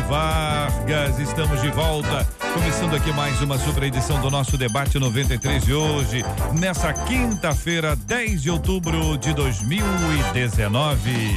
Vargas. 0.00 1.18
Estamos 1.18 1.60
de 1.60 1.70
volta. 1.70 2.26
Começando 2.54 2.94
aqui 2.94 3.12
mais 3.12 3.40
uma 3.40 3.58
super 3.58 3.82
edição 3.82 4.20
do 4.20 4.30
nosso 4.30 4.56
debate 4.56 4.98
93 4.98 5.64
de 5.64 5.72
hoje, 5.72 6.24
nessa 6.58 6.92
quinta-feira, 6.92 7.96
10 7.96 8.42
de 8.42 8.50
outubro 8.50 9.16
de 9.18 9.32
2019. 9.32 11.36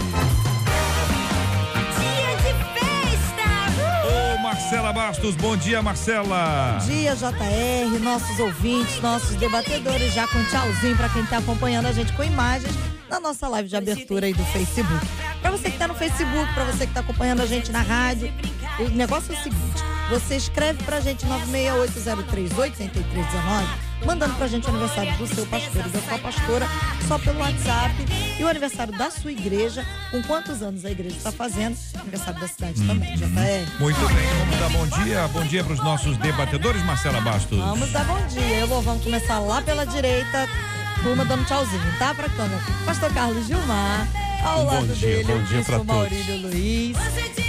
Ô 4.04 4.38
Marcela 4.40 4.94
Bastos, 4.94 5.36
bom 5.36 5.56
dia, 5.56 5.82
Marcela. 5.82 6.78
Bom 6.80 6.88
dia, 6.88 7.16
JR, 7.16 8.04
nossos 8.04 8.40
ouvintes, 8.40 9.02
nossos 9.02 9.36
debatedores, 9.36 10.14
já 10.14 10.28
com 10.28 10.44
tchauzinho 10.46 10.96
para 10.96 11.10
quem 11.10 11.24
está 11.24 11.38
acompanhando 11.38 11.88
a 11.88 11.92
gente 11.92 12.14
com 12.14 12.24
imagens 12.24 12.74
na 13.10 13.20
nossa 13.20 13.48
live 13.48 13.70
de 13.70 13.76
abertura 13.76 14.26
aí 14.26 14.34
do 14.34 14.44
Facebook. 14.46 15.06
Para 15.46 15.52
você 15.52 15.70
que 15.70 15.76
está 15.76 15.88
no 15.88 15.94
Facebook, 15.94 16.52
para 16.56 16.64
você 16.64 16.80
que 16.80 16.86
está 16.86 17.02
acompanhando 17.02 17.44
a 17.44 17.46
gente 17.46 17.72
na 17.72 17.84
rádio, 17.84 18.34
o 18.80 18.90
negócio 18.90 19.32
é 19.32 19.38
o 19.38 19.44
seguinte: 19.44 19.84
você 20.10 20.38
escreve 20.38 20.84
pra 20.84 21.00
gente 21.00 21.24
968038319, 21.28 24.08
mandando 24.08 24.34
pra 24.34 24.48
gente 24.48 24.66
o 24.66 24.72
aniversário 24.72 25.16
do 25.20 25.28
seu 25.28 25.46
pastor 25.46 25.86
e 25.86 25.90
da 25.90 26.02
sua 26.02 26.18
pastora 26.18 26.66
só 27.08 27.20
pelo 27.20 27.38
WhatsApp 27.38 27.94
e 28.40 28.44
o 28.44 28.48
aniversário 28.48 28.92
da 28.98 29.12
sua 29.12 29.32
igreja, 29.32 29.86
com 30.10 30.24
quantos 30.24 30.64
anos 30.64 30.84
a 30.84 30.90
igreja 30.90 31.16
está 31.16 31.32
fazendo, 31.32 31.78
aniversário 31.94 32.40
da 32.40 32.48
cidade 32.48 32.82
também, 32.88 33.16
já 33.16 33.30
tá 33.30 33.42
é. 33.42 33.68
Muito 33.80 34.00
bem, 34.00 34.28
vamos 34.40 34.58
dar 34.58 34.70
bom 34.70 34.88
dia. 35.04 35.28
Bom 35.28 35.46
dia 35.46 35.64
para 35.64 35.74
os 35.74 35.84
nossos 35.84 36.18
debatedores, 36.18 36.84
Marcela 36.86 37.22
Bastos. 37.22 37.60
Vamos 37.60 37.92
dar 37.92 38.04
bom 38.06 38.20
dia. 38.30 38.62
Eu 38.62 38.68
vou, 38.68 38.82
vamos 38.82 39.04
começar 39.04 39.38
lá 39.38 39.62
pela 39.62 39.86
direita, 39.86 40.50
turma 41.04 41.24
dando 41.24 41.46
tchauzinho, 41.46 42.00
tá? 42.00 42.16
Pra 42.16 42.28
câmera. 42.30 42.64
Pastor 42.84 43.14
Carlos 43.14 43.46
Gilmar. 43.46 44.25
Ao 44.46 44.62
Um 44.62 44.66
bom 44.66 44.72
lado 44.74 44.94
dia, 44.94 45.10
dele, 45.10 45.24
bom 45.24 45.34
o 45.34 45.44
dia 45.44 45.58
bispo 45.58 45.66
pra 45.66 45.78
todos. 45.78 45.96
Maurílio 45.96 46.42
Luiz. 46.42 46.98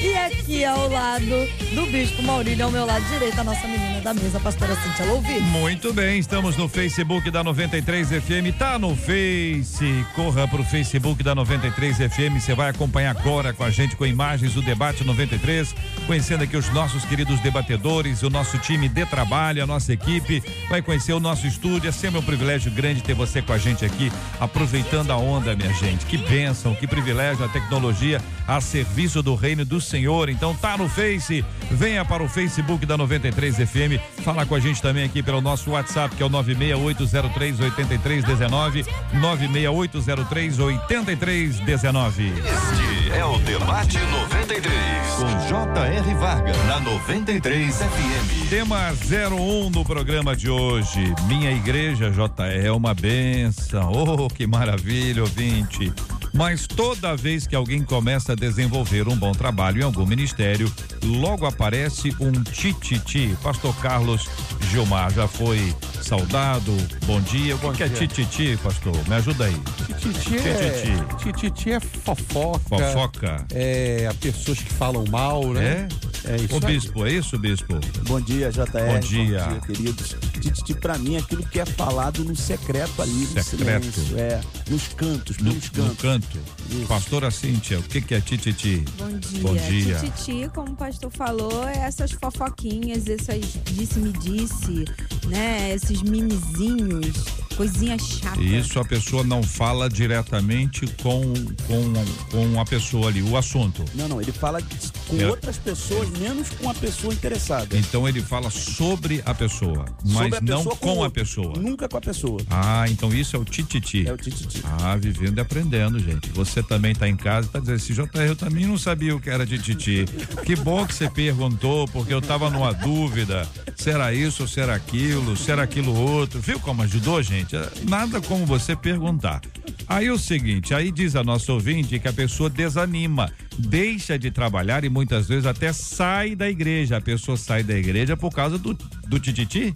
E 0.00 0.14
aqui 0.14 0.64
ao 0.64 0.88
lado 0.88 1.48
do 1.74 1.86
bispo 1.90 2.22
Maurílio, 2.22 2.64
ao 2.64 2.70
meu 2.70 2.86
lado 2.86 3.04
direito, 3.06 3.38
a 3.40 3.44
nossa 3.44 3.66
menina 3.66 4.00
da 4.00 4.14
mesa, 4.14 4.38
a 4.38 4.40
pastora 4.40 4.76
Cintia 4.76 5.04
Louvi. 5.04 5.40
Muito 5.40 5.92
bem, 5.92 6.18
estamos 6.18 6.56
no 6.56 6.68
Facebook 6.68 7.30
da 7.30 7.42
93 7.42 8.08
FM, 8.08 8.56
tá 8.58 8.78
no 8.78 8.94
Face. 8.94 10.06
Corra 10.14 10.46
pro 10.46 10.62
Facebook 10.64 11.22
da 11.22 11.34
93 11.34 11.96
FM, 11.96 12.40
você 12.40 12.54
vai 12.54 12.70
acompanhar 12.70 13.16
agora 13.16 13.52
com 13.52 13.64
a 13.64 13.70
gente 13.70 13.96
com 13.96 14.06
imagens 14.06 14.54
do 14.54 14.62
debate 14.62 15.02
93, 15.02 15.74
conhecendo 16.06 16.44
aqui 16.44 16.56
os 16.56 16.72
nossos 16.72 17.04
queridos 17.04 17.40
debatedores, 17.40 18.22
o 18.22 18.30
nosso 18.30 18.58
time 18.58 18.88
de 18.88 19.04
trabalho, 19.06 19.62
a 19.62 19.66
nossa 19.66 19.92
equipe, 19.92 20.42
vai 20.68 20.80
conhecer 20.82 21.12
o 21.14 21.20
nosso 21.20 21.46
estúdio. 21.46 21.88
É 21.88 21.92
sempre 21.92 22.20
um 22.20 22.22
privilégio 22.22 22.70
grande 22.70 23.02
ter 23.02 23.14
você 23.14 23.42
com 23.42 23.52
a 23.52 23.58
gente 23.58 23.84
aqui, 23.84 24.12
aproveitando 24.38 25.10
a 25.10 25.16
onda, 25.16 25.56
minha 25.56 25.72
gente. 25.74 26.06
Que 26.06 26.16
bênção, 26.16 26.74
que 26.74 26.85
privilégio 26.86 27.44
a 27.44 27.48
tecnologia 27.48 28.20
a 28.46 28.60
serviço 28.60 29.22
do 29.22 29.34
reino 29.34 29.64
do 29.64 29.80
Senhor. 29.80 30.28
Então 30.28 30.54
tá 30.54 30.76
no 30.76 30.88
Face, 30.88 31.44
venha 31.70 32.04
para 32.04 32.22
o 32.22 32.28
Facebook 32.28 32.86
da 32.86 32.96
93 32.96 33.56
FM, 33.56 34.00
fala 34.22 34.46
com 34.46 34.54
a 34.54 34.60
gente 34.60 34.80
também 34.80 35.04
aqui 35.04 35.22
pelo 35.22 35.40
nosso 35.40 35.70
WhatsApp, 35.70 36.14
que 36.14 36.22
é 36.22 36.26
o 36.26 36.28
96803 36.28 37.60
8319, 37.60 38.84
96803 39.14 40.58
8319. 40.58 42.28
Este 42.28 43.12
é 43.12 43.24
o 43.24 43.38
Debate 43.38 43.98
93. 43.98 44.86
Com 45.16 45.48
J.R. 45.48 46.14
Vargas. 46.14 46.56
Na 46.66 46.80
93 46.80 47.76
FM. 47.76 48.48
Tema 48.50 48.92
01 48.92 49.70
do 49.70 49.84
programa 49.84 50.36
de 50.36 50.50
hoje. 50.50 51.14
Minha 51.26 51.52
igreja, 51.52 52.10
JR, 52.10 52.66
é 52.66 52.70
uma 52.70 52.94
benção. 52.94 53.92
Oh, 53.92 54.28
que 54.28 54.46
maravilha, 54.46 55.22
ouvinte. 55.22 55.92
Mas 56.36 56.66
toda 56.66 57.16
vez 57.16 57.46
que 57.46 57.56
alguém 57.56 57.82
começa 57.82 58.32
a 58.32 58.36
desenvolver 58.36 59.08
um 59.08 59.16
bom 59.16 59.32
trabalho 59.32 59.80
em 59.80 59.84
algum 59.84 60.04
ministério, 60.04 60.70
logo 61.02 61.46
aparece 61.46 62.14
um 62.20 62.30
tititi. 62.42 63.34
Pastor 63.42 63.74
Carlos 63.76 64.28
Gilmar 64.70 65.10
já 65.14 65.26
foi 65.26 65.74
saudado. 66.02 66.76
Bom 67.06 67.22
dia. 67.22 67.56
O 67.56 67.72
que 67.72 67.82
é 67.82 67.88
tititi, 67.88 68.58
pastor? 68.62 68.94
Me 69.08 69.14
ajuda 69.14 69.46
aí. 69.46 69.56
Tititi 69.98 70.36
é, 70.36 71.16
tititi 71.16 71.70
é 71.72 71.80
fofoca. 71.80 72.60
Fofoca. 72.68 73.46
É, 73.54 74.06
a 74.08 74.14
pessoas 74.14 74.58
que 74.58 74.72
falam 74.74 75.04
mal, 75.10 75.52
né? 75.54 75.88
É? 76.02 76.06
É 76.28 76.36
isso 76.36 76.54
aí. 76.54 76.60
bispo, 76.60 77.06
é 77.06 77.12
isso, 77.12 77.38
bispo? 77.38 77.78
Bom 78.08 78.20
dia, 78.20 78.50
JR. 78.50 78.64
Bom 78.64 78.98
dia. 78.98 79.46
queridos. 79.64 80.16
Tititi, 80.40 80.74
pra 80.74 80.98
mim, 80.98 81.14
é 81.14 81.18
aquilo 81.18 81.44
que 81.46 81.60
é 81.60 81.64
falado 81.64 82.24
no 82.24 82.34
secreto 82.34 83.00
ali, 83.00 83.12
no 83.12 83.42
Secreto. 83.42 83.84
silêncio. 83.92 84.18
É, 84.18 84.40
nos 84.68 84.88
cantos, 84.88 85.38
No, 85.38 85.52
nos 85.52 85.70
no 85.70 85.94
cantos. 85.96 86.25
Canto. 86.26 86.38
Isso. 86.70 86.86
Pastora 86.86 87.30
Cíntia, 87.30 87.78
o 87.78 87.82
que, 87.82 88.00
que 88.00 88.14
é 88.14 88.20
tititi? 88.20 88.84
Bom 88.98 89.18
dia. 89.18 89.42
Bom 89.42 89.54
dia. 89.54 89.98
Tititi, 89.98 90.48
como 90.54 90.72
o 90.72 90.76
pastor 90.76 91.10
falou, 91.10 91.66
é 91.68 91.78
essas 91.78 92.12
fofoquinhas, 92.12 93.06
essas 93.08 93.58
disse-me-disse, 93.64 94.84
né? 95.26 95.72
Esses 95.74 96.02
mimizinhos, 96.02 97.16
coisinhas 97.56 98.02
chatas. 98.02 98.44
Isso 98.44 98.78
a 98.78 98.84
pessoa 98.84 99.24
não 99.24 99.42
fala 99.42 99.88
diretamente 99.88 100.86
com, 101.02 101.22
com, 101.66 101.92
com 102.30 102.60
a 102.60 102.64
pessoa 102.64 103.08
ali, 103.08 103.22
o 103.22 103.36
assunto. 103.36 103.84
Não, 103.94 104.08
não, 104.08 104.20
ele 104.20 104.32
fala 104.32 104.60
com 105.08 105.20
É. 105.20 105.26
outras 105.26 105.56
pessoas, 105.56 106.08
menos 106.18 106.48
com 106.50 106.68
a 106.68 106.74
pessoa 106.74 107.12
interessada. 107.14 107.76
Então 107.76 108.08
ele 108.08 108.20
fala 108.20 108.50
sobre 108.50 109.22
a 109.24 109.34
pessoa, 109.34 109.84
mas 110.04 110.32
a 110.34 110.40
não 110.40 110.58
pessoa 110.58 110.76
com 110.76 110.90
a 110.90 110.92
outro. 110.94 111.10
pessoa. 111.12 111.52
Nunca 111.58 111.88
com 111.88 111.96
a 111.96 112.00
pessoa. 112.00 112.40
Ah, 112.50 112.84
então 112.88 113.12
isso 113.12 113.36
é 113.36 113.38
o 113.38 113.44
tititi. 113.44 114.06
É 114.06 114.12
o 114.12 114.16
tititi. 114.16 114.62
Ah, 114.82 114.96
vivendo 114.96 115.38
e 115.38 115.40
aprendendo, 115.40 115.98
gente. 115.98 116.28
Você 116.30 116.62
também 116.62 116.94
tá 116.94 117.08
em 117.08 117.16
casa 117.16 117.46
e 117.46 117.50
tá 117.50 117.58
dizendo 117.60 117.76
assim, 117.76 117.92
JR, 117.94 118.20
eu 118.26 118.36
também 118.36 118.66
não 118.66 118.76
sabia 118.78 119.14
o 119.14 119.20
que 119.20 119.30
era 119.30 119.46
tititi. 119.46 120.04
Que 120.44 120.56
bom 120.56 120.84
que 120.86 120.94
você 120.94 121.08
perguntou, 121.08 121.86
porque 121.88 122.12
eu 122.12 122.20
tava 122.20 122.50
numa 122.50 122.72
dúvida. 122.72 123.48
Será 123.76 124.12
isso 124.12 124.42
ou 124.42 124.48
será 124.48 124.74
aquilo? 124.74 125.36
Será 125.36 125.62
aquilo 125.62 125.94
outro? 125.94 126.40
Viu 126.40 126.58
como 126.58 126.82
ajudou, 126.82 127.22
gente? 127.22 127.45
É 127.52 127.88
Nada 127.88 128.20
como 128.20 128.46
você 128.46 128.74
perguntar. 128.74 129.40
Aí 129.88 130.10
o 130.10 130.18
seguinte, 130.18 130.74
aí 130.74 130.90
diz 130.90 131.14
a 131.14 131.22
nossa 131.22 131.52
ouvinte 131.52 131.98
que 131.98 132.08
a 132.08 132.12
pessoa 132.12 132.50
desanima, 132.50 133.30
deixa 133.56 134.18
de 134.18 134.30
trabalhar 134.30 134.84
e 134.84 134.88
muitas 134.88 135.28
vezes 135.28 135.46
até 135.46 135.72
sai 135.72 136.34
da 136.34 136.48
igreja. 136.48 136.96
A 136.96 137.00
pessoa 137.00 137.36
sai 137.36 137.62
da 137.62 137.76
igreja 137.76 138.16
por 138.16 138.32
causa 138.32 138.58
do, 138.58 138.74
do 139.06 139.20
tititi? 139.20 139.72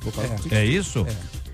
Por 0.00 0.12
causa 0.12 0.30
do 0.30 0.36
tititi. 0.36 0.54
É 0.54 0.64
isso? 0.64 1.06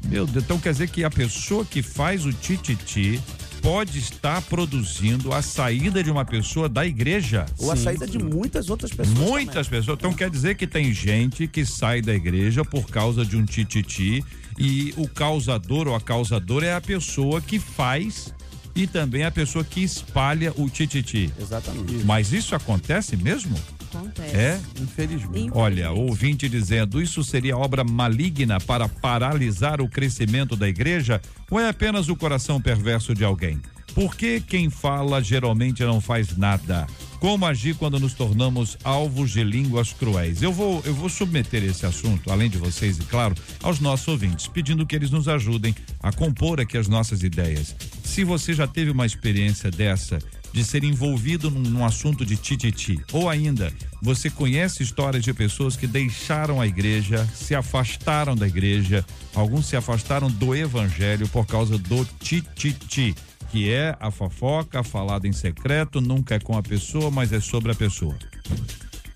Meu 0.05 0.27
Deus, 0.27 0.45
então 0.45 0.59
quer 0.61 0.73
dizer 0.73 0.89
que 0.89 1.03
a 1.03 1.11
pessoa 1.11 1.65
que 1.65 1.83
faz 1.83 2.25
o 2.25 2.33
tititi 2.33 3.21
pode 3.61 3.99
estar 3.99 4.41
produzindo 4.43 5.33
a 5.33 5.43
saída 5.43 6.03
de 6.03 6.11
uma 6.11 6.25
pessoa 6.25 6.69
da 6.69 6.87
igreja. 6.87 7.47
Ou 7.59 7.73
a 7.73 7.77
saída 7.77 8.07
de 8.07 8.19
muitas 8.19 8.71
outras 8.71 8.93
pessoas. 8.93 9.19
Muitas 9.19 9.69
pessoas. 9.69 9.99
Então 9.99 10.13
quer 10.13 10.31
dizer 10.31 10.55
que 10.55 10.67
tem 10.67 10.93
gente 10.93 11.47
que 11.47 11.67
sai 11.67 12.01
da 12.01 12.15
igreja 12.15 12.65
por 12.65 12.89
causa 12.89 13.25
de 13.25 13.37
um 13.37 13.45
tititi 13.45 14.25
e 14.59 14.93
o 14.97 15.09
causador 15.09 15.89
ou 15.89 15.95
a 15.95 16.01
causadora 16.01 16.67
é 16.67 16.75
a 16.75 16.81
pessoa 16.81 17.41
que 17.41 17.59
faz 17.59 18.35
e 18.75 18.87
também 18.87 19.25
a 19.25 19.31
pessoa 19.31 19.65
que 19.65 19.83
espalha 19.83 20.53
o 20.57 20.69
tititi. 20.69 21.33
Exatamente. 21.39 22.05
Mas 22.05 22.33
isso 22.33 22.55
acontece 22.55 23.17
mesmo? 23.17 23.57
Acontece. 23.93 24.37
É? 24.37 24.61
Infelizmente. 24.81 25.51
Olha, 25.53 25.91
ouvinte 25.91 26.49
dizendo, 26.49 27.01
isso 27.01 27.25
seria 27.25 27.57
obra 27.57 27.83
maligna 27.83 28.61
para 28.61 28.89
paralisar 28.89 29.81
o 29.81 29.89
crescimento 29.89 30.55
da 30.55 30.69
igreja 30.69 31.21
ou 31.51 31.59
é 31.59 31.69
apenas 31.69 32.09
o 32.09 32.17
coração 32.17 32.61
perverso 32.61 33.15
de 33.15 33.25
alguém? 33.25 33.61
Por 33.95 34.15
que 34.15 34.41
quem 34.41 34.71
fala 34.71 35.23
geralmente 35.23 35.83
não 35.83 36.01
faz 36.01 36.37
nada? 36.37 36.87
Como 37.19 37.45
agir 37.45 37.75
quando 37.75 37.99
nos 37.99 38.15
tornamos 38.15 38.79
alvos 38.85 39.33
de 39.33 39.43
línguas 39.43 39.93
cruéis? 39.93 40.41
Eu 40.41 40.53
vou, 40.53 40.81
eu 40.85 40.95
vou 40.95 41.09
submeter 41.09 41.65
esse 41.65 41.85
assunto, 41.85 42.31
além 42.31 42.49
de 42.49 42.59
vocês, 42.59 42.99
e 42.99 43.03
claro, 43.03 43.35
aos 43.61 43.81
nossos 43.81 44.07
ouvintes, 44.07 44.47
pedindo 44.47 44.87
que 44.87 44.95
eles 44.95 45.11
nos 45.11 45.27
ajudem 45.27 45.75
a 46.01 46.13
compor 46.13 46.61
aqui 46.61 46.79
as 46.79 46.87
nossas 46.87 47.25
ideias. 47.25 47.75
Se 48.05 48.23
você 48.23 48.55
já 48.55 48.69
teve 48.69 48.93
uma 48.93 49.05
experiência 49.05 49.69
dessa, 49.69 50.19
de 50.53 50.65
ser 50.65 50.85
envolvido 50.85 51.51
num, 51.51 51.61
num 51.61 51.85
assunto 51.85 52.25
de 52.25 52.37
tititi. 52.37 52.99
Ou 53.13 53.29
ainda, 53.29 53.73
você 54.01 54.31
conhece 54.31 54.83
histórias 54.83 55.25
de 55.25 55.33
pessoas 55.33 55.77
que 55.77 55.87
deixaram 55.87 56.61
a 56.61 56.67
igreja, 56.67 57.29
se 57.35 57.55
afastaram 57.55 58.35
da 58.35 58.47
igreja, 58.47 59.05
alguns 59.35 59.67
se 59.67 59.77
afastaram 59.77 60.31
do 60.31 60.55
evangelho 60.55 61.29
por 61.29 61.47
causa 61.47 61.79
do 61.79 62.05
tititi, 62.21 63.15
que 63.51 63.73
é 63.73 63.97
a 63.99 64.11
fofoca 64.11 64.83
falada 64.83 65.27
em 65.27 65.33
secreto, 65.33 66.01
nunca 66.01 66.35
é 66.35 66.39
com 66.39 66.57
a 66.57 66.63
pessoa, 66.63 67.11
mas 67.11 67.33
é 67.33 67.41
sobre 67.41 67.73
a 67.73 67.75
pessoa. 67.75 68.17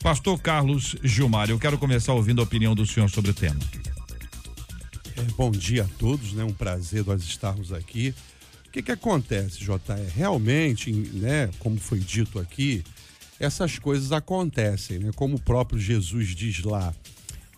Pastor 0.02 0.40
Carlos 0.40 0.96
Gilmar, 1.02 1.50
eu 1.50 1.58
quero 1.58 1.78
começar 1.78 2.12
ouvindo 2.14 2.40
a 2.40 2.44
opinião 2.44 2.74
do 2.74 2.86
senhor 2.86 3.08
sobre 3.08 3.30
o 3.30 3.34
tema. 3.34 3.60
É, 5.16 5.22
bom 5.36 5.50
dia 5.50 5.84
a 5.84 5.98
todos, 5.98 6.32
né? 6.32 6.42
Um 6.42 6.52
prazer 6.52 7.04
nós 7.04 7.22
estarmos 7.22 7.72
aqui. 7.72 8.14
O 8.66 8.70
que 8.72 8.82
que 8.82 8.92
acontece, 8.92 9.58
JR? 9.58 10.10
Realmente, 10.14 10.90
né, 10.90 11.50
como 11.58 11.78
foi 11.78 11.98
dito 11.98 12.38
aqui, 12.38 12.82
essas 13.38 13.78
coisas 13.78 14.12
acontecem, 14.12 14.98
né? 14.98 15.10
Como 15.14 15.36
o 15.36 15.40
próprio 15.40 15.78
Jesus 15.78 16.34
diz 16.34 16.62
lá 16.62 16.94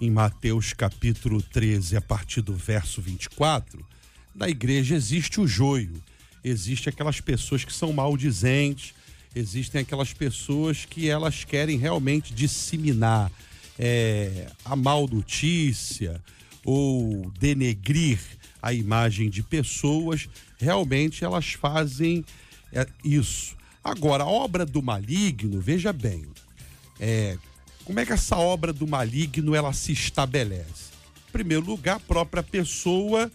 em 0.00 0.10
Mateus 0.10 0.72
capítulo 0.72 1.40
13, 1.40 1.96
a 1.96 2.00
partir 2.00 2.42
do 2.42 2.54
verso 2.54 3.00
24, 3.00 3.86
na 4.34 4.48
igreja 4.48 4.96
existe 4.96 5.40
o 5.40 5.46
joio, 5.46 6.02
existe 6.44 6.88
aquelas 6.88 7.20
pessoas 7.20 7.64
que 7.64 7.72
são 7.72 7.92
maldizentes, 7.92 8.94
existem 9.34 9.80
aquelas 9.80 10.12
pessoas 10.12 10.84
que 10.84 11.08
elas 11.08 11.42
querem 11.42 11.78
realmente 11.78 12.34
disseminar 12.34 13.32
é, 13.78 14.46
a 14.64 14.76
mal 14.76 15.08
notícia 15.08 16.22
ou 16.64 17.30
denegrir 17.38 18.20
a 18.62 18.72
imagem 18.72 19.28
de 19.28 19.42
pessoas, 19.42 20.28
realmente 20.58 21.24
elas 21.24 21.52
fazem 21.52 22.24
é, 22.72 22.86
isso. 23.04 23.56
Agora, 23.82 24.24
a 24.24 24.28
obra 24.28 24.64
do 24.64 24.82
maligno, 24.82 25.60
veja 25.60 25.92
bem, 25.92 26.24
é, 26.98 27.36
como 27.84 28.00
é 28.00 28.06
que 28.06 28.12
essa 28.12 28.36
obra 28.36 28.72
do 28.72 28.86
maligno 28.86 29.54
ela 29.54 29.72
se 29.72 29.92
estabelece? 29.92 30.94
Em 31.28 31.32
primeiro 31.32 31.66
lugar, 31.66 31.96
a 31.96 32.00
própria 32.00 32.42
pessoa 32.42 33.30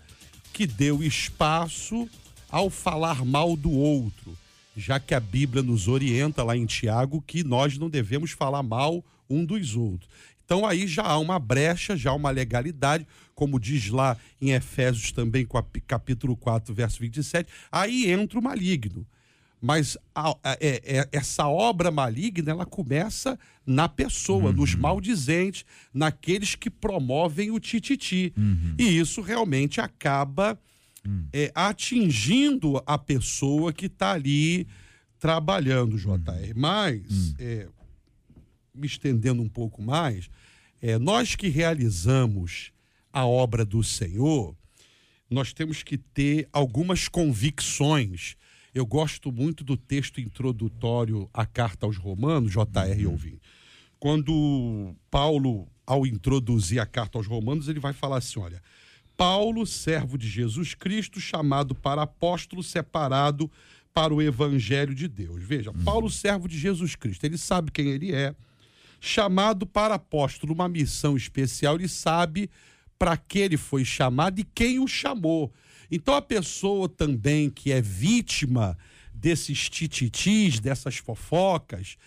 que 0.52 0.66
deu 0.66 1.04
espaço 1.04 2.10
ao 2.50 2.70
falar 2.70 3.24
mal 3.26 3.56
do 3.56 3.72
outro, 3.72 4.38
já 4.76 5.00
que 5.00 5.14
a 5.14 5.20
Bíblia 5.20 5.62
nos 5.62 5.88
orienta 5.88 6.44
lá 6.44 6.56
em 6.56 6.66
Tiago 6.66 7.24
que 7.26 7.44
nós 7.44 7.78
não 7.78 7.90
devemos 7.90 8.32
falar 8.32 8.64
mal 8.64 9.04
um 9.30 9.46
dos 9.46 9.76
outros. 9.76 10.10
Então 10.44 10.66
aí 10.66 10.88
já 10.88 11.04
há 11.04 11.18
uma 11.20 11.38
brecha, 11.38 11.96
já 11.96 12.10
há 12.10 12.16
uma 12.16 12.32
legalidade, 12.32 13.06
como 13.36 13.60
diz 13.60 13.90
lá 13.90 14.18
em 14.42 14.52
Efésios 14.52 15.12
também, 15.12 15.48
capítulo 15.88 16.36
4, 16.36 16.74
verso 16.74 17.00
27, 17.00 17.52
aí 17.72 18.10
entra 18.10 18.40
o 18.40 18.42
maligno. 18.42 19.06
Mas 19.62 19.98
a, 20.16 20.30
a, 20.32 20.58
é, 20.60 20.82
é, 20.86 21.10
essa 21.12 21.48
obra 21.48 21.92
maligna, 21.92 22.52
ela 22.52 22.66
começa 22.66 23.38
na 23.66 23.88
pessoa, 23.90 24.46
uhum. 24.46 24.54
nos 24.54 24.74
maldizentes, 24.74 25.66
naqueles 25.94 26.56
que 26.56 26.70
promovem 26.70 27.52
o 27.52 27.60
tititi. 27.60 28.34
Uhum. 28.38 28.76
E 28.80 28.98
isso 28.98 29.22
realmente 29.22 29.82
acaba 29.82 30.58
uhum. 31.06 31.28
é, 31.34 31.52
atingindo 31.54 32.82
a 32.86 32.98
pessoa 32.98 33.74
que 33.74 33.88
está 33.88 34.12
ali 34.12 34.68
trabalhando, 35.20 35.98
JR. 35.98 36.08
Uhum. 36.08 36.54
Mas, 36.56 37.02
uhum. 37.10 37.34
é, 37.40 37.68
me 38.74 38.88
estendendo 38.88 39.42
um 39.42 39.50
pouco 39.50 39.82
mais, 39.82 40.30
é, 40.82 40.98
nós 40.98 41.36
que 41.36 41.50
realizamos 41.50 42.72
a 43.12 43.26
obra 43.26 43.66
do 43.66 43.84
Senhor, 43.84 44.56
nós 45.30 45.54
temos 45.54 45.84
que 45.84 45.98
ter 45.98 46.48
algumas 46.52 47.08
convicções 47.08 48.38
eu 48.74 48.86
gosto 48.86 49.32
muito 49.32 49.64
do 49.64 49.76
texto 49.76 50.22
introdutório 50.22 51.30
à 51.34 51.46
carta 51.46 51.86
aos 51.86 51.98
Romanos, 51.98 52.52
J.R. 52.52 53.06
Uhum. 53.06 53.12
ouvinte. 53.12 53.42
Quando 54.00 54.96
Paulo, 55.10 55.68
ao 55.86 56.06
introduzir 56.06 56.80
a 56.80 56.86
carta 56.86 57.18
aos 57.18 57.28
Romanos, 57.28 57.68
ele 57.68 57.80
vai 57.80 57.94
falar 57.94 58.18
assim: 58.18 58.40
olha, 58.40 58.62
Paulo, 59.20 59.66
servo 59.66 60.18
de 60.18 60.30
Jesus 60.30 60.74
Cristo, 60.74 61.20
chamado 61.20 61.76
para 61.76 62.04
apóstolo, 62.04 62.64
separado 62.64 63.52
para 63.94 64.14
o 64.14 64.22
evangelho 64.22 64.96
de 64.96 65.10
Deus. 65.10 65.44
Veja, 65.44 65.72
uhum. 65.72 65.84
Paulo, 65.84 66.10
servo 66.10 66.48
de 66.48 66.58
Jesus 66.58 66.96
Cristo, 66.96 67.26
ele 67.26 67.38
sabe 67.38 67.70
quem 67.70 67.90
ele 67.90 68.16
é, 68.16 68.34
chamado 68.98 69.66
para 69.66 69.96
apóstolo, 69.96 70.54
uma 70.54 70.70
missão 70.70 71.18
especial, 71.18 71.76
ele 71.76 71.90
sabe 71.90 72.50
para 72.98 73.18
que 73.18 73.40
ele 73.40 73.58
foi 73.58 73.84
chamado 73.84 74.40
e 74.40 74.46
quem 74.46 74.80
o 74.80 74.88
chamou. 74.88 75.52
Então 75.92 76.16
a 76.16 76.22
pessoa 76.22 76.88
também 76.88 77.50
que 77.50 77.74
é 77.74 77.82
vítima 77.82 78.78
desses 79.14 79.70
tititis, 79.70 80.62
dessas 80.62 80.96
fofocas, 80.96 81.98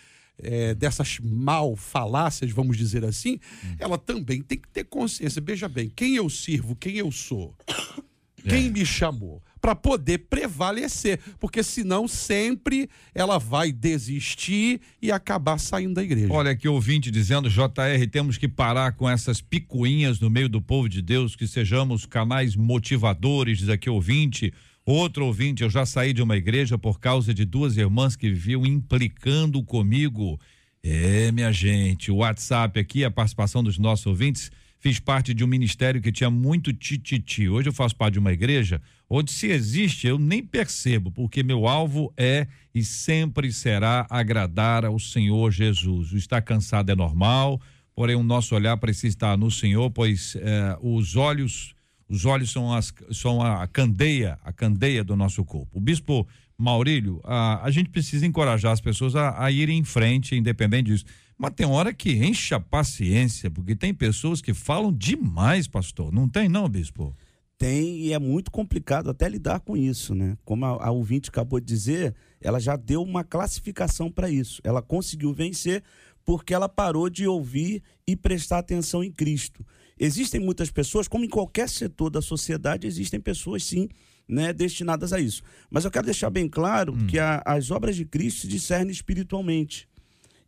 é, 0.42 0.74
dessas 0.74 1.18
mal 1.20 1.76
falácias, 1.76 2.50
vamos 2.50 2.76
dizer 2.76 3.04
assim, 3.04 3.38
hum. 3.64 3.76
ela 3.78 3.98
também 3.98 4.42
tem 4.42 4.58
que 4.58 4.68
ter 4.68 4.84
consciência. 4.84 5.42
Veja 5.44 5.68
bem, 5.68 5.90
quem 5.94 6.16
eu 6.16 6.28
sirvo, 6.28 6.76
quem 6.76 6.96
eu 6.96 7.10
sou, 7.10 7.54
quem 8.48 8.66
é. 8.66 8.70
me 8.70 8.84
chamou 8.84 9.42
para 9.62 9.76
poder 9.76 10.18
prevalecer, 10.18 11.20
porque 11.38 11.62
senão 11.62 12.08
sempre 12.08 12.90
ela 13.14 13.38
vai 13.38 13.70
desistir 13.70 14.80
e 15.00 15.12
acabar 15.12 15.56
saindo 15.56 15.94
da 15.94 16.02
igreja. 16.02 16.32
Olha 16.32 16.56
que 16.56 16.66
ouvinte 16.66 17.12
dizendo, 17.12 17.48
JR, 17.48 18.04
temos 18.10 18.36
que 18.36 18.48
parar 18.48 18.92
com 18.94 19.08
essas 19.08 19.40
picuinhas 19.40 20.18
no 20.18 20.28
meio 20.28 20.48
do 20.48 20.60
povo 20.60 20.88
de 20.88 21.00
Deus, 21.00 21.36
que 21.36 21.46
sejamos 21.46 22.04
canais 22.04 22.56
motivadores, 22.56 23.58
diz 23.58 23.68
aqui 23.68 23.88
ouvinte. 23.88 24.52
Outro 24.84 25.26
ouvinte, 25.26 25.62
eu 25.62 25.70
já 25.70 25.86
saí 25.86 26.12
de 26.12 26.22
uma 26.22 26.36
igreja 26.36 26.76
por 26.76 26.98
causa 26.98 27.32
de 27.32 27.44
duas 27.44 27.76
irmãs 27.76 28.16
que 28.16 28.28
viviam 28.28 28.66
implicando 28.66 29.62
comigo. 29.62 30.40
É, 30.82 31.30
minha 31.30 31.52
gente, 31.52 32.10
o 32.10 32.16
WhatsApp 32.16 32.80
aqui, 32.80 33.04
a 33.04 33.10
participação 33.10 33.62
dos 33.62 33.78
nossos 33.78 34.06
ouvintes 34.06 34.50
fiz 34.80 34.98
parte 34.98 35.32
de 35.32 35.44
um 35.44 35.46
ministério 35.46 36.02
que 36.02 36.10
tinha 36.10 36.28
muito 36.28 36.72
tititi. 36.72 37.48
Hoje 37.48 37.68
eu 37.68 37.72
faço 37.72 37.94
parte 37.94 38.14
de 38.14 38.18
uma 38.18 38.32
igreja 38.32 38.82
onde 39.08 39.30
se 39.30 39.46
existe 39.46 40.08
eu 40.08 40.18
nem 40.18 40.42
percebo, 40.42 41.12
porque 41.12 41.44
meu 41.44 41.68
alvo 41.68 42.12
é 42.16 42.48
e 42.74 42.82
sempre 42.82 43.52
será 43.52 44.04
agradar 44.10 44.84
ao 44.84 44.98
Senhor 44.98 45.52
Jesus. 45.52 46.10
O 46.10 46.16
estar 46.16 46.42
cansado 46.42 46.90
é 46.90 46.96
normal, 46.96 47.60
porém 47.94 48.16
o 48.16 48.22
nosso 48.24 48.56
olhar 48.56 48.76
precisa 48.78 49.06
estar 49.06 49.38
no 49.38 49.52
Senhor, 49.52 49.88
pois 49.92 50.34
eh, 50.34 50.76
os 50.82 51.14
olhos 51.14 51.76
os 52.12 52.26
olhos 52.26 52.52
são, 52.52 52.70
as, 52.74 52.92
são 53.10 53.40
a 53.40 53.66
candeia, 53.66 54.38
a 54.44 54.52
candeia 54.52 55.02
do 55.02 55.16
nosso 55.16 55.42
corpo. 55.46 55.78
O 55.78 55.80
bispo 55.80 56.28
Maurílio, 56.58 57.22
a, 57.24 57.64
a 57.64 57.70
gente 57.70 57.88
precisa 57.88 58.26
encorajar 58.26 58.70
as 58.70 58.82
pessoas 58.82 59.16
a, 59.16 59.42
a 59.42 59.50
irem 59.50 59.78
em 59.78 59.84
frente, 59.84 60.36
independente 60.36 60.92
disso. 60.92 61.06
Mas 61.38 61.54
tem 61.54 61.64
hora 61.64 61.90
que 61.94 62.12
enche 62.12 62.54
a 62.54 62.60
paciência, 62.60 63.50
porque 63.50 63.74
tem 63.74 63.94
pessoas 63.94 64.42
que 64.42 64.52
falam 64.52 64.92
demais, 64.92 65.66
pastor. 65.66 66.12
Não 66.12 66.28
tem, 66.28 66.50
não, 66.50 66.68
bispo? 66.68 67.16
Tem, 67.56 68.00
e 68.00 68.12
é 68.12 68.18
muito 68.18 68.50
complicado 68.50 69.08
até 69.08 69.26
lidar 69.26 69.60
com 69.60 69.74
isso, 69.74 70.14
né? 70.14 70.36
Como 70.44 70.66
a, 70.66 70.88
a 70.88 70.90
ouvinte 70.90 71.30
acabou 71.30 71.60
de 71.60 71.66
dizer, 71.66 72.14
ela 72.42 72.60
já 72.60 72.76
deu 72.76 73.02
uma 73.02 73.24
classificação 73.24 74.10
para 74.10 74.28
isso. 74.28 74.60
Ela 74.62 74.82
conseguiu 74.82 75.32
vencer 75.32 75.82
porque 76.26 76.52
ela 76.52 76.68
parou 76.68 77.08
de 77.08 77.26
ouvir 77.26 77.82
e 78.06 78.14
prestar 78.14 78.58
atenção 78.58 79.02
em 79.02 79.10
Cristo. 79.10 79.64
Existem 79.98 80.40
muitas 80.40 80.70
pessoas, 80.70 81.08
como 81.08 81.24
em 81.24 81.28
qualquer 81.28 81.68
setor 81.68 82.10
da 82.10 82.22
sociedade, 82.22 82.86
existem 82.86 83.20
pessoas 83.20 83.64
sim 83.64 83.88
né, 84.28 84.52
destinadas 84.52 85.12
a 85.12 85.20
isso. 85.20 85.42
Mas 85.70 85.84
eu 85.84 85.90
quero 85.90 86.06
deixar 86.06 86.30
bem 86.30 86.48
claro 86.48 86.94
hum. 86.94 87.06
que 87.06 87.18
a, 87.18 87.42
as 87.44 87.70
obras 87.70 87.96
de 87.96 88.04
Cristo 88.04 88.42
se 88.42 88.48
discernem 88.48 88.90
espiritualmente. 88.90 89.88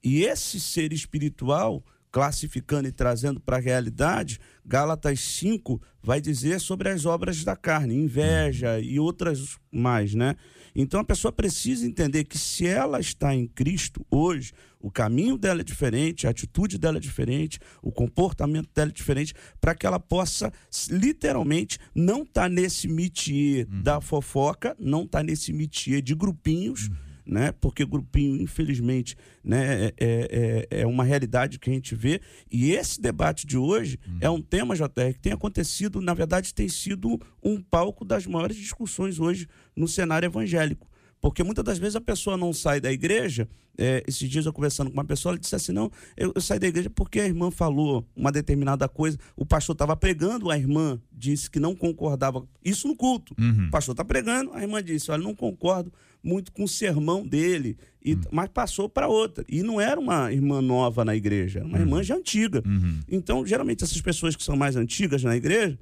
E 0.03 0.23
esse 0.23 0.61
ser 0.61 0.93
espiritual, 0.93 1.85
classificando 2.11 2.87
e 2.87 2.93
trazendo 2.93 3.41
para 3.41 3.57
a 3.57 3.61
realidade, 3.61 4.39
Gálatas 4.65 5.21
5 5.21 5.81
vai 6.03 6.21
dizer 6.21 6.61
sobre 6.61 6.89
as 6.89 7.07
obras 7.07 7.43
da 7.43 7.57
carne, 7.57 7.95
inveja 7.95 8.79
e 8.79 8.99
outras 9.01 9.59
mais, 9.73 10.15
né? 10.15 10.37
Então 10.75 10.99
a 11.00 11.04
pessoa 11.04 11.31
precisa 11.31 11.87
entender 11.87 12.25
que 12.25 12.37
se 12.37 12.66
ela 12.66 12.99
está 12.99 13.35
em 13.35 13.47
Cristo 13.47 14.04
hoje, 14.11 14.52
o 14.81 14.90
caminho 14.90 15.38
dela 15.38 15.61
é 15.61 15.64
diferente, 15.64 16.26
a 16.26 16.31
atitude 16.31 16.76
dela 16.78 16.97
é 16.97 17.00
diferente, 17.00 17.59
o 17.81 17.93
comportamento 17.93 18.69
dela 18.75 18.90
é 18.90 18.93
diferente, 18.93 19.33
para 19.61 19.75
que 19.75 19.87
ela 19.87 20.00
possa 20.00 20.52
literalmente 20.90 21.78
não 21.95 22.23
estar 22.23 22.43
tá 22.43 22.49
nesse 22.49 22.88
métier 22.88 23.66
uhum. 23.71 23.83
da 23.83 24.00
fofoca, 24.00 24.76
não 24.78 25.04
estar 25.04 25.21
tá 25.21 25.25
nesse 25.25 25.52
métier 25.52 26.02
de 26.02 26.14
grupinhos. 26.14 26.88
Uhum 26.88 27.04
né? 27.26 27.52
Porque 27.52 27.85
grupinho, 27.85 28.40
infelizmente, 28.40 29.16
né, 29.43 29.87
é, 29.87 29.95
é, 29.99 30.66
é, 30.71 30.81
é 30.83 30.87
uma 30.87 31.04
realidade 31.04 31.59
que 31.59 31.71
a 31.71 31.73
gente 31.73 31.95
vê. 31.95 32.21
E 32.50 32.73
esse 32.73 33.00
debate 33.00 33.47
de 33.47 33.57
hoje 33.57 33.99
uhum. 34.07 34.19
é 34.21 34.31
um 34.31 34.43
tema, 34.43 34.76
JR, 34.76 35.12
que 35.12 35.21
tem 35.21 35.33
acontecido, 35.33 36.00
na 36.00 36.14
verdade, 36.14 36.52
tem 36.52 36.69
sido 36.69 37.21
um 37.43 37.61
palco 37.61 38.04
das 38.04 38.26
maiores 38.26 38.57
discussões 38.57 39.19
hoje 39.19 39.49
no 39.75 39.88
cenário 39.88 40.26
evangélico. 40.26 40.88
Porque 41.25 41.43
muitas 41.43 41.64
das 41.64 41.78
vezes 41.78 41.97
a 41.97 42.02
pessoa 42.02 42.37
não 42.37 42.52
sai 42.52 42.83
da 42.83 42.93
igreja. 42.93 43.49
É, 43.78 44.04
esses 44.07 44.28
dias 44.28 44.45
eu 44.45 44.52
conversando 44.52 44.90
com 44.90 44.93
uma 44.99 45.07
pessoa, 45.07 45.33
ela 45.33 45.38
disse 45.38 45.57
assim: 45.57 45.73
não, 45.73 45.90
eu, 46.19 46.33
eu 46.35 46.40
saí 46.40 46.59
da 46.59 46.66
igreja 46.66 46.90
porque 46.90 47.19
a 47.19 47.25
irmã 47.25 47.50
falou 47.50 48.07
uma 48.14 48.31
determinada 48.31 48.87
coisa. 48.90 49.19
O 49.35 49.47
pastor 49.47 49.73
estava 49.73 49.97
pregando, 49.97 50.50
a 50.50 50.59
irmã 50.59 51.00
disse 51.11 51.50
que 51.50 51.59
não 51.59 51.75
concordava. 51.75 52.47
Isso 52.62 52.87
no 52.87 52.95
culto. 52.95 53.35
Uhum. 53.40 53.69
O 53.69 53.71
pastor 53.71 53.95
está 53.95 54.04
pregando, 54.04 54.52
a 54.52 54.61
irmã 54.61 54.83
disse: 54.83 55.11
olha, 55.11 55.23
não 55.23 55.35
concordo 55.35 55.90
muito 56.25 56.50
com 56.50 56.64
o 56.64 56.69
sermão 56.69 57.26
dele. 57.26 57.76
E, 58.02 58.14
uhum. 58.14 58.23
Mas 58.31 58.49
passou 58.49 58.88
para 58.88 59.07
outra. 59.07 59.45
E 59.49 59.62
não 59.62 59.81
era 59.81 60.00
uma 60.00 60.33
irmã 60.33 60.62
nova 60.62 61.04
na 61.04 61.14
igreja, 61.14 61.61
era 61.61 61.69
uma 61.69 61.76
uhum. 61.76 61.85
irmã 61.85 62.02
já 62.02 62.16
antiga. 62.16 62.62
Uhum. 62.66 63.00
Então, 63.09 63.47
geralmente, 63.47 63.85
essas 63.85 64.00
pessoas 64.00 64.35
que 64.35 64.43
são 64.43 64.57
mais 64.57 64.75
antigas 64.75 65.23
na 65.23 65.37
igreja, 65.37 65.78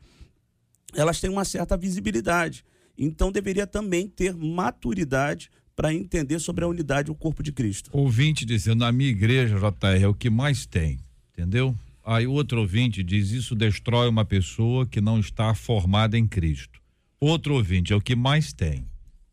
elas 0.95 1.21
têm 1.21 1.31
uma 1.31 1.45
certa 1.45 1.77
visibilidade. 1.77 2.65
Então 2.97 3.33
deveria 3.33 3.67
também 3.67 4.07
ter 4.07 4.35
maturidade 4.35 5.51
para 5.75 5.93
entender 5.93 6.39
sobre 6.39 6.65
a 6.65 6.69
unidade 6.69 7.07
do 7.07 7.15
corpo 7.15 7.43
de 7.43 7.51
Cristo. 7.51 7.91
Ouvinte 7.93 8.45
dizendo, 8.45 8.81
na 8.81 8.93
minha 8.93 9.11
igreja, 9.11 9.57
JR, 9.57 10.03
é 10.03 10.07
o 10.07 10.15
que 10.15 10.29
mais 10.29 10.67
tem, 10.67 10.99
entendeu? 11.33 11.75
Aí 12.05 12.27
outro 12.27 12.61
ouvinte 12.61 13.03
diz, 13.03 13.31
isso 13.31 13.55
destrói 13.55 14.09
uma 14.09 14.25
pessoa 14.25 14.87
que 14.87 15.01
não 15.01 15.19
está 15.19 15.55
formada 15.55 16.19
em 16.19 16.27
Cristo. 16.27 16.81
Outro 17.19 17.55
ouvinte, 17.55 17.93
é 17.93 17.97
o 17.97 18.01
que 18.01 18.17
mais 18.17 18.53
tem. 18.53 18.85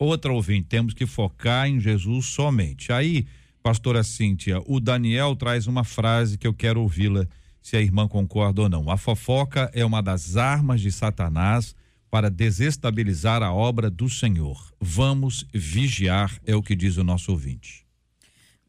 Outra 0.01 0.31
ouvinte, 0.31 0.69
temos 0.69 0.93
que 0.93 1.05
focar 1.05 1.67
em 1.67 1.77
Jesus 1.77 2.27
somente. 2.27 2.93
Aí, 2.93 3.27
pastora 3.61 4.01
Cíntia, 4.01 4.63
o 4.65 4.79
Daniel 4.79 5.35
traz 5.35 5.67
uma 5.67 5.83
frase 5.83 6.37
que 6.37 6.47
eu 6.47 6.53
quero 6.53 6.81
ouvi-la, 6.81 7.27
se 7.61 7.75
a 7.75 7.81
irmã 7.81 8.07
concorda 8.07 8.61
ou 8.61 8.69
não. 8.69 8.89
A 8.89 8.95
fofoca 8.95 9.69
é 9.73 9.83
uma 9.83 10.01
das 10.01 10.37
armas 10.37 10.79
de 10.79 10.89
Satanás 10.89 11.75
para 12.09 12.29
desestabilizar 12.29 13.43
a 13.43 13.53
obra 13.53 13.89
do 13.89 14.09
Senhor. 14.09 14.73
Vamos 14.79 15.45
vigiar, 15.53 16.39
é 16.45 16.55
o 16.55 16.63
que 16.63 16.77
diz 16.77 16.95
o 16.95 17.03
nosso 17.03 17.33
ouvinte. 17.33 17.85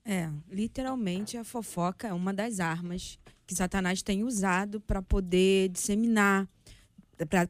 É, 0.04 0.28
literalmente 0.50 1.36
a 1.36 1.44
fofoca 1.44 2.08
é 2.08 2.12
uma 2.12 2.34
das 2.34 2.58
armas 2.58 3.20
que 3.46 3.54
Satanás 3.54 4.02
tem 4.02 4.24
usado 4.24 4.80
para 4.80 5.00
poder 5.00 5.68
disseminar, 5.68 6.48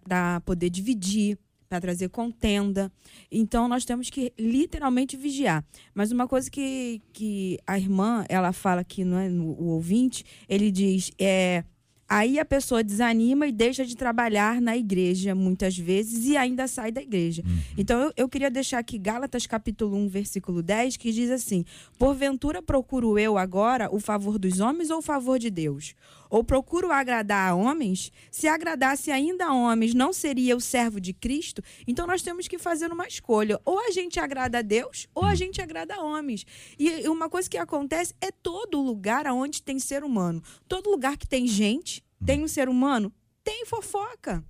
para 0.06 0.40
poder 0.42 0.68
dividir, 0.68 1.38
para 1.71 1.81
trazer 1.81 2.09
contenda. 2.09 2.91
Então 3.31 3.69
nós 3.69 3.85
temos 3.85 4.11
que 4.11 4.33
literalmente 4.37 5.17
vigiar. 5.17 5.65
Mas 5.95 6.11
uma 6.11 6.27
coisa 6.27 6.50
que, 6.50 7.00
que 7.12 7.61
a 7.65 7.79
irmã 7.79 8.25
ela 8.29 8.53
fala 8.53 8.81
aqui 8.81 9.05
não 9.05 9.17
é 9.17 9.29
no 9.29 9.53
o 9.53 9.67
ouvinte, 9.67 10.25
ele 10.49 10.73
diz 10.73 11.12
é 11.17 11.62
Aí 12.11 12.41
a 12.41 12.45
pessoa 12.45 12.83
desanima 12.83 13.47
e 13.47 13.53
deixa 13.53 13.87
de 13.87 13.97
trabalhar 13.97 14.61
na 14.61 14.77
igreja 14.77 15.33
muitas 15.33 15.79
vezes 15.79 16.27
e 16.27 16.37
ainda 16.37 16.67
sai 16.67 16.91
da 16.91 17.00
igreja. 17.00 17.41
Uhum. 17.47 17.59
Então 17.79 18.00
eu, 18.00 18.12
eu, 18.17 18.29
queria 18.29 18.50
deixar 18.50 18.81
aqui 18.81 18.99
Gálatas 18.99 19.47
capítulo 19.47 19.97
1, 19.97 20.09
versículo 20.09 20.61
10, 20.61 20.97
que 20.97 21.12
diz 21.12 21.31
assim: 21.31 21.65
Porventura 21.97 22.61
procuro 22.61 23.17
eu 23.17 23.39
agora 23.39 23.89
o 23.95 24.00
favor 24.00 24.41
dos 24.41 24.59
homens 24.59 24.91
ou 24.91 24.99
o 24.99 25.03
favor 25.03 25.39
de 25.39 25.50
Deus? 25.50 25.95
Ou 26.30 26.44
procuro 26.44 26.92
agradar 26.92 27.50
a 27.50 27.54
homens? 27.54 28.12
Se 28.30 28.46
agradasse 28.46 29.10
ainda 29.10 29.46
a 29.46 29.54
homens, 29.54 29.92
não 29.92 30.12
seria 30.12 30.56
o 30.56 30.60
servo 30.60 31.00
de 31.00 31.12
Cristo? 31.12 31.62
Então 31.87 32.06
nós 32.06 32.22
temos 32.22 32.46
que 32.46 32.58
fazer 32.58 32.92
uma 32.92 33.06
escolha. 33.06 33.60
Ou 33.64 33.78
a 33.80 33.90
gente 33.90 34.20
agrada 34.20 34.58
a 34.58 34.62
Deus, 34.62 35.08
ou 35.14 35.25
a 35.25 35.34
gente 35.34 35.60
agrada 35.60 35.96
a 35.96 36.02
homens. 36.02 36.46
E 36.78 37.08
uma 37.08 37.28
coisa 37.28 37.50
que 37.50 37.58
acontece 37.58 38.14
é 38.20 38.30
todo 38.30 38.80
lugar 38.80 39.26
onde 39.26 39.60
tem 39.60 39.78
ser 39.78 40.04
humano. 40.04 40.40
Todo 40.68 40.90
lugar 40.90 41.16
que 41.18 41.26
tem 41.26 41.46
gente, 41.46 42.04
tem 42.25 42.44
um 42.44 42.49
ser 42.49 42.68
humano, 42.68 43.12
tem 43.42 43.66
fofoca 43.66 44.44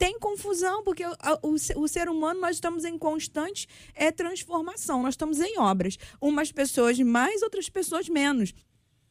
tem 0.00 0.18
confusão, 0.18 0.82
porque 0.82 1.04
o, 1.04 1.12
o, 1.42 1.82
o, 1.82 1.86
ser 1.86 2.08
humano, 2.08 2.40
nós 2.40 2.56
estamos 2.56 2.86
em 2.86 2.96
constante 2.96 3.68
é, 3.94 4.10
transformação, 4.10 5.02
nós 5.02 5.12
estamos 5.12 5.40
em 5.40 5.58
obras. 5.58 5.98
Umas 6.18 6.50
pessoas 6.50 6.98
mais, 7.00 7.42
outras 7.42 7.68
pessoas 7.68 8.08
menos. 8.08 8.54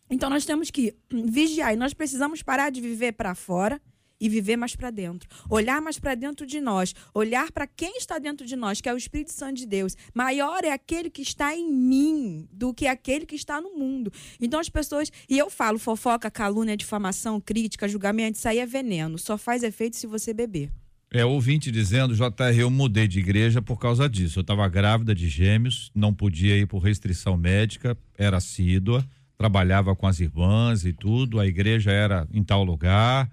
Então 0.09 0.29
nós 0.29 0.45
temos 0.45 0.71
que 0.71 0.95
vigiar 1.11 1.73
e 1.73 1.77
nós 1.77 1.93
precisamos 1.93 2.41
parar 2.41 2.69
de 2.69 2.81
viver 2.81 3.13
para 3.13 3.35
fora 3.35 3.79
e 4.19 4.27
viver 4.27 4.57
mais 4.57 4.75
para 4.75 4.91
dentro. 4.91 5.29
Olhar 5.49 5.81
mais 5.81 5.97
para 5.97 6.13
dentro 6.13 6.45
de 6.45 6.59
nós, 6.59 6.93
olhar 7.13 7.51
para 7.51 7.65
quem 7.65 7.97
está 7.97 8.19
dentro 8.19 8.45
de 8.45 8.55
nós, 8.55 8.81
que 8.81 8.89
é 8.89 8.93
o 8.93 8.97
Espírito 8.97 9.31
Santo 9.31 9.57
de 9.57 9.65
Deus. 9.65 9.95
Maior 10.13 10.63
é 10.63 10.71
aquele 10.71 11.09
que 11.09 11.21
está 11.21 11.55
em 11.55 11.71
mim 11.71 12.47
do 12.51 12.73
que 12.73 12.87
aquele 12.87 13.25
que 13.25 13.35
está 13.35 13.61
no 13.61 13.77
mundo. 13.77 14.11
Então 14.41 14.59
as 14.59 14.69
pessoas, 14.69 15.11
e 15.29 15.37
eu 15.37 15.49
falo 15.49 15.79
fofoca, 15.79 16.29
calúnia, 16.29 16.75
difamação, 16.75 17.39
crítica, 17.39 17.87
julgamento, 17.87 18.37
isso 18.37 18.47
aí 18.47 18.59
é 18.59 18.65
veneno, 18.65 19.17
só 19.17 19.37
faz 19.37 19.63
efeito 19.63 19.95
se 19.95 20.05
você 20.05 20.33
beber. 20.33 20.69
É, 21.11 21.25
ouvinte 21.25 21.71
dizendo, 21.71 22.13
JR, 22.13 22.55
eu 22.55 22.69
mudei 22.69 23.07
de 23.07 23.17
igreja 23.17 23.63
por 23.63 23.79
causa 23.79 24.07
disso. 24.07 24.37
Eu 24.37 24.41
estava 24.41 24.67
grávida 24.67 25.15
de 25.15 25.27
gêmeos, 25.27 25.89
não 25.95 26.13
podia 26.13 26.55
ir 26.55 26.67
por 26.67 26.77
restrição 26.77 27.35
médica, 27.35 27.97
era 28.15 28.37
assídua 28.37 29.03
trabalhava 29.39 29.95
com 29.95 30.05
as 30.05 30.19
irmãs 30.19 30.83
e 30.83 30.91
tudo, 30.91 31.39
a 31.39 31.47
igreja 31.47 31.91
era 31.91 32.27
em 32.29 32.43
tal 32.43 32.61
lugar. 32.61 33.31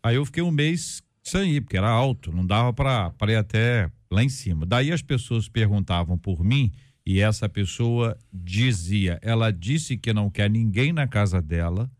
Aí 0.00 0.14
eu 0.14 0.24
fiquei 0.24 0.42
um 0.42 0.52
mês 0.52 1.02
sem 1.20 1.50
ir, 1.56 1.60
porque 1.62 1.76
era 1.76 1.90
alto, 1.90 2.30
não 2.30 2.46
dava 2.46 2.72
para 2.72 3.32
ir 3.32 3.34
até 3.34 3.90
lá 4.08 4.22
em 4.22 4.28
cima. 4.28 4.64
Daí 4.64 4.92
as 4.92 5.02
pessoas 5.02 5.48
perguntavam 5.48 6.16
por 6.16 6.44
mim 6.44 6.70
e 7.04 7.20
essa 7.20 7.48
pessoa 7.48 8.16
dizia: 8.32 9.18
ela 9.20 9.52
disse 9.52 9.96
que 9.96 10.12
não 10.12 10.30
quer 10.30 10.48
ninguém 10.48 10.92
na 10.92 11.08
casa 11.08 11.42
dela 11.42 11.90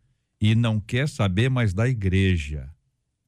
e 0.41 0.55
não 0.55 0.79
quer 0.79 1.09
saber 1.09 1.51
mais 1.51 1.75
da 1.75 1.89
igreja. 1.89 2.71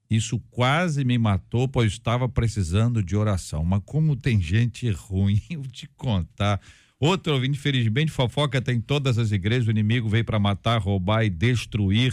Isso 0.08 0.38
quase 0.50 1.04
me 1.04 1.18
matou, 1.18 1.66
pois 1.66 1.92
estava 1.92 2.28
precisando 2.28 3.02
de 3.02 3.16
oração. 3.16 3.64
Mas 3.64 3.82
como 3.84 4.14
tem 4.14 4.40
gente 4.40 4.88
ruim, 4.94 5.42
eu 5.50 5.62
te 5.62 5.88
contar. 5.96 6.60
Outro 7.00 7.32
ouvinte, 7.32 7.56
infelizmente, 7.58 8.12
fofoca 8.12 8.60
tem 8.60 8.78
todas 8.78 9.16
as 9.16 9.32
igrejas, 9.32 9.66
o 9.66 9.70
inimigo 9.70 10.06
veio 10.06 10.22
para 10.22 10.38
matar, 10.38 10.78
roubar 10.78 11.24
e 11.24 11.30
destruir. 11.30 12.12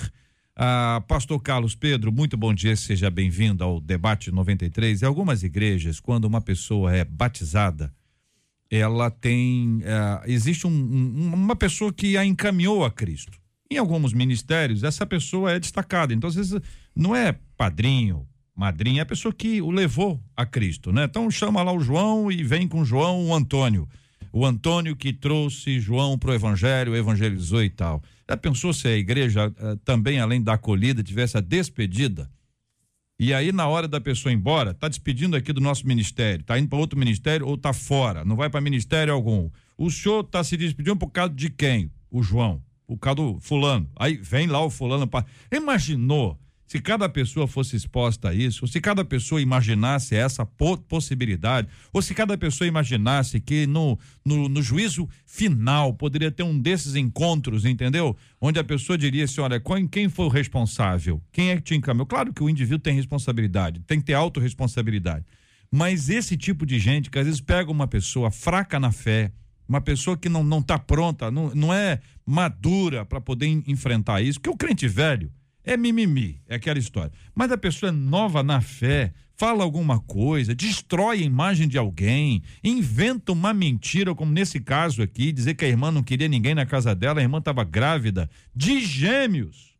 Ah, 0.55 1.03
Pastor 1.05 1.41
Carlos 1.41 1.75
Pedro, 1.75 2.09
muito 2.09 2.37
bom 2.37 2.53
dia, 2.53 2.73
seja 2.73 3.09
bem-vindo 3.09 3.65
ao 3.65 3.81
debate 3.81 4.31
93. 4.31 5.01
Em 5.01 5.05
algumas 5.05 5.43
igrejas, 5.43 5.99
quando 5.99 6.23
uma 6.23 6.39
pessoa 6.39 6.95
é 6.95 7.03
batizada, 7.03 7.93
ela 8.71 9.11
tem. 9.11 9.81
Ah, 9.85 10.23
existe 10.25 10.65
um, 10.65 10.71
um, 10.71 11.33
uma 11.33 11.55
pessoa 11.57 11.91
que 11.91 12.15
a 12.15 12.25
encaminhou 12.25 12.85
a 12.85 12.89
Cristo. 12.89 13.37
Em 13.69 13.75
alguns 13.75 14.13
ministérios, 14.13 14.85
essa 14.85 15.05
pessoa 15.05 15.51
é 15.51 15.59
destacada. 15.59 16.13
Então, 16.13 16.29
às 16.29 16.35
vezes, 16.35 16.61
não 16.95 17.13
é 17.13 17.37
padrinho, 17.57 18.25
madrinha, 18.55 19.01
é 19.01 19.03
a 19.03 19.05
pessoa 19.05 19.33
que 19.33 19.61
o 19.61 19.69
levou 19.69 20.17
a 20.33 20.45
Cristo, 20.45 20.93
né? 20.93 21.03
Então, 21.03 21.29
chama 21.29 21.61
lá 21.61 21.73
o 21.73 21.81
João 21.81 22.31
e 22.31 22.41
vem 22.41 22.69
com 22.69 22.85
João 22.85 23.27
o 23.27 23.35
Antônio 23.35 23.85
o 24.31 24.45
Antônio 24.45 24.95
que 24.95 25.13
trouxe 25.13 25.79
João 25.79 26.17
para 26.17 26.31
o 26.31 26.33
Evangelho, 26.33 26.95
evangelizou 26.95 27.63
e 27.63 27.69
tal. 27.69 28.01
Já 28.29 28.35
pensou 28.35 28.73
se 28.73 28.87
a 28.87 28.95
igreja 28.95 29.47
uh, 29.47 29.77
também, 29.77 30.19
além 30.19 30.41
da 30.41 30.53
acolhida, 30.53 31.03
tivesse 31.03 31.37
a 31.37 31.41
despedida? 31.41 32.29
E 33.19 33.33
aí, 33.33 33.51
na 33.51 33.67
hora 33.67 33.87
da 33.87 33.99
pessoa 33.99 34.31
ir 34.31 34.35
embora, 34.35 34.73
tá 34.73 34.87
despedindo 34.87 35.35
aqui 35.35 35.51
do 35.51 35.59
nosso 35.59 35.87
ministério, 35.87 36.43
tá 36.43 36.59
indo 36.59 36.69
para 36.69 36.77
outro 36.77 36.99
ministério 36.99 37.47
ou 37.47 37.57
tá 37.57 37.73
fora, 37.73 38.23
não 38.23 38.35
vai 38.35 38.49
para 38.49 38.61
ministério 38.61 39.11
algum. 39.11 39.49
O 39.75 39.89
senhor 39.89 40.23
tá 40.23 40.43
se 40.43 40.55
despedindo 40.55 40.97
por 40.97 41.09
causa 41.09 41.33
de 41.33 41.49
quem? 41.49 41.91
O 42.11 42.21
João, 42.21 42.61
por 42.85 42.97
causa 42.97 43.15
do 43.15 43.39
fulano. 43.39 43.89
Aí 43.95 44.17
vem 44.17 44.45
lá 44.45 44.63
o 44.63 44.69
fulano. 44.69 45.07
Pra... 45.07 45.25
Imaginou 45.51 46.39
se 46.67 46.81
cada 46.81 47.07
pessoa 47.07 47.47
fosse 47.47 47.77
exposta 47.77 48.29
a 48.29 48.33
isso, 48.33 48.65
ou 48.65 48.67
se 48.67 48.81
cada 48.81 49.05
pessoa 49.05 49.41
imaginasse 49.41 50.13
essa 50.15 50.45
possibilidade, 50.45 51.69
ou 51.93 52.01
se 52.01 52.13
cada 52.13 52.37
pessoa 52.37 52.67
imaginasse 52.67 53.39
que 53.39 53.65
no, 53.65 53.97
no, 54.23 54.49
no, 54.49 54.61
juízo 54.61 55.07
final 55.25 55.93
poderia 55.93 56.29
ter 56.29 56.43
um 56.43 56.59
desses 56.59 56.95
encontros, 56.95 57.63
entendeu? 57.63 58.17
Onde 58.41 58.59
a 58.59 58.65
pessoa 58.65 58.97
diria 58.97 59.23
assim: 59.23 59.39
olha, 59.39 59.61
quem 59.89 60.09
foi 60.09 60.25
o 60.25 60.29
responsável? 60.29 61.21
Quem 61.31 61.51
é 61.51 61.55
que 61.55 61.61
te 61.61 61.75
encaminhou? 61.75 62.05
Claro 62.05 62.33
que 62.33 62.43
o 62.43 62.49
indivíduo 62.49 62.79
tem 62.79 62.93
responsabilidade, 62.93 63.79
tem 63.87 63.99
que 63.99 64.05
ter 64.05 64.13
autorresponsabilidade. 64.13 65.25
Mas 65.71 66.09
esse 66.09 66.35
tipo 66.35 66.65
de 66.65 66.79
gente 66.79 67.09
que 67.09 67.17
às 67.17 67.25
vezes 67.25 67.39
pega 67.39 67.71
uma 67.71 67.87
pessoa 67.87 68.29
fraca 68.29 68.77
na 68.77 68.91
fé, 68.91 69.31
uma 69.67 69.79
pessoa 69.79 70.17
que 70.17 70.27
não 70.27 70.59
está 70.59 70.77
pronta, 70.77 71.31
não, 71.31 71.53
não 71.55 71.73
é 71.73 71.99
madura 72.25 73.05
para 73.05 73.21
poder 73.21 73.47
enfrentar 73.65 74.21
isso, 74.21 74.39
que 74.39 74.49
o 74.49 74.55
crente 74.55 74.87
velho 74.87 75.31
é 75.67 75.75
mimimi, 75.75 76.41
é 76.47 76.55
aquela 76.55 76.79
história. 76.79 77.11
Mas 77.35 77.51
a 77.51 77.57
pessoa 77.57 77.89
é 77.89 77.91
nova 77.91 78.41
na 78.41 78.61
fé, 78.61 79.13
fala 79.35 79.63
alguma 79.63 79.99
coisa, 79.99 80.55
destrói 80.55 81.19
a 81.19 81.25
imagem 81.25 81.67
de 81.67 81.77
alguém, 81.77 82.41
inventa 82.63 83.33
uma 83.33 83.53
mentira, 83.53 84.15
como 84.15 84.31
nesse 84.31 84.61
caso 84.61 85.01
aqui, 85.01 85.33
dizer 85.33 85.55
que 85.55 85.65
a 85.65 85.67
irmã 85.67 85.91
não 85.91 86.01
queria 86.01 86.29
ninguém 86.29 86.55
na 86.55 86.65
casa 86.65 86.95
dela, 86.95 87.19
a 87.19 87.21
irmã 87.21 87.39
estava 87.39 87.65
grávida 87.65 88.29
de 88.55 88.79
gêmeos. 88.79 89.75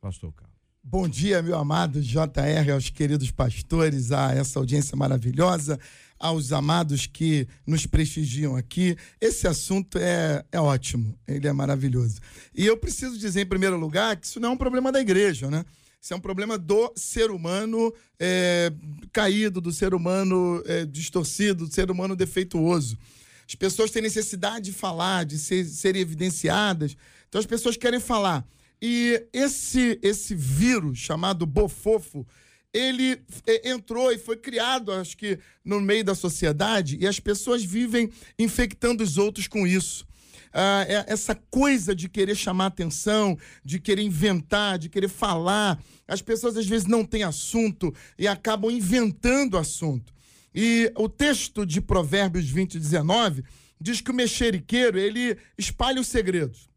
Pastor 0.00 0.32
Carlos. 0.32 0.52
Bom 0.82 1.08
dia, 1.08 1.40
meu 1.40 1.56
amado 1.56 2.02
JR, 2.02 2.72
aos 2.74 2.90
queridos 2.90 3.30
pastores, 3.30 4.10
a 4.10 4.34
essa 4.34 4.58
audiência 4.58 4.96
maravilhosa 4.96 5.78
aos 6.18 6.52
amados 6.52 7.06
que 7.06 7.46
nos 7.66 7.86
prestigiam 7.86 8.56
aqui. 8.56 8.96
Esse 9.20 9.46
assunto 9.46 9.98
é, 9.98 10.44
é 10.50 10.60
ótimo, 10.60 11.18
ele 11.26 11.46
é 11.46 11.52
maravilhoso. 11.52 12.20
E 12.54 12.64
eu 12.66 12.76
preciso 12.76 13.18
dizer, 13.18 13.42
em 13.42 13.46
primeiro 13.46 13.76
lugar, 13.76 14.16
que 14.16 14.26
isso 14.26 14.40
não 14.40 14.50
é 14.50 14.52
um 14.52 14.56
problema 14.56 14.90
da 14.90 15.00
igreja, 15.00 15.50
né? 15.50 15.64
Isso 16.00 16.12
é 16.12 16.16
um 16.16 16.20
problema 16.20 16.58
do 16.58 16.92
ser 16.94 17.30
humano 17.30 17.92
é, 18.20 18.70
caído, 19.10 19.58
do 19.60 19.72
ser 19.72 19.94
humano 19.94 20.62
é, 20.66 20.84
distorcido, 20.84 21.66
do 21.66 21.72
ser 21.72 21.90
humano 21.90 22.14
defeituoso. 22.14 22.98
As 23.48 23.54
pessoas 23.54 23.90
têm 23.90 24.02
necessidade 24.02 24.66
de 24.66 24.72
falar, 24.72 25.24
de 25.24 25.38
ser, 25.38 25.64
serem 25.64 26.02
evidenciadas, 26.02 26.96
então 27.26 27.38
as 27.38 27.46
pessoas 27.46 27.76
querem 27.76 28.00
falar. 28.00 28.46
E 28.82 29.26
esse, 29.32 29.98
esse 30.02 30.34
vírus 30.34 30.98
chamado 30.98 31.46
bofofo, 31.46 32.26
ele 32.74 33.22
é, 33.46 33.70
entrou 33.70 34.10
e 34.10 34.18
foi 34.18 34.36
criado, 34.36 34.92
acho 34.92 35.16
que, 35.16 35.38
no 35.64 35.80
meio 35.80 36.04
da 36.04 36.14
sociedade, 36.14 36.98
e 37.00 37.06
as 37.06 37.20
pessoas 37.20 37.64
vivem 37.64 38.10
infectando 38.36 39.04
os 39.04 39.16
outros 39.16 39.46
com 39.46 39.64
isso. 39.64 40.04
Ah, 40.52 40.84
é 40.88 41.04
essa 41.06 41.34
coisa 41.50 41.94
de 41.94 42.08
querer 42.08 42.34
chamar 42.34 42.66
atenção, 42.66 43.38
de 43.64 43.78
querer 43.78 44.02
inventar, 44.02 44.78
de 44.78 44.88
querer 44.88 45.08
falar. 45.08 45.80
As 46.06 46.20
pessoas 46.20 46.56
às 46.56 46.66
vezes 46.66 46.86
não 46.86 47.04
têm 47.04 47.22
assunto 47.22 47.94
e 48.18 48.26
acabam 48.26 48.70
inventando 48.70 49.56
assunto. 49.56 50.12
E 50.54 50.92
o 50.96 51.08
texto 51.08 51.64
de 51.66 51.80
Provérbios 51.80 52.48
20, 52.48 52.78
19 52.78 53.44
diz 53.80 54.00
que 54.00 54.10
o 54.10 54.14
mexeriqueiro, 54.14 54.98
ele 54.98 55.36
espalha 55.58 56.00
os 56.00 56.06
segredos. 56.06 56.68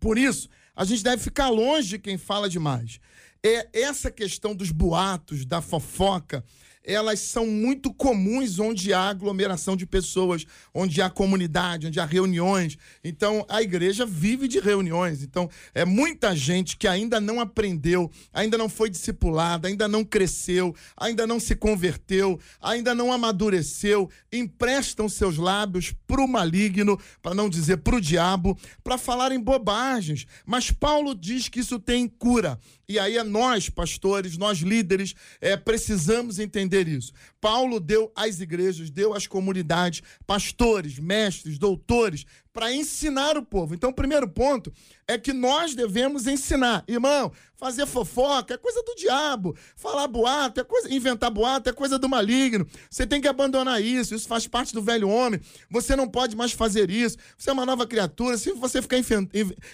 Por 0.00 0.16
isso, 0.16 0.48
a 0.74 0.84
gente 0.84 1.04
deve 1.04 1.22
ficar 1.22 1.50
longe 1.50 1.90
de 1.90 1.98
quem 1.98 2.16
fala 2.16 2.48
demais. 2.48 2.98
É 3.44 3.68
essa 3.72 4.10
questão 4.10 4.54
dos 4.54 4.70
boatos, 4.70 5.44
da 5.44 5.60
fofoca, 5.60 6.44
elas 6.84 7.20
são 7.20 7.46
muito 7.46 7.92
comuns 7.94 8.58
onde 8.58 8.92
há 8.92 9.08
aglomeração 9.08 9.76
de 9.76 9.86
pessoas, 9.86 10.44
onde 10.74 11.00
há 11.00 11.08
comunidade, 11.08 11.86
onde 11.86 12.00
há 12.00 12.04
reuniões. 12.04 12.76
Então, 13.04 13.44
a 13.48 13.62
igreja 13.62 14.04
vive 14.04 14.48
de 14.48 14.58
reuniões. 14.58 15.22
Então, 15.22 15.48
é 15.74 15.84
muita 15.84 16.34
gente 16.34 16.76
que 16.76 16.88
ainda 16.88 17.20
não 17.20 17.40
aprendeu, 17.40 18.10
ainda 18.32 18.58
não 18.58 18.68
foi 18.68 18.90
discipulada, 18.90 19.68
ainda 19.68 19.86
não 19.86 20.04
cresceu, 20.04 20.74
ainda 20.96 21.26
não 21.26 21.38
se 21.38 21.54
converteu, 21.54 22.40
ainda 22.60 22.94
não 22.94 23.12
amadureceu, 23.12 24.10
emprestam 24.32 25.08
seus 25.08 25.36
lábios 25.36 25.94
para 26.06 26.20
o 26.20 26.28
maligno, 26.28 26.98
para 27.20 27.34
não 27.34 27.48
dizer 27.48 27.78
para 27.78 27.96
o 27.96 28.00
diabo, 28.00 28.58
para 28.82 28.98
falarem 28.98 29.40
bobagens. 29.40 30.26
Mas 30.44 30.70
Paulo 30.70 31.14
diz 31.14 31.48
que 31.48 31.60
isso 31.60 31.78
tem 31.78 32.08
cura. 32.08 32.58
E 32.88 32.98
aí 32.98 33.16
é 33.16 33.24
nós, 33.24 33.70
pastores, 33.70 34.36
nós 34.36 34.58
líderes, 34.58 35.14
é, 35.40 35.56
precisamos 35.56 36.38
entender 36.38 36.71
isso. 36.80 37.12
Paulo 37.40 37.78
deu 37.78 38.10
às 38.14 38.40
igrejas, 38.40 38.90
deu 38.90 39.14
às 39.14 39.26
comunidades, 39.26 40.02
pastores, 40.26 40.98
mestres, 40.98 41.58
doutores, 41.58 42.24
para 42.52 42.72
ensinar 42.72 43.36
o 43.38 43.42
povo. 43.42 43.74
Então, 43.74 43.90
o 43.90 43.94
primeiro 43.94 44.28
ponto 44.28 44.72
é 45.08 45.16
que 45.16 45.32
nós 45.32 45.74
devemos 45.74 46.26
ensinar. 46.26 46.84
Irmão, 46.86 47.32
fazer 47.56 47.86
fofoca 47.86 48.54
é 48.54 48.58
coisa 48.58 48.82
do 48.82 48.94
diabo. 48.94 49.56
Falar 49.74 50.06
boato 50.06 50.60
é 50.60 50.64
coisa. 50.64 50.92
Inventar 50.92 51.30
boato 51.30 51.70
é 51.70 51.72
coisa 51.72 51.98
do 51.98 52.08
maligno. 52.08 52.66
Você 52.90 53.06
tem 53.06 53.20
que 53.20 53.28
abandonar 53.28 53.82
isso. 53.82 54.14
Isso 54.14 54.28
faz 54.28 54.46
parte 54.46 54.74
do 54.74 54.82
velho 54.82 55.08
homem. 55.08 55.40
Você 55.70 55.96
não 55.96 56.06
pode 56.08 56.36
mais 56.36 56.52
fazer 56.52 56.90
isso. 56.90 57.16
Você 57.38 57.48
é 57.48 57.52
uma 57.52 57.66
nova 57.66 57.86
criatura. 57.86 58.36
Se 58.36 58.52
você 58.52 58.82
ficar 58.82 58.98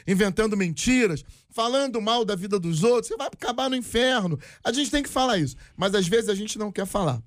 inventando 0.06 0.56
mentiras, 0.56 1.24
falando 1.50 2.00
mal 2.00 2.24
da 2.24 2.36
vida 2.36 2.58
dos 2.60 2.84
outros, 2.84 3.08
você 3.08 3.16
vai 3.16 3.26
acabar 3.26 3.68
no 3.68 3.76
inferno. 3.76 4.38
A 4.62 4.72
gente 4.72 4.90
tem 4.90 5.02
que 5.02 5.08
falar 5.08 5.38
isso. 5.38 5.56
Mas 5.76 5.94
às 5.94 6.06
vezes 6.06 6.28
a 6.28 6.34
gente 6.34 6.58
não 6.58 6.70
quer 6.70 6.86
falar. 6.86 7.20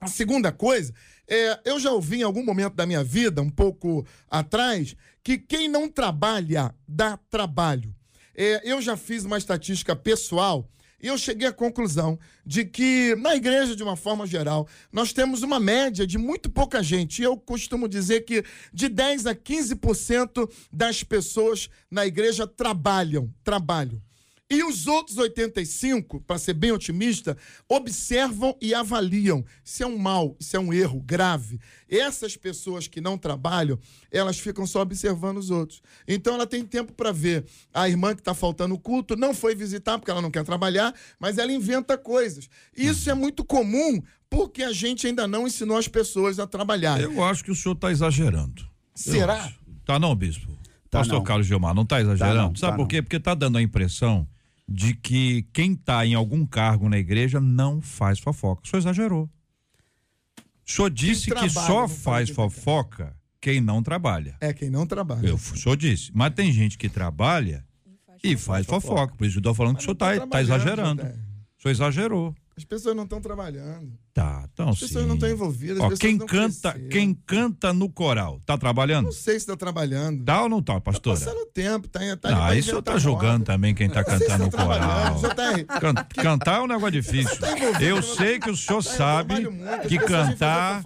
A 0.00 0.08
segunda 0.08 0.52
coisa, 0.52 0.92
é, 1.28 1.60
eu 1.64 1.80
já 1.80 1.90
ouvi 1.90 2.20
em 2.20 2.22
algum 2.22 2.44
momento 2.44 2.74
da 2.74 2.86
minha 2.86 3.02
vida, 3.02 3.42
um 3.42 3.50
pouco 3.50 4.06
atrás, 4.30 4.94
que 5.22 5.38
quem 5.38 5.68
não 5.68 5.88
trabalha 5.88 6.74
dá 6.86 7.16
trabalho. 7.30 7.94
É, 8.34 8.60
eu 8.70 8.80
já 8.82 8.96
fiz 8.96 9.24
uma 9.24 9.38
estatística 9.38 9.96
pessoal 9.96 10.68
e 11.02 11.08
eu 11.08 11.18
cheguei 11.18 11.46
à 11.46 11.52
conclusão 11.52 12.18
de 12.44 12.64
que, 12.64 13.14
na 13.16 13.36
igreja, 13.36 13.76
de 13.76 13.82
uma 13.82 13.96
forma 13.96 14.26
geral, 14.26 14.66
nós 14.90 15.12
temos 15.12 15.42
uma 15.42 15.60
média 15.60 16.06
de 16.06 16.16
muito 16.16 16.50
pouca 16.50 16.82
gente. 16.82 17.20
E 17.20 17.24
eu 17.24 17.36
costumo 17.36 17.88
dizer 17.88 18.22
que 18.22 18.44
de 18.72 18.88
10 18.88 19.26
a 19.26 19.34
15% 19.34 20.50
das 20.72 21.02
pessoas 21.02 21.68
na 21.90 22.06
igreja 22.06 22.46
trabalham. 22.46 23.32
Trabalham. 23.44 24.00
E 24.48 24.62
os 24.62 24.86
outros 24.86 25.18
85, 25.18 26.20
para 26.20 26.38
ser 26.38 26.54
bem 26.54 26.70
otimista, 26.70 27.36
observam 27.68 28.56
e 28.62 28.72
avaliam 28.72 29.44
se 29.64 29.82
é 29.82 29.86
um 29.86 29.98
mal, 29.98 30.36
se 30.38 30.56
é 30.56 30.60
um 30.60 30.72
erro 30.72 31.00
grave. 31.00 31.58
Essas 31.88 32.36
pessoas 32.36 32.86
que 32.86 33.00
não 33.00 33.18
trabalham, 33.18 33.76
elas 34.08 34.38
ficam 34.38 34.64
só 34.64 34.82
observando 34.82 35.38
os 35.38 35.50
outros. 35.50 35.82
Então 36.06 36.34
ela 36.34 36.46
tem 36.46 36.64
tempo 36.64 36.92
para 36.92 37.10
ver 37.10 37.44
a 37.74 37.88
irmã 37.88 38.14
que 38.14 38.20
está 38.20 38.34
faltando 38.34 38.76
o 38.76 38.78
culto, 38.78 39.16
não 39.16 39.34
foi 39.34 39.52
visitar 39.56 39.98
porque 39.98 40.12
ela 40.12 40.22
não 40.22 40.30
quer 40.30 40.44
trabalhar, 40.44 40.94
mas 41.18 41.38
ela 41.38 41.50
inventa 41.50 41.98
coisas. 41.98 42.48
Isso 42.76 43.10
é 43.10 43.14
muito 43.14 43.44
comum 43.44 44.00
porque 44.30 44.62
a 44.62 44.72
gente 44.72 45.08
ainda 45.08 45.26
não 45.26 45.48
ensinou 45.48 45.76
as 45.76 45.88
pessoas 45.88 46.38
a 46.38 46.46
trabalhar. 46.46 47.00
Eu 47.00 47.24
acho 47.24 47.42
que 47.42 47.50
o 47.50 47.54
senhor 47.54 47.74
está 47.74 47.90
exagerando. 47.90 48.64
Será? 48.94 49.52
Tá 49.84 49.98
não, 49.98 50.14
bispo? 50.14 50.46
Tá 50.88 51.00
Pastor 51.00 51.18
não. 51.18 51.24
Carlos 51.24 51.48
Gilmar, 51.48 51.74
não 51.74 51.82
está 51.82 52.00
exagerando? 52.00 52.36
Tá 52.36 52.42
não, 52.42 52.54
Sabe 52.54 52.72
tá 52.72 52.76
por 52.76 52.86
quê? 52.86 52.96
Não. 52.98 53.02
Porque 53.02 53.16
está 53.16 53.34
dando 53.34 53.58
a 53.58 53.62
impressão 53.62 54.26
de 54.68 54.94
que 54.94 55.46
quem 55.52 55.72
está 55.72 56.04
em 56.04 56.14
algum 56.14 56.44
cargo 56.44 56.88
na 56.88 56.98
igreja 56.98 57.40
não 57.40 57.80
faz 57.80 58.18
fofoca. 58.18 58.62
O 58.64 58.68
senhor 58.68 58.80
exagerou. 58.80 59.30
O 60.66 60.70
senhor 60.70 60.90
disse 60.90 61.30
que 61.30 61.48
só 61.48 61.86
faz 61.86 62.28
fofoca 62.30 63.16
quem 63.40 63.60
não 63.60 63.82
trabalha. 63.82 64.36
É, 64.40 64.52
quem 64.52 64.68
não 64.68 64.86
trabalha. 64.86 65.26
Eu, 65.26 65.36
o 65.36 65.38
senhor 65.38 65.76
disse. 65.76 66.10
Mas 66.12 66.34
tem 66.34 66.50
gente 66.50 66.76
que 66.76 66.88
trabalha 66.88 67.64
e 68.22 68.36
faz, 68.36 68.66
fofoca. 68.66 69.14
Por 69.14 69.26
isso 69.26 69.36
eu 69.36 69.40
estou 69.40 69.54
falando 69.54 69.76
que 69.76 69.82
o 69.82 69.84
senhor 69.84 69.92
está 69.92 70.26
tá 70.26 70.40
exagerando. 70.42 71.02
O 71.02 71.62
senhor 71.62 71.72
exagerou. 71.72 72.34
As 72.58 72.64
pessoas 72.64 72.96
não 72.96 73.02
estão 73.04 73.20
trabalhando. 73.20 73.92
Tá, 74.14 74.48
então 74.50 74.70
As 74.70 74.80
pessoas 74.80 75.02
sim. 75.02 75.08
não 75.08 75.16
estão 75.16 75.28
envolvidas. 75.28 75.78
Ó, 75.78 75.90
quem 75.90 76.16
canta, 76.16 76.72
quem 76.90 77.12
canta 77.12 77.70
no 77.70 77.86
coral, 77.86 78.40
tá 78.46 78.56
trabalhando? 78.56 79.04
Não 79.06 79.12
sei 79.12 79.34
se 79.34 79.40
está 79.40 79.54
trabalhando. 79.58 80.24
Tá 80.24 80.42
ou 80.42 80.48
não 80.48 80.62
tá, 80.62 80.80
pastor? 80.80 81.18
Tá 81.18 81.26
passando 81.26 81.44
tempo, 81.52 81.86
tá, 81.86 82.00
tá 82.16 82.30
Não, 82.30 82.54
isso 82.54 82.70
eu 82.70 82.80
tá 82.80 82.96
julgando 82.96 83.44
também 83.44 83.74
quem 83.74 83.90
tá 83.90 84.00
cantando 84.02 84.44
no 84.46 84.50
tá 84.50 84.64
coral. 84.64 85.20
Tá 85.20 85.80
Can, 85.80 85.94
cantar 86.22 86.60
é 86.60 86.62
um 86.62 86.66
negócio 86.66 86.92
difícil. 86.92 87.36
Tá 87.36 87.58
eu 87.82 88.02
sei 88.02 88.38
que 88.38 88.48
o 88.50 88.56
senhor 88.56 88.80
sabe 88.80 89.34
que 89.86 89.98
cantar, 89.98 90.82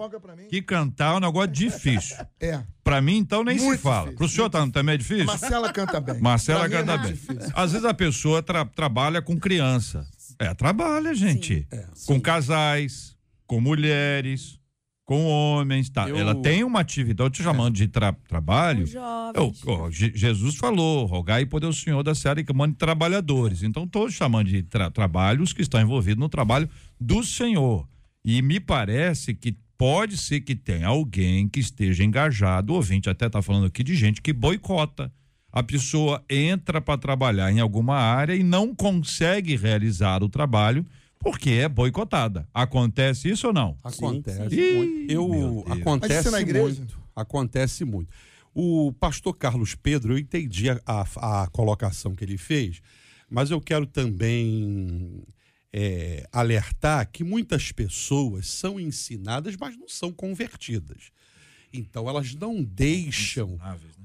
que 0.49 0.61
cantar 0.61 1.15
é 1.15 1.17
um 1.19 1.21
negócio 1.21 1.53
difícil. 1.53 2.17
É. 2.41 2.65
Pra 2.83 3.01
mim, 3.01 3.19
então, 3.19 3.45
nem 3.45 3.57
Muito 3.61 3.77
se 3.77 3.83
fala. 3.85 4.07
difícil, 4.07 4.19
Pro 4.19 4.29
senhor 4.29 4.51
tá, 4.51 4.67
também 4.71 4.97
é 4.97 4.99
difícil? 4.99 5.27
Marcela 5.27 5.73
canta 5.73 6.01
bem. 6.01 6.21
Marcela 6.21 6.69
Pra 6.69 6.79
é 6.81 6.83
canta 6.83 6.99
bem. 6.99 7.17
Às 7.55 7.71
vezes 7.71 7.85
a 7.87 7.95
pessoa 7.95 8.43
tra- 8.43 8.65
trabalha 8.65 9.23
com 9.23 9.39
criança. 9.39 10.05
É, 10.41 10.55
trabalha, 10.55 11.15
gente. 11.15 11.67
É, 11.71 11.87
com 12.07 12.21
casais, 12.21 13.17
com 13.47 13.61
mulheres, 13.61 14.59
com 15.05 15.25
homens, 15.27 15.91
tá? 15.91 16.09
Eu- 16.09 16.17
Ela 16.17 16.35
tem 16.41 16.63
uma 16.65 16.81
atividade, 16.81 17.27
eu 17.27 17.31
te 17.31 17.43
chamando 17.43 17.75
de 17.75 17.89
tra- 17.89 18.13
trabalho. 18.29 18.85
Eu- 19.35 19.53
Jesus 20.15 20.57
falou, 20.57 21.05
rogai 21.07 21.45
por 21.45 21.61
Deus 21.61 21.81
Senhor 21.83 22.03
da 22.03 22.15
Seara 22.15 22.41
e 22.41 22.45
que 22.45 22.53
mande 22.53 22.77
trabalhadores. 22.77 23.63
Então, 23.63 23.87
todos 23.87 24.15
chamando 24.15 24.49
de 24.49 24.63
tra 24.63 24.91
trabalhos 24.91 25.53
que 25.53 25.63
estão 25.63 25.81
envolvidos 25.81 26.21
no 26.21 26.29
trabalho 26.29 26.69
do 27.01 27.23
Senhor. 27.25 27.89
E 28.25 28.41
me 28.41 28.61
parece 28.61 29.35
que 29.35 29.57
pode 29.77 30.17
ser 30.17 30.43
que 30.43 30.55
tenha 30.55 30.87
alguém 30.89 31.49
que 31.49 31.59
esteja 31.59 32.05
engajado, 32.05 32.73
o 32.73 32.77
ouvinte 32.77 33.09
até 33.11 33.27
está 33.27 33.41
falando 33.43 33.67
aqui 33.67 33.83
de 33.83 33.95
gente 33.97 34.21
que 34.23 34.33
boicota. 34.33 35.13
A 35.53 35.63
pessoa 35.63 36.25
entra 36.31 36.81
para 36.81 36.97
trabalhar 36.99 37.51
em 37.53 37.59
alguma 37.61 37.97
área 37.97 38.35
e 38.35 38.43
não 38.43 38.75
consegue 38.75 39.57
realizar 39.57 40.23
o 40.23 40.29
trabalho 40.29 40.87
porque 41.19 41.51
é 41.51 41.69
boicotada. 41.69 42.49
Acontece 42.55 43.29
isso 43.31 43.49
ou 43.49 43.53
não? 43.53 43.77
Acontece 43.83 44.49
sim. 44.49 44.75
muito. 44.77 45.11
Ih, 45.11 45.15
Eu, 45.15 45.65
acontece 45.69 46.29
é 46.29 46.31
na 46.31 46.41
igreja? 46.41 46.79
muito. 46.79 46.99
Acontece 47.15 47.85
muito. 47.85 48.09
O 48.55 48.93
pastor 48.99 49.37
Carlos 49.37 49.75
Pedro, 49.75 50.15
eu 50.15 50.19
entendi 50.19 50.71
a, 50.71 50.81
a- 50.87 51.43
a 51.43 51.47
colocação 51.49 52.15
que 52.15 52.25
ele 52.25 52.39
fez, 52.39 52.81
mas 53.29 53.51
eu 53.51 53.61
quero 53.61 53.87
também 53.87 55.23
é, 55.73 56.27
alertar 56.33 57.09
que 57.13 57.23
muitas 57.23 57.71
pessoas 57.71 58.47
são 58.49 58.81
ensinadas, 58.81 59.57
mas 59.57 59.77
não 59.77 59.89
são 59.89 60.11
convertidas. 60.13 61.11
Então 61.73 62.09
elas 62.09 62.35
não 62.35 62.63
deixam 62.63 63.57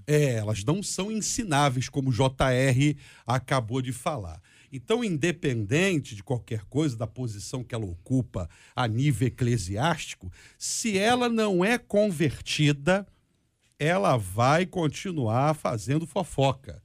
é, 0.07 0.35
elas 0.35 0.63
não 0.63 0.83
são 0.83 1.11
ensináveis, 1.11 1.89
como 1.89 2.09
o 2.09 2.13
JR 2.13 2.95
acabou 3.25 3.81
de 3.81 3.91
falar. 3.91 4.41
Então, 4.71 5.03
independente 5.03 6.15
de 6.15 6.23
qualquer 6.23 6.65
coisa, 6.65 6.97
da 6.97 7.07
posição 7.07 7.63
que 7.63 7.73
ela 7.73 7.85
ocupa 7.85 8.49
a 8.75 8.87
nível 8.87 9.27
eclesiástico, 9.27 10.31
se 10.57 10.97
ela 10.97 11.29
não 11.29 11.63
é 11.63 11.77
convertida, 11.77 13.07
ela 13.79 14.17
vai 14.17 14.65
continuar 14.65 15.53
fazendo 15.53 16.05
fofoca. 16.05 16.81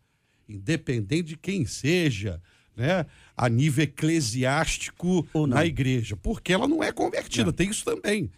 Independente 0.48 1.28
de 1.28 1.36
quem 1.36 1.64
seja, 1.64 2.40
né? 2.76 3.06
A 3.36 3.48
nível 3.48 3.84
eclesiástico 3.84 5.26
Ou 5.32 5.46
não. 5.46 5.56
na 5.56 5.66
igreja. 5.66 6.16
Porque 6.16 6.52
ela 6.52 6.66
não 6.66 6.82
é 6.82 6.92
convertida, 6.92 7.52
tem 7.52 7.70
isso 7.70 7.84
também. 7.84 8.30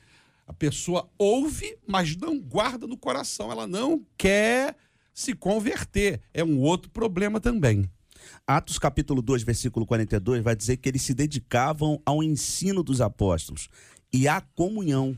A 0.46 0.52
pessoa 0.52 1.08
ouve, 1.18 1.76
mas 1.86 2.16
não 2.16 2.38
guarda 2.38 2.86
no 2.86 2.96
coração. 2.96 3.50
Ela 3.50 3.66
não 3.66 4.04
quer 4.18 4.76
se 5.14 5.34
converter. 5.34 6.20
É 6.34 6.42
um 6.44 6.58
outro 6.60 6.90
problema 6.90 7.40
também. 7.40 7.88
Atos 8.46 8.78
capítulo 8.78 9.20
2, 9.20 9.42
versículo 9.42 9.84
42 9.86 10.42
vai 10.42 10.54
dizer 10.54 10.76
que 10.76 10.88
eles 10.88 11.02
se 11.02 11.14
dedicavam 11.14 12.00
ao 12.04 12.22
ensino 12.22 12.82
dos 12.82 13.00
apóstolos 13.00 13.68
e 14.12 14.28
à 14.28 14.40
comunhão, 14.40 15.16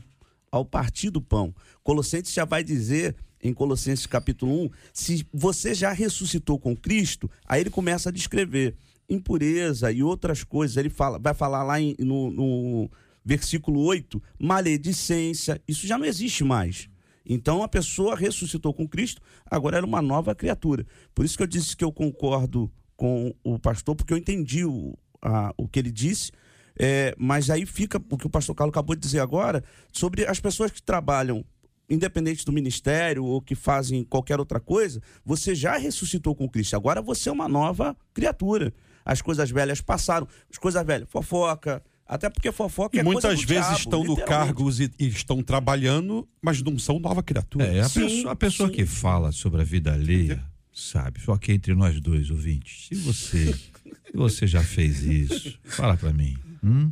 ao 0.51 0.65
partir 0.65 1.09
do 1.09 1.21
pão. 1.21 1.53
Colossenses 1.83 2.33
já 2.33 2.45
vai 2.45 2.63
dizer 2.63 3.15
em 3.43 3.53
Colossenses 3.53 4.07
capítulo 4.07 4.63
1, 4.65 4.69
se 4.91 5.27
você 5.31 5.75
já 5.75 5.91
ressuscitou 5.91 6.57
com 6.57 6.75
Cristo, 6.75 7.29
aí 7.47 7.61
ele 7.61 7.69
começa 7.69 8.09
a 8.09 8.11
descrever 8.11 8.75
impureza 9.07 9.91
e 9.91 10.01
outras 10.01 10.43
coisas. 10.43 10.77
Ele 10.77 10.89
fala, 10.89 11.19
vai 11.19 11.33
falar 11.35 11.61
lá 11.63 11.79
em- 11.79 11.95
no, 11.99 12.31
no 12.31 12.89
versículo 13.25 13.81
8, 13.81 14.21
maledicência, 14.39 15.61
isso 15.67 15.87
já 15.87 15.97
não 15.97 16.05
existe 16.05 16.43
mais. 16.43 16.87
Então 17.25 17.63
a 17.63 17.67
pessoa 17.67 18.15
ressuscitou 18.15 18.73
com 18.73 18.87
Cristo, 18.87 19.21
agora 19.49 19.77
era 19.77 19.85
uma 19.85 20.01
nova 20.01 20.35
criatura. 20.35 20.85
Por 21.13 21.25
isso 21.25 21.35
que 21.35 21.41
eu 21.43 21.47
disse 21.47 21.75
que 21.75 21.83
eu 21.83 21.91
concordo 21.91 22.71
com 22.95 23.33
o 23.43 23.57
pastor, 23.57 23.95
porque 23.95 24.13
eu 24.13 24.17
entendi 24.17 24.63
o, 24.63 24.95
a- 25.21 25.51
o 25.57 25.67
que 25.67 25.79
ele 25.79 25.91
disse. 25.91 26.31
é, 26.77 27.15
mas 27.17 27.49
aí 27.49 27.65
fica 27.65 27.97
o 28.09 28.17
que 28.17 28.27
o 28.27 28.29
pastor 28.29 28.53
Carlos 28.53 28.71
acabou 28.73 28.95
de 28.95 29.01
dizer 29.01 29.19
agora 29.21 29.63
sobre 29.91 30.25
as 30.27 30.39
pessoas 30.39 30.71
que 30.71 30.81
trabalham 30.83 31.43
independente 31.89 32.43
do 32.45 32.51
ministério 32.51 33.23
ou 33.23 33.41
que 33.41 33.55
fazem 33.55 34.03
qualquer 34.03 34.39
outra 34.39 34.59
coisa, 34.59 34.99
você 35.23 35.53
já 35.55 35.77
ressuscitou 35.77 36.35
com 36.35 36.49
Cristo. 36.49 36.75
Agora 36.75 37.01
você 37.01 37.29
é 37.29 37.31
uma 37.31 37.47
nova 37.47 37.95
criatura. 38.13 38.73
As 39.05 39.21
coisas 39.21 39.49
velhas 39.51 39.81
passaram. 39.81 40.27
As 40.51 40.57
coisas 40.57 40.83
velhas, 40.85 41.07
fofoca. 41.09 41.81
Até 42.07 42.29
porque 42.29 42.51
fofoca 42.51 42.95
E 42.95 42.99
é 42.99 43.03
muitas 43.03 43.23
coisa 43.23 43.41
do 43.41 43.47
vezes 43.47 43.63
diabo, 43.65 43.79
estão 43.79 44.03
no 44.03 44.09
literalmente. 44.15 44.27
cargo 44.55 44.69
e, 44.71 44.91
e 44.99 45.07
estão 45.07 45.41
trabalhando, 45.41 46.27
mas 46.41 46.61
não 46.61 46.77
são 46.77 46.99
nova 46.99 47.23
criatura. 47.23 47.65
É, 47.65 47.79
a 47.81 47.89
Sim, 47.89 48.01
pessoa, 48.01 48.31
a 48.31 48.35
pessoa 48.35 48.69
sim. 48.69 48.75
que 48.75 48.85
fala 48.85 49.31
sobre 49.31 49.61
a 49.61 49.63
vida 49.63 49.91
alheia, 49.93 50.43
sabe, 50.71 51.19
só 51.21 51.35
que 51.37 51.51
entre 51.51 51.73
nós 51.73 51.99
dois 51.99 52.29
ouvintes, 52.29 52.87
se 52.89 52.95
você, 52.95 53.53
se 54.05 54.13
você 54.13 54.45
já 54.45 54.63
fez 54.63 55.01
isso, 55.03 55.57
fala 55.63 55.97
pra 55.97 56.13
mim, 56.13 56.37
hum? 56.63 56.91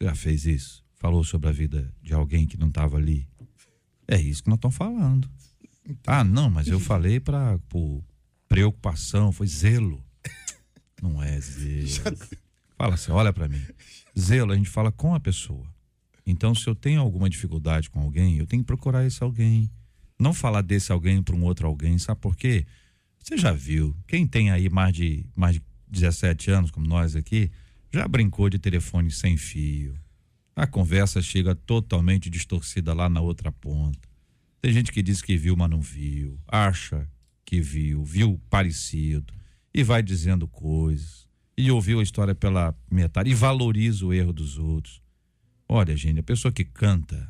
Já 0.00 0.14
fez 0.14 0.44
isso? 0.44 0.82
Falou 0.96 1.22
sobre 1.22 1.48
a 1.48 1.52
vida 1.52 1.92
de 2.02 2.12
alguém 2.14 2.46
que 2.46 2.56
não 2.56 2.68
estava 2.68 2.96
ali? 2.96 3.28
É 4.08 4.20
isso 4.20 4.42
que 4.42 4.48
nós 4.48 4.56
estamos 4.56 4.76
falando. 4.76 5.30
Ah, 6.06 6.24
não, 6.24 6.50
mas 6.50 6.66
eu 6.66 6.80
falei 6.80 7.20
para 7.20 7.58
por 7.68 8.02
preocupação, 8.48 9.30
foi 9.30 9.46
zelo. 9.46 10.02
Não 11.00 11.22
é 11.22 11.38
zelo. 11.40 12.16
Fala 12.76 12.94
assim, 12.94 13.12
olha 13.12 13.32
pra 13.32 13.48
mim. 13.48 13.62
Zelo, 14.18 14.52
a 14.52 14.56
gente 14.56 14.68
fala 14.68 14.90
com 14.90 15.14
a 15.14 15.20
pessoa. 15.20 15.66
Então, 16.26 16.54
se 16.54 16.66
eu 16.66 16.74
tenho 16.74 17.00
alguma 17.00 17.28
dificuldade 17.28 17.90
com 17.90 18.00
alguém, 18.00 18.38
eu 18.38 18.46
tenho 18.46 18.62
que 18.62 18.66
procurar 18.66 19.04
esse 19.06 19.22
alguém. 19.22 19.70
Não 20.18 20.32
falar 20.32 20.62
desse 20.62 20.90
alguém 20.92 21.22
para 21.22 21.34
um 21.34 21.42
outro 21.44 21.66
alguém, 21.66 21.98
sabe 21.98 22.20
por 22.20 22.36
quê? 22.36 22.66
Você 23.18 23.36
já 23.36 23.52
viu, 23.52 23.96
quem 24.06 24.26
tem 24.26 24.50
aí 24.50 24.68
mais 24.68 24.94
de, 24.94 25.26
mais 25.34 25.56
de 25.56 25.62
17 25.88 26.50
anos, 26.50 26.70
como 26.70 26.86
nós 26.86 27.16
aqui, 27.16 27.50
já 27.92 28.06
brincou 28.08 28.48
de 28.48 28.58
telefone 28.58 29.10
sem 29.10 29.36
fio. 29.36 29.94
A 30.56 30.66
conversa 30.66 31.20
chega 31.20 31.54
totalmente 31.54 32.30
distorcida 32.30 32.92
lá 32.94 33.08
na 33.08 33.20
outra 33.20 33.50
ponta. 33.50 34.08
Tem 34.60 34.72
gente 34.72 34.92
que 34.92 35.02
diz 35.02 35.20
que 35.20 35.36
viu, 35.36 35.56
mas 35.56 35.68
não 35.68 35.80
viu. 35.80 36.38
Acha 36.46 37.08
que 37.44 37.60
viu, 37.60 38.04
viu 38.04 38.40
parecido. 38.48 39.34
E 39.72 39.82
vai 39.82 40.02
dizendo 40.02 40.46
coisas. 40.46 41.23
E 41.56 41.70
ouviu 41.70 42.00
a 42.00 42.02
história 42.02 42.34
pela 42.34 42.74
metade. 42.90 43.30
E 43.30 43.34
valoriza 43.34 44.04
o 44.06 44.12
erro 44.12 44.32
dos 44.32 44.58
outros. 44.58 45.00
Olha, 45.68 45.96
gente, 45.96 46.20
a 46.20 46.22
pessoa 46.22 46.50
que 46.52 46.64
canta. 46.64 47.28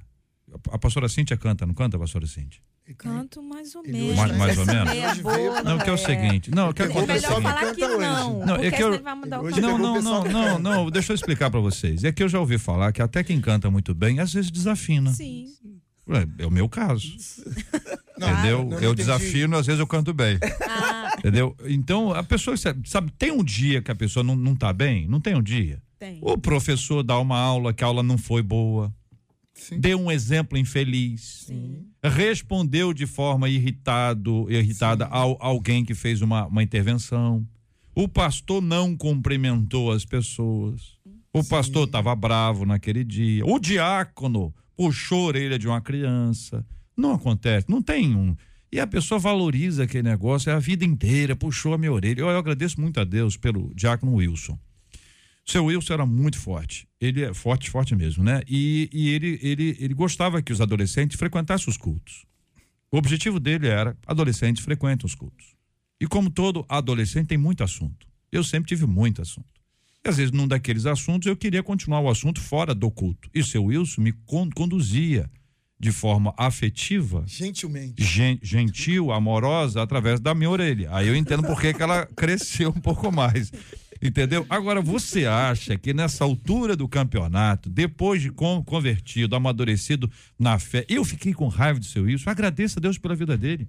A 0.70 0.78
pastora 0.78 1.08
Cíntia 1.08 1.36
canta, 1.36 1.66
não 1.66 1.74
canta, 1.74 1.98
pastora 1.98 2.26
Cíntia? 2.26 2.60
Canto 2.98 3.42
mais 3.42 3.74
ou 3.74 3.82
menos. 3.82 4.14
Mais- 4.16 4.36
mais 4.36 4.58
ou 4.58 4.66
menos? 4.66 5.20
Boa, 5.20 5.62
Não, 5.62 5.78
que 5.78 5.88
é 5.88 5.92
o 5.92 5.94
é. 5.94 5.96
seguinte. 5.96 6.50
Não, 6.50 6.68
o 6.68 6.74
que 6.74 6.82
É 6.82 6.84
acontece 6.84 7.24
é 7.24 7.28
melhor 7.28 7.32
o 7.32 7.42
seguinte. 7.42 7.60
falar 7.60 7.74
que 7.74 7.86
não. 7.86 8.46
Não, 8.46 8.54
é 8.56 8.70
que 8.70 8.82
eu- 8.82 9.00
canto. 9.00 9.60
Não, 9.60 9.78
não, 9.78 10.02
não, 10.02 10.22
que 10.22 10.28
não, 10.28 10.58
não, 10.58 10.90
deixa 10.90 11.12
eu 11.12 11.14
explicar 11.14 11.50
pra 11.50 11.60
vocês. 11.60 12.04
É 12.04 12.12
que 12.12 12.22
eu 12.22 12.28
já 12.28 12.38
ouvi 12.38 12.58
falar 12.58 12.92
que 12.92 13.00
até 13.00 13.24
quem 13.24 13.40
canta 13.40 13.70
muito 13.70 13.94
bem, 13.94 14.20
às 14.20 14.34
vezes 14.34 14.50
desafina. 14.50 15.12
Sim. 15.14 15.46
É, 16.08 16.42
é 16.44 16.46
o 16.46 16.50
meu 16.50 16.68
caso. 16.68 17.06
Não, 18.16 18.30
entendeu? 18.30 18.58
não, 18.58 18.70
não 18.70 18.78
eu 18.78 18.94
desafino, 18.94 19.56
às 19.56 19.66
vezes 19.66 19.80
eu 19.80 19.88
canto 19.88 20.14
bem. 20.14 20.38
Ah, 20.68 21.16
Entendeu? 21.18 21.56
Então, 21.66 22.12
a 22.12 22.22
pessoa, 22.22 22.54
sabe, 22.56 23.10
tem 23.18 23.32
um 23.32 23.42
dia 23.42 23.82
que 23.82 23.90
a 23.90 23.94
pessoa 23.94 24.22
não, 24.22 24.36
não 24.36 24.54
tá 24.54 24.72
bem? 24.72 25.08
Não 25.08 25.20
tem 25.20 25.34
um 25.34 25.42
dia. 25.42 25.82
tem. 25.98 26.18
O 26.22 26.38
professor 26.38 27.02
dá 27.02 27.18
uma 27.18 27.36
aula 27.36 27.74
que 27.74 27.82
a 27.82 27.88
aula 27.88 28.04
não 28.04 28.16
foi 28.16 28.40
boa. 28.40 28.94
Sim. 29.52 29.80
Deu 29.80 29.98
um 29.98 30.12
exemplo 30.12 30.58
infeliz. 30.58 31.46
Sim. 31.46 31.86
Respondeu 32.02 32.92
de 32.92 33.06
forma 33.06 33.48
irritado, 33.48 34.46
irritada 34.48 35.06
a 35.06 35.18
alguém 35.40 35.84
que 35.84 35.94
fez 35.94 36.22
uma, 36.22 36.46
uma 36.46 36.62
intervenção. 36.62 37.46
O 37.94 38.08
pastor 38.08 38.60
não 38.60 38.96
cumprimentou 38.96 39.90
as 39.90 40.04
pessoas. 40.04 40.98
O 41.32 41.42
pastor 41.42 41.86
estava 41.86 42.14
bravo 42.14 42.64
naquele 42.64 43.02
dia. 43.02 43.44
O 43.46 43.58
diácono 43.58 44.54
puxou 44.76 45.24
a 45.24 45.26
orelha 45.28 45.58
de 45.58 45.66
uma 45.66 45.80
criança. 45.80 46.64
Não 46.96 47.12
acontece, 47.12 47.66
não 47.68 47.82
tem 47.82 48.14
um. 48.14 48.36
E 48.70 48.80
a 48.80 48.86
pessoa 48.86 49.18
valoriza 49.18 49.84
aquele 49.84 50.08
negócio, 50.08 50.50
é 50.50 50.52
a 50.52 50.58
vida 50.58 50.84
inteira, 50.84 51.36
puxou 51.36 51.74
a 51.74 51.78
minha 51.78 51.92
orelha. 51.92 52.20
Eu, 52.20 52.28
eu 52.28 52.38
agradeço 52.38 52.80
muito 52.80 52.98
a 52.98 53.04
Deus 53.04 53.36
pelo 53.36 53.72
diácono 53.74 54.14
Wilson. 54.14 54.58
Seu 55.44 55.66
Wilson 55.66 55.92
era 55.92 56.06
muito 56.06 56.38
forte. 56.38 56.88
Ele 57.00 57.22
é 57.22 57.34
forte, 57.34 57.70
forte 57.70 57.94
mesmo, 57.94 58.24
né? 58.24 58.42
E, 58.48 58.88
e 58.92 59.10
ele, 59.10 59.38
ele, 59.42 59.76
ele 59.78 59.94
gostava 59.94 60.40
que 60.40 60.52
os 60.52 60.60
adolescentes 60.60 61.18
frequentassem 61.18 61.68
os 61.68 61.76
cultos. 61.76 62.24
O 62.90 62.96
objetivo 62.96 63.38
dele 63.38 63.68
era 63.68 63.96
adolescentes 64.06 64.64
frequentam 64.64 65.06
os 65.06 65.14
cultos. 65.14 65.54
E 66.00 66.06
como 66.06 66.30
todo 66.30 66.64
adolescente 66.68 67.28
tem 67.28 67.38
muito 67.38 67.62
assunto. 67.62 68.06
Eu 68.32 68.42
sempre 68.42 68.68
tive 68.68 68.86
muito 68.86 69.22
assunto. 69.22 69.53
E 70.04 70.08
às 70.10 70.16
vezes, 70.18 70.32
num 70.32 70.46
daqueles 70.46 70.84
assuntos, 70.84 71.26
eu 71.26 71.36
queria 71.36 71.62
continuar 71.62 72.00
o 72.00 72.10
assunto 72.10 72.40
fora 72.40 72.74
do 72.74 72.90
culto. 72.90 73.28
E 73.34 73.42
seu 73.42 73.64
Wilson 73.64 74.02
me 74.02 74.12
con- 74.26 74.50
conduzia 74.50 75.30
de 75.80 75.90
forma 75.90 76.32
afetiva 76.36 77.24
Gentilmente. 77.26 78.02
gen- 78.02 78.38
gentil, 78.42 79.10
amorosa, 79.10 79.82
através 79.82 80.20
da 80.20 80.34
minha 80.34 80.50
orelha. 80.50 80.88
Aí 80.94 81.08
eu 81.08 81.16
entendo 81.16 81.42
por 81.42 81.60
que 81.60 81.74
ela 81.82 82.06
cresceu 82.14 82.68
um 82.70 82.80
pouco 82.80 83.10
mais. 83.10 83.50
Entendeu? 84.02 84.44
Agora, 84.50 84.82
você 84.82 85.24
acha 85.24 85.78
que 85.78 85.94
nessa 85.94 86.24
altura 86.24 86.76
do 86.76 86.86
campeonato, 86.86 87.70
depois 87.70 88.20
de 88.20 88.30
con- 88.30 88.62
convertido, 88.62 89.34
amadurecido 89.34 90.10
na 90.38 90.58
fé, 90.58 90.84
eu 90.88 91.02
fiquei 91.04 91.32
com 91.32 91.48
raiva 91.48 91.80
do 91.80 91.86
seu 91.86 92.02
Wilson? 92.04 92.28
Agradeça 92.28 92.78
a 92.78 92.82
Deus 92.82 92.98
pela 92.98 93.14
vida 93.16 93.38
dele. 93.38 93.66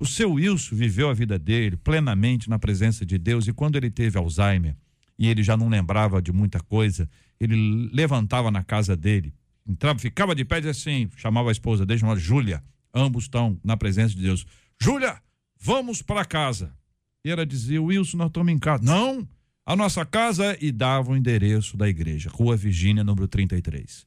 O 0.00 0.06
seu 0.06 0.32
Wilson 0.32 0.74
viveu 0.76 1.10
a 1.10 1.14
vida 1.14 1.38
dele 1.38 1.76
plenamente 1.76 2.48
na 2.48 2.58
presença 2.58 3.04
de 3.04 3.18
Deus 3.18 3.46
e 3.46 3.52
quando 3.52 3.76
ele 3.76 3.90
teve 3.90 4.16
Alzheimer 4.18 4.74
e 5.18 5.28
ele 5.28 5.42
já 5.42 5.56
não 5.56 5.68
lembrava 5.68 6.20
de 6.20 6.32
muita 6.32 6.60
coisa, 6.60 7.08
ele 7.40 7.90
levantava 7.92 8.50
na 8.50 8.62
casa 8.64 8.96
dele, 8.96 9.32
entrava, 9.66 9.98
ficava 9.98 10.34
de 10.34 10.44
pé 10.44 10.60
e 10.60 10.68
assim, 10.68 11.08
chamava 11.16 11.48
a 11.50 11.52
esposa 11.52 11.84
dele, 11.86 12.00
chamava 12.00 12.18
Júlia, 12.18 12.62
ambos 12.92 13.24
estão 13.24 13.58
na 13.64 13.76
presença 13.76 14.14
de 14.14 14.22
Deus. 14.22 14.46
Júlia, 14.80 15.20
vamos 15.60 16.02
para 16.02 16.24
casa. 16.24 16.72
E 17.24 17.30
ela 17.30 17.46
dizia, 17.46 17.80
Wilson, 17.82 18.18
nós 18.18 18.26
estamos 18.28 18.52
em 18.52 18.58
casa. 18.58 18.82
Não, 18.84 19.26
a 19.64 19.74
nossa 19.74 20.04
casa 20.04 20.52
é... 20.52 20.58
E 20.60 20.70
dava 20.70 21.12
o 21.12 21.16
endereço 21.16 21.76
da 21.76 21.88
igreja, 21.88 22.28
Rua 22.30 22.56
Virgínia, 22.56 23.02
número 23.02 23.26
33. 23.26 24.06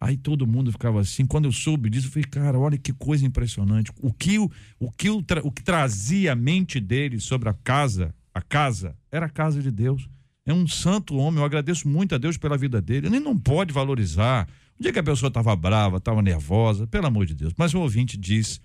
Aí 0.00 0.18
todo 0.18 0.46
mundo 0.46 0.70
ficava 0.70 1.00
assim. 1.00 1.24
Quando 1.24 1.46
eu 1.46 1.52
soube 1.52 1.88
disso, 1.88 2.08
eu 2.08 2.10
falei, 2.12 2.28
cara, 2.28 2.58
olha 2.58 2.76
que 2.76 2.92
coisa 2.92 3.24
impressionante. 3.24 3.90
O 4.02 4.12
que, 4.12 4.38
o, 4.38 4.50
o 4.78 4.90
que, 4.90 5.08
o, 5.08 5.22
tra- 5.22 5.40
o 5.42 5.50
que 5.50 5.62
trazia 5.62 6.32
a 6.32 6.36
mente 6.36 6.78
dele 6.78 7.18
sobre 7.18 7.48
a 7.48 7.54
casa, 7.54 8.14
a 8.34 8.42
casa, 8.42 8.96
era 9.10 9.26
a 9.26 9.30
casa 9.30 9.62
de 9.62 9.70
Deus. 9.70 10.08
É 10.44 10.52
um 10.52 10.66
santo 10.68 11.14
homem, 11.16 11.40
eu 11.40 11.44
agradeço 11.46 11.88
muito 11.88 12.14
a 12.14 12.18
Deus 12.18 12.36
pela 12.36 12.58
vida 12.58 12.82
dele. 12.82 13.06
Ele 13.06 13.20
não 13.20 13.38
pode 13.38 13.72
valorizar. 13.72 14.46
O 14.78 14.82
dia 14.82 14.92
que 14.92 14.98
a 14.98 15.02
pessoa 15.02 15.28
estava 15.28 15.54
brava, 15.56 15.96
estava 15.98 16.20
nervosa, 16.20 16.86
pelo 16.86 17.06
amor 17.06 17.24
de 17.24 17.34
Deus. 17.34 17.54
Mas 17.56 17.72
o 17.72 17.80
ouvinte 17.80 18.16
diz, 18.18 18.60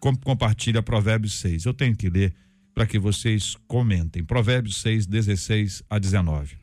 com- 0.00 0.16
compartilha 0.16 0.82
Provérbios 0.82 1.34
6. 1.34 1.66
Eu 1.66 1.74
tenho 1.74 1.94
que 1.94 2.08
ler 2.08 2.34
para 2.74 2.86
que 2.86 2.98
vocês 2.98 3.56
comentem. 3.68 4.24
Provérbios 4.24 4.80
6, 4.80 5.06
16 5.06 5.82
a 5.88 5.98
19. 5.98 6.56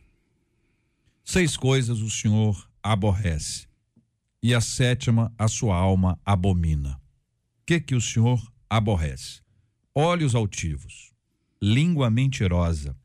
Seis 1.23 1.55
coisas 1.57 1.99
o 1.99 2.09
Senhor 2.09 2.67
aborrece 2.81 3.67
e 4.41 4.53
a 4.53 4.61
sétima 4.61 5.31
a 5.37 5.47
sua 5.47 5.75
alma 5.75 6.19
abomina. 6.25 6.95
O 6.95 7.65
que 7.65 7.79
que 7.79 7.95
o 7.95 8.01
Senhor 8.01 8.41
aborrece? 8.69 9.41
Olhos 9.93 10.35
altivos, 10.35 11.11
língua 11.61 12.09
mentirosa, 12.09 12.95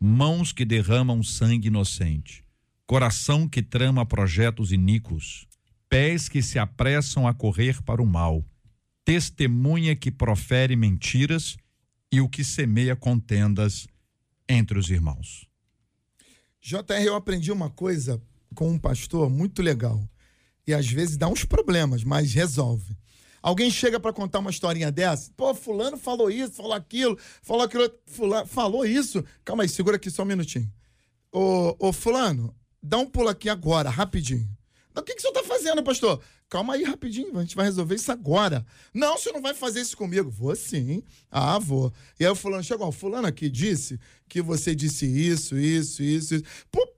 mãos 0.00 0.52
que 0.52 0.64
derramam 0.64 1.22
sangue 1.22 1.68
inocente, 1.68 2.44
coração 2.86 3.48
que 3.48 3.62
trama 3.62 4.04
projetos 4.04 4.72
iníquos, 4.72 5.46
pés 5.88 6.28
que 6.28 6.42
se 6.42 6.58
apressam 6.58 7.26
a 7.26 7.32
correr 7.32 7.82
para 7.82 8.02
o 8.02 8.06
mal, 8.06 8.44
testemunha 9.04 9.94
que 9.94 10.10
profere 10.10 10.76
mentiras 10.76 11.56
e 12.10 12.20
o 12.20 12.28
que 12.28 12.42
semeia 12.42 12.96
contendas 12.96 13.86
entre 14.48 14.78
os 14.78 14.90
irmãos. 14.90 15.48
JR, 16.60 17.02
eu 17.04 17.14
aprendi 17.14 17.52
uma 17.52 17.68
coisa 17.68 18.20
com 18.54 18.70
um 18.70 18.78
pastor 18.78 19.28
muito 19.28 19.62
legal. 19.62 20.02
E 20.66 20.72
às 20.72 20.86
vezes 20.86 21.16
dá 21.16 21.28
uns 21.28 21.44
problemas, 21.44 22.02
mas 22.02 22.32
resolve. 22.32 22.96
Alguém 23.44 23.70
chega 23.70 24.00
pra 24.00 24.10
contar 24.10 24.38
uma 24.38 24.48
historinha 24.48 24.90
dessa, 24.90 25.30
pô, 25.36 25.54
fulano 25.54 25.98
falou 25.98 26.30
isso, 26.30 26.54
falou 26.54 26.72
aquilo, 26.72 27.18
falou 27.42 27.62
aquilo, 27.62 27.92
fulano 28.06 28.46
falou 28.46 28.86
isso. 28.86 29.22
Calma 29.44 29.64
aí, 29.64 29.68
segura 29.68 29.96
aqui 29.96 30.10
só 30.10 30.22
um 30.22 30.24
minutinho. 30.24 30.72
Ô, 31.30 31.76
ô 31.78 31.92
fulano, 31.92 32.56
dá 32.82 32.96
um 32.96 33.04
pulo 33.04 33.28
aqui 33.28 33.50
agora, 33.50 33.90
rapidinho. 33.90 34.48
O 34.96 35.02
que, 35.02 35.12
que 35.12 35.18
o 35.18 35.20
senhor 35.20 35.34
tá 35.34 35.42
fazendo, 35.42 35.82
pastor? 35.82 36.22
Calma 36.54 36.74
aí, 36.74 36.84
rapidinho, 36.84 37.36
a 37.36 37.40
gente 37.40 37.56
vai 37.56 37.64
resolver 37.64 37.96
isso 37.96 38.12
agora. 38.12 38.64
Não, 38.94 39.18
senhor 39.18 39.34
não 39.34 39.42
vai 39.42 39.54
fazer 39.54 39.80
isso 39.80 39.96
comigo. 39.96 40.30
Vou 40.30 40.54
sim. 40.54 41.02
Ah, 41.28 41.58
vou. 41.58 41.92
E 42.16 42.24
aí 42.24 42.30
o 42.30 42.36
fulano 42.36 42.62
chegou, 42.62 42.86
ó, 42.86 42.92
fulano 42.92 43.26
aqui 43.26 43.50
disse 43.50 43.98
que 44.28 44.40
você 44.40 44.72
disse 44.72 45.04
isso, 45.04 45.58
isso, 45.58 46.00
isso. 46.00 46.40
Pô, 46.70 46.88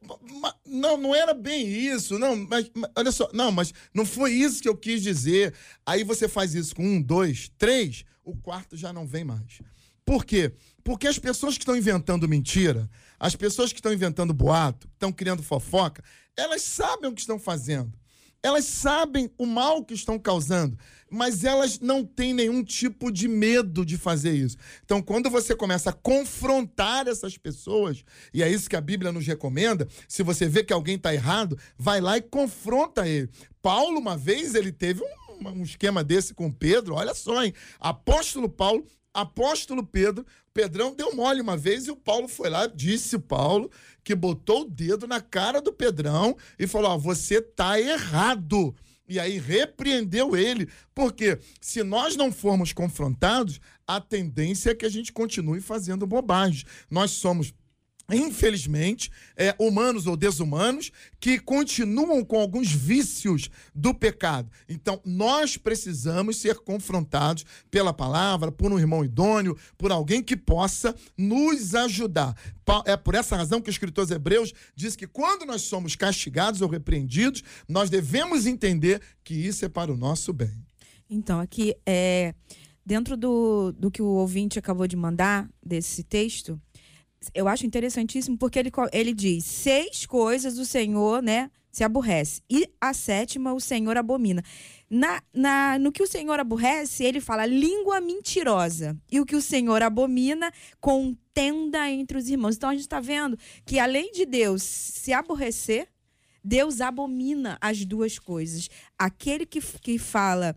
não, 0.66 0.98
não 0.98 1.14
era 1.14 1.32
bem 1.32 1.66
isso, 1.66 2.18
não, 2.18 2.36
mas, 2.36 2.70
mas 2.74 2.90
olha 2.94 3.10
só, 3.10 3.30
não, 3.32 3.50
mas 3.50 3.72
não 3.94 4.04
foi 4.04 4.32
isso 4.32 4.60
que 4.60 4.68
eu 4.68 4.76
quis 4.76 5.02
dizer. 5.02 5.54
Aí 5.86 6.04
você 6.04 6.28
faz 6.28 6.54
isso 6.54 6.76
com 6.76 6.86
um, 6.86 7.00
dois, 7.00 7.50
três, 7.56 8.04
o 8.22 8.36
quarto 8.36 8.76
já 8.76 8.92
não 8.92 9.06
vem 9.06 9.24
mais. 9.24 9.62
Por 10.04 10.26
quê? 10.26 10.52
Porque 10.84 11.08
as 11.08 11.18
pessoas 11.18 11.54
que 11.54 11.62
estão 11.62 11.74
inventando 11.74 12.28
mentira, 12.28 12.90
as 13.18 13.34
pessoas 13.34 13.72
que 13.72 13.78
estão 13.78 13.94
inventando 13.94 14.34
boato, 14.34 14.86
estão 14.92 15.10
criando 15.10 15.42
fofoca, 15.42 16.04
elas 16.36 16.60
sabem 16.60 17.08
o 17.08 17.14
que 17.14 17.22
estão 17.22 17.38
fazendo. 17.38 17.90
Elas 18.46 18.64
sabem 18.66 19.28
o 19.36 19.44
mal 19.44 19.84
que 19.84 19.92
estão 19.92 20.20
causando, 20.20 20.78
mas 21.10 21.42
elas 21.42 21.80
não 21.80 22.04
têm 22.04 22.32
nenhum 22.32 22.62
tipo 22.62 23.10
de 23.10 23.26
medo 23.26 23.84
de 23.84 23.98
fazer 23.98 24.34
isso. 24.34 24.56
Então, 24.84 25.02
quando 25.02 25.28
você 25.28 25.52
começa 25.52 25.90
a 25.90 25.92
confrontar 25.92 27.08
essas 27.08 27.36
pessoas, 27.36 28.04
e 28.32 28.44
é 28.44 28.48
isso 28.48 28.70
que 28.70 28.76
a 28.76 28.80
Bíblia 28.80 29.10
nos 29.10 29.26
recomenda, 29.26 29.88
se 30.06 30.22
você 30.22 30.46
vê 30.46 30.62
que 30.62 30.72
alguém 30.72 30.94
está 30.94 31.12
errado, 31.12 31.58
vai 31.76 32.00
lá 32.00 32.18
e 32.18 32.22
confronta 32.22 33.08
ele. 33.08 33.28
Paulo, 33.60 33.98
uma 33.98 34.16
vez, 34.16 34.54
ele 34.54 34.70
teve 34.70 35.02
um, 35.02 35.48
um 35.48 35.62
esquema 35.64 36.04
desse 36.04 36.32
com 36.32 36.48
Pedro, 36.48 36.94
olha 36.94 37.14
só, 37.14 37.42
hein? 37.42 37.52
Apóstolo 37.80 38.48
Paulo 38.48 38.86
apóstolo 39.16 39.84
Pedro, 39.84 40.26
Pedrão 40.52 40.94
deu 40.94 41.14
mole 41.14 41.40
uma 41.40 41.56
vez 41.56 41.86
e 41.86 41.90
o 41.90 41.96
Paulo 41.96 42.28
foi 42.28 42.50
lá, 42.50 42.66
disse 42.66 43.18
Paulo, 43.18 43.70
que 44.04 44.14
botou 44.14 44.62
o 44.62 44.68
dedo 44.68 45.06
na 45.06 45.20
cara 45.20 45.60
do 45.60 45.72
Pedrão 45.72 46.36
e 46.58 46.66
falou: 46.66 46.90
Ó, 46.90 46.98
você 46.98 47.40
tá 47.40 47.80
errado. 47.80 48.74
E 49.08 49.20
aí 49.20 49.38
repreendeu 49.38 50.36
ele, 50.36 50.68
porque 50.94 51.38
se 51.60 51.82
nós 51.84 52.16
não 52.16 52.32
formos 52.32 52.72
confrontados, 52.72 53.60
a 53.86 54.00
tendência 54.00 54.70
é 54.70 54.74
que 54.74 54.84
a 54.84 54.88
gente 54.88 55.12
continue 55.12 55.60
fazendo 55.60 56.06
bobagem. 56.06 56.66
Nós 56.90 57.12
somos 57.12 57.54
infelizmente, 58.14 59.10
é, 59.36 59.54
humanos 59.58 60.06
ou 60.06 60.16
desumanos, 60.16 60.92
que 61.18 61.38
continuam 61.38 62.24
com 62.24 62.38
alguns 62.38 62.70
vícios 62.70 63.50
do 63.74 63.92
pecado. 63.92 64.50
Então, 64.68 65.00
nós 65.04 65.56
precisamos 65.56 66.36
ser 66.36 66.56
confrontados 66.60 67.44
pela 67.70 67.92
palavra, 67.92 68.52
por 68.52 68.72
um 68.72 68.78
irmão 68.78 69.04
idôneo, 69.04 69.56
por 69.76 69.90
alguém 69.90 70.22
que 70.22 70.36
possa 70.36 70.94
nos 71.16 71.74
ajudar. 71.74 72.36
É 72.84 72.96
por 72.96 73.14
essa 73.14 73.36
razão 73.36 73.60
que 73.60 73.68
o 73.68 73.70
escritor 73.70 74.10
Hebreus 74.10 74.52
diz 74.74 74.94
que 74.94 75.06
quando 75.06 75.44
nós 75.44 75.62
somos 75.62 75.96
castigados 75.96 76.60
ou 76.60 76.68
repreendidos, 76.68 77.42
nós 77.68 77.90
devemos 77.90 78.46
entender 78.46 79.00
que 79.24 79.34
isso 79.34 79.64
é 79.64 79.68
para 79.68 79.92
o 79.92 79.96
nosso 79.96 80.32
bem. 80.32 80.64
Então, 81.08 81.40
aqui, 81.40 81.74
é, 81.86 82.34
dentro 82.84 83.16
do, 83.16 83.72
do 83.72 83.90
que 83.90 84.02
o 84.02 84.06
ouvinte 84.06 84.58
acabou 84.58 84.86
de 84.86 84.96
mandar, 84.96 85.48
desse 85.64 86.04
texto, 86.04 86.60
eu 87.34 87.48
acho 87.48 87.66
interessantíssimo 87.66 88.36
porque 88.36 88.58
ele, 88.58 88.70
ele 88.92 89.12
diz: 89.12 89.44
seis 89.44 90.06
coisas 90.06 90.58
o 90.58 90.64
Senhor, 90.64 91.22
né, 91.22 91.50
se 91.76 91.84
aborrece. 91.84 92.40
E 92.48 92.68
a 92.80 92.94
sétima 92.94 93.52
o 93.52 93.60
Senhor 93.60 93.96
abomina. 93.96 94.42
Na, 94.88 95.22
na, 95.34 95.78
no 95.78 95.92
que 95.92 96.02
o 96.02 96.06
Senhor 96.06 96.40
aborrece, 96.40 97.04
ele 97.04 97.20
fala 97.20 97.44
língua 97.44 98.00
mentirosa. 98.00 98.96
E 99.12 99.20
o 99.20 99.26
que 99.26 99.36
o 99.36 99.42
Senhor 99.42 99.82
abomina, 99.82 100.50
contenda 100.80 101.90
entre 101.90 102.16
os 102.16 102.30
irmãos. 102.30 102.56
Então 102.56 102.70
a 102.70 102.72
gente 102.72 102.82
está 102.82 102.98
vendo 102.98 103.38
que 103.66 103.78
além 103.78 104.10
de 104.12 104.24
Deus 104.24 104.62
se 104.62 105.12
aborrecer, 105.12 105.86
Deus 106.42 106.80
abomina 106.80 107.58
as 107.60 107.84
duas 107.84 108.18
coisas. 108.18 108.70
Aquele 108.98 109.44
que, 109.44 109.60
que 109.60 109.98
fala 109.98 110.56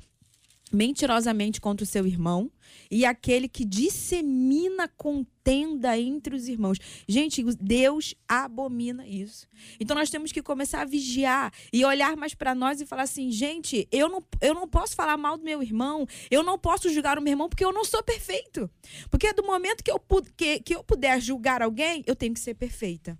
mentirosamente 0.72 1.60
contra 1.60 1.84
o 1.84 1.88
seu 1.88 2.06
irmão 2.06 2.52
e 2.90 3.06
aquele 3.06 3.48
que 3.48 3.66
dissemina 3.66 4.88
contenda 4.88 5.98
entre 5.98 6.36
os 6.36 6.48
irmãos. 6.48 6.78
Gente, 7.08 7.44
Deus 7.60 8.16
abomina 8.28 9.08
isso. 9.08 9.48
Então 9.80 9.96
nós 9.96 10.10
temos 10.10 10.32
que 10.32 10.42
começar 10.42 10.82
a 10.82 10.86
vigiar 10.86 11.52
e 11.74 11.84
olhar 11.84 12.16
mais 12.16 12.34
para 12.34 12.54
nós 12.54 12.82
e 12.82 12.86
falar 12.86 13.04
assim: 13.04 13.32
gente, 13.32 13.88
eu 13.92 14.10
não, 14.10 14.24
eu 14.42 14.54
não 14.54 14.68
posso 14.68 14.96
falar 14.96 15.18
mal 15.18 15.38
do 15.38 15.44
meu 15.44 15.62
irmão, 15.62 16.06
eu 16.30 16.44
não 16.44 16.58
posso 16.58 16.90
julgar 16.90 17.18
o 17.18 17.22
meu 17.22 17.32
irmão 17.32 17.50
porque 17.50 17.66
eu 17.66 17.74
não 17.74 17.86
sou 17.86 18.04
perfeito. 18.04 18.70
Porque 19.10 19.34
do 19.34 19.44
momento 19.44 19.84
que 19.84 19.92
eu, 19.92 20.02
que, 20.36 20.60
que 20.60 20.76
eu 20.76 20.84
puder 20.84 21.22
julgar 21.22 21.62
alguém, 21.62 22.04
eu 22.06 22.16
tenho 22.16 22.34
que 22.34 22.40
ser 22.40 22.54
perfeita. 22.54 23.18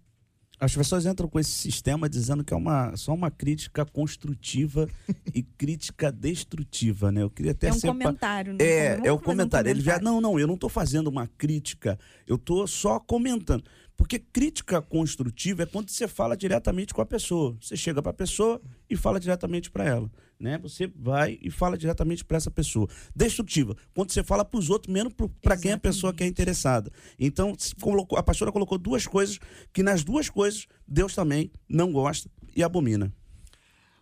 As 0.60 0.76
pessoas 0.76 1.06
entram 1.06 1.30
com 1.30 1.40
esse 1.40 1.52
sistema 1.52 2.10
dizendo 2.10 2.44
que 2.44 2.54
é 2.54 2.58
uma, 2.58 2.96
só 2.98 3.14
uma 3.14 3.32
crítica 3.32 3.86
construtiva 3.86 4.90
e 5.34 5.42
crítica 5.42 6.12
destrutiva, 6.12 7.12
né? 7.12 7.24
Eu 7.24 7.30
queria 7.30 7.54
até 7.54 7.70
é 7.70 7.74
um 7.74 7.80
comentário, 7.80 8.54
né? 8.54 8.58
É, 8.62 9.00
é 9.06 9.12
o 9.12 9.20
comentário. 9.20 9.70
Um 9.70 9.72
Ele 9.72 9.82
já 9.82 10.00
não, 10.00 10.20
não, 10.20 10.38
eu 10.38 10.46
não 10.46 10.56
estou 10.56 10.70
fazendo 10.70 11.08
uma 11.08 11.28
crítica, 11.28 11.98
eu 12.28 12.36
estou 12.36 12.68
só 12.68 13.00
comentando. 13.00 13.64
Porque 13.96 14.18
crítica 14.18 14.82
construtiva 14.82 15.64
é 15.64 15.66
quando 15.66 15.90
você 15.90 16.08
fala 16.08 16.36
diretamente 16.36 16.94
com 16.94 17.02
a 17.02 17.06
pessoa. 17.06 17.58
Você 17.60 17.76
chega 17.76 18.02
para 18.02 18.12
a 18.12 18.14
pessoa 18.14 18.62
e 18.90 18.96
fala 18.96 19.20
diretamente 19.20 19.70
para 19.70 19.86
ela. 19.86 20.10
Né? 20.40 20.58
Você 20.60 20.88
vai 20.88 21.38
e 21.42 21.52
fala 21.52 21.78
diretamente 21.78 22.24
para 22.24 22.38
essa 22.38 22.50
pessoa. 22.50 22.88
Destrutiva, 23.14 23.76
quando 23.94 24.12
você 24.12 24.24
fala 24.24 24.46
para 24.46 24.58
os 24.58 24.70
outros, 24.70 24.94
menos 24.94 25.14
para 25.42 25.58
quem 25.58 25.74
a 25.74 25.78
pessoa 25.78 26.14
que 26.14 26.24
é 26.24 26.28
interessada. 26.28 26.90
Então, 27.20 27.56
colocou, 27.82 28.18
a 28.18 28.24
pastora 28.24 28.52
colocou 28.52 28.78
duas 28.78 29.06
coisas 29.06 29.38
que 29.74 29.84
nas 29.84 30.04
duas 30.04 30.30
coisas 30.30 30.66
Deus 30.88 31.14
também 31.14 31.52
não 31.68 31.92
gosta 31.92 32.30
e 32.56 32.64
abomina. 32.64 33.14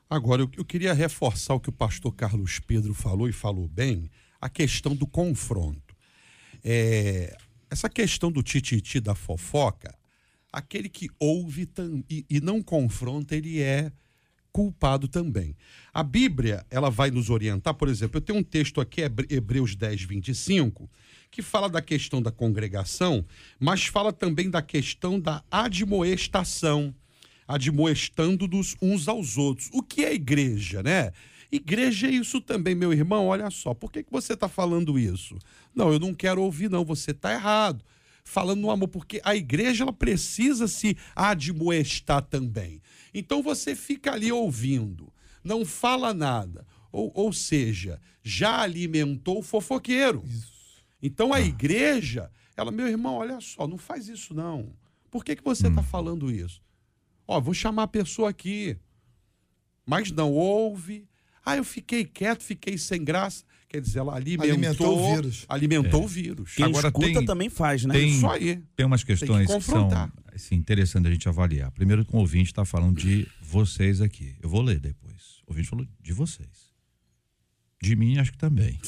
Agora, 0.09 0.43
eu, 0.43 0.49
eu 0.55 0.63
queria 0.63 0.93
reforçar 0.93 1.55
o 1.55 1.59
que 1.59 1.69
o 1.69 1.73
pastor 1.73 2.13
Carlos 2.13 2.59
Pedro 2.59 2.93
falou 2.93 3.27
e 3.27 3.33
falou 3.33 3.67
bem, 3.67 4.09
a 4.39 4.47
questão 4.47 4.95
do 4.95 5.07
confronto. 5.07 5.95
É, 6.63 7.35
essa 7.69 7.89
questão 7.89 8.31
do 8.31 8.43
tititi 8.43 8.99
da 8.99 9.15
fofoca, 9.15 9.97
aquele 10.53 10.87
que 10.87 11.09
ouve 11.19 11.67
e, 12.09 12.25
e 12.29 12.39
não 12.39 12.61
confronta, 12.61 13.35
ele 13.35 13.59
é 13.59 13.91
culpado 14.57 15.07
também. 15.07 15.55
A 15.93 16.01
Bíblia, 16.01 16.65
ela 16.71 16.89
vai 16.89 17.11
nos 17.11 17.29
orientar, 17.29 17.75
por 17.75 17.87
exemplo, 17.87 18.17
eu 18.17 18.21
tenho 18.21 18.39
um 18.39 18.43
texto 18.43 18.81
aqui, 18.81 19.01
Hebreus 19.29 19.75
10, 19.75 20.01
25, 20.01 20.89
que 21.29 21.43
fala 21.43 21.69
da 21.69 21.79
questão 21.79 22.23
da 22.23 22.31
congregação, 22.31 23.23
mas 23.59 23.85
fala 23.85 24.11
também 24.11 24.49
da 24.49 24.59
questão 24.63 25.19
da 25.19 25.43
admoestação, 25.51 26.91
admoestando-nos 27.47 28.75
uns 28.81 29.07
aos 29.07 29.37
outros. 29.37 29.69
O 29.71 29.83
que 29.83 30.03
é 30.03 30.15
igreja, 30.15 30.81
né? 30.81 31.11
Igreja 31.51 32.07
é 32.07 32.11
isso 32.11 32.41
também, 32.41 32.73
meu 32.73 32.91
irmão. 32.91 33.27
Olha 33.27 33.51
só, 33.51 33.75
por 33.75 33.91
que, 33.91 34.01
que 34.01 34.11
você 34.11 34.33
está 34.33 34.49
falando 34.49 34.97
isso? 34.97 35.37
Não, 35.75 35.93
eu 35.93 35.99
não 35.99 36.15
quero 36.15 36.41
ouvir, 36.41 36.67
não. 36.67 36.83
Você 36.83 37.11
está 37.11 37.31
errado. 37.31 37.85
Falando 38.27 38.59
no 38.59 38.69
amor, 38.69 38.89
porque 38.89 39.21
a 39.23 39.33
igreja 39.37 39.85
ela 39.85 39.93
precisa 39.93 40.67
se 40.67 40.97
admoestar 41.15 42.21
também. 42.21 42.81
Então 43.13 43.41
você 43.41 43.73
fica 43.73 44.11
ali 44.11 44.33
ouvindo, 44.33 45.11
não 45.41 45.65
fala 45.65 46.13
nada. 46.13 46.67
Ou, 46.91 47.09
ou 47.15 47.31
seja, 47.31 48.01
já 48.21 48.59
alimentou 48.59 49.39
o 49.39 49.41
fofoqueiro. 49.41 50.23
Isso. 50.25 50.83
Então 51.01 51.33
a 51.33 51.37
ah. 51.37 51.41
igreja, 51.41 52.29
ela, 52.57 52.69
meu 52.69 52.89
irmão, 52.89 53.15
olha 53.15 53.39
só, 53.39 53.65
não 53.65 53.77
faz 53.77 54.09
isso 54.09 54.33
não. 54.33 54.73
Por 55.09 55.23
que, 55.23 55.37
que 55.37 55.43
você 55.43 55.69
está 55.69 55.79
hum. 55.79 55.85
falando 55.85 56.29
isso? 56.29 56.61
Ó, 57.25 57.39
vou 57.39 57.53
chamar 57.53 57.83
a 57.83 57.87
pessoa 57.87 58.29
aqui. 58.29 58.77
Mas 59.85 60.11
não 60.11 60.33
ouve, 60.33 61.07
ah, 61.45 61.55
eu 61.55 61.63
fiquei 61.63 62.03
quieto, 62.03 62.43
fiquei 62.43 62.77
sem 62.77 63.05
graça. 63.05 63.45
Quer 63.69 63.81
dizer, 63.81 63.99
ela 63.99 64.15
alimentou, 64.15 64.53
alimentou 64.53 64.97
o 64.97 65.15
vírus. 65.15 65.45
Alimentou 65.49 66.01
é. 66.01 66.05
o 66.05 66.07
vírus. 66.07 66.53
Quem 66.55 66.65
Agora 66.65 66.87
escuta 66.87 67.13
tem, 67.13 67.25
também 67.25 67.49
faz, 67.49 67.83
né? 67.83 67.93
Tem, 67.93 68.09
Isso 68.09 68.27
aí. 68.27 68.63
Tem 68.75 68.85
umas 68.85 69.03
questões 69.03 69.47
tem 69.47 69.59
que, 69.59 69.65
que, 69.65 69.71
são 69.71 69.89
assim, 70.33 70.55
interessantes 70.55 71.09
a 71.09 71.13
gente 71.13 71.27
avaliar. 71.27 71.69
Primeiro, 71.71 72.05
o 72.09 72.17
ouvinte 72.17 72.49
está 72.49 72.63
falando 72.63 72.97
de 72.97 73.27
vocês 73.41 73.99
aqui. 74.01 74.35
Eu 74.41 74.49
vou 74.49 74.61
ler 74.61 74.79
depois. 74.79 75.41
O 75.45 75.51
ouvinte 75.51 75.67
falou 75.67 75.85
de 76.01 76.13
vocês. 76.13 76.67
De 77.81 77.95
mim, 77.95 78.17
acho 78.17 78.31
que 78.31 78.37
também. 78.37 78.79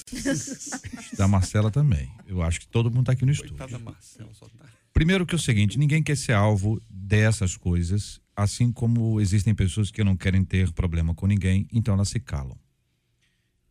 da 1.18 1.28
Marcela 1.28 1.70
também. 1.70 2.10
Eu 2.26 2.42
acho 2.42 2.62
que 2.62 2.68
todo 2.68 2.90
mundo 2.90 3.02
está 3.02 3.12
aqui 3.12 3.26
no 3.26 3.36
Coitada 3.36 3.66
estúdio. 3.66 3.86
Marcela, 3.86 4.30
só 4.34 4.46
tá... 4.48 4.66
Primeiro 4.94 5.26
que 5.26 5.36
é 5.36 5.38
o 5.38 5.40
seguinte, 5.40 5.78
ninguém 5.78 6.02
quer 6.02 6.18
ser 6.18 6.34
alvo 6.34 6.82
dessas 6.90 7.56
coisas 7.56 8.20
assim 8.44 8.72
como 8.72 9.20
existem 9.20 9.54
pessoas 9.54 9.92
que 9.92 10.04
não 10.04 10.16
querem 10.16 10.44
ter 10.44 10.72
problema 10.72 11.14
com 11.14 11.28
ninguém, 11.28 11.68
então 11.72 11.94
elas 11.94 12.10
se 12.10 12.20
calam. 12.20 12.58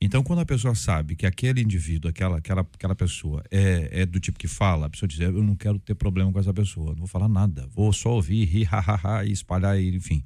Então, 0.01 0.23
quando 0.23 0.41
a 0.41 0.47
pessoa 0.47 0.75
sabe 0.75 1.17
que 1.17 1.27
aquele 1.27 1.61
indivíduo, 1.61 2.09
aquela, 2.09 2.39
aquela, 2.39 2.61
aquela 2.61 2.95
pessoa 2.95 3.43
é, 3.51 4.03
é 4.03 4.07
do 4.07 4.21
tipo 4.21 4.39
que 4.39 4.47
fala, 4.47 4.87
a 4.87 4.91
pessoa 4.91 5.09
diz: 5.09 5.19
Eu 5.19 5.43
não 5.43 5.57
quero 5.57 5.79
ter 5.79 5.95
problema 5.95 6.33
com 6.33 6.39
essa 6.39 6.55
pessoa, 6.55 6.91
não 6.91 6.99
vou 6.99 7.07
falar 7.07 7.29
nada, 7.29 7.67
vou 7.69 7.93
só 7.93 8.11
ouvir, 8.11 8.45
rir, 8.45 8.69
ha, 8.71 9.25
e 9.25 9.33
espalhar, 9.33 9.81
enfim. 9.81 10.23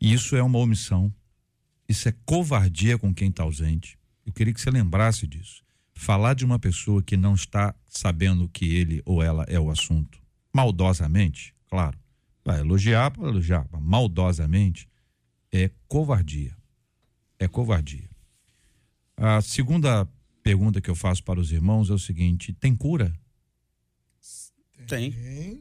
Isso 0.00 0.36
é 0.36 0.42
uma 0.42 0.58
omissão, 0.58 1.12
isso 1.88 2.08
é 2.08 2.14
covardia 2.24 2.96
com 2.96 3.12
quem 3.12 3.28
está 3.28 3.42
ausente. 3.42 3.98
Eu 4.24 4.32
queria 4.32 4.54
que 4.54 4.60
você 4.60 4.70
lembrasse 4.70 5.26
disso. 5.26 5.64
Falar 5.92 6.34
de 6.34 6.44
uma 6.44 6.60
pessoa 6.60 7.02
que 7.02 7.16
não 7.16 7.34
está 7.34 7.74
sabendo 7.88 8.48
que 8.48 8.64
ele 8.76 9.02
ou 9.04 9.20
ela 9.20 9.44
é 9.48 9.58
o 9.58 9.70
assunto, 9.70 10.20
maldosamente, 10.54 11.52
claro, 11.68 11.98
Vai 12.48 12.60
elogiar 12.60 13.10
para 13.10 13.28
elogiar, 13.28 13.68
maldosamente, 13.78 14.88
é 15.52 15.70
covardia. 15.86 16.56
É 17.38 17.46
covardia. 17.46 18.08
A 19.20 19.42
segunda 19.42 20.08
pergunta 20.44 20.80
que 20.80 20.88
eu 20.88 20.94
faço 20.94 21.24
para 21.24 21.40
os 21.40 21.50
irmãos 21.50 21.90
é 21.90 21.92
o 21.92 21.98
seguinte: 21.98 22.52
tem 22.52 22.74
cura? 22.74 23.12
Tem. 24.86 25.12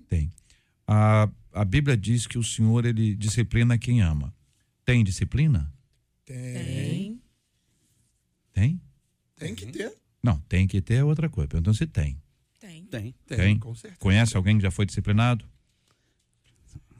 Tem. 0.08 0.32
A, 0.86 1.28
a 1.52 1.66
Bíblia 1.66 1.98
diz 1.98 2.28
que 2.28 2.38
o 2.38 2.44
Senhor 2.44 2.86
ele 2.86 3.16
disciplina 3.16 3.78
quem 3.78 4.02
ama. 4.02 4.34
Tem 4.86 5.04
disciplina? 5.04 5.74
Tem. 6.24 7.20
Tem? 8.54 8.80
Tem 9.36 9.56
que 9.56 9.66
ter. 9.66 9.94
Não, 10.22 10.40
tem 10.42 10.68
que 10.68 10.80
ter 10.80 10.96
é 10.96 11.04
outra 11.04 11.28
coisa. 11.28 11.48
Perguntando 11.48 11.76
se 11.76 11.88
tem. 11.88 12.22
Tem. 12.60 12.86
Tem. 12.86 13.16
Tem. 13.26 13.38
tem. 13.38 13.60
Com 13.60 13.74
certeza. 13.74 14.00
Conhece 14.00 14.38
alguém 14.38 14.58
que 14.58 14.64
já 14.64 14.72
foi 14.72 14.86
disciplinado? 14.86 15.46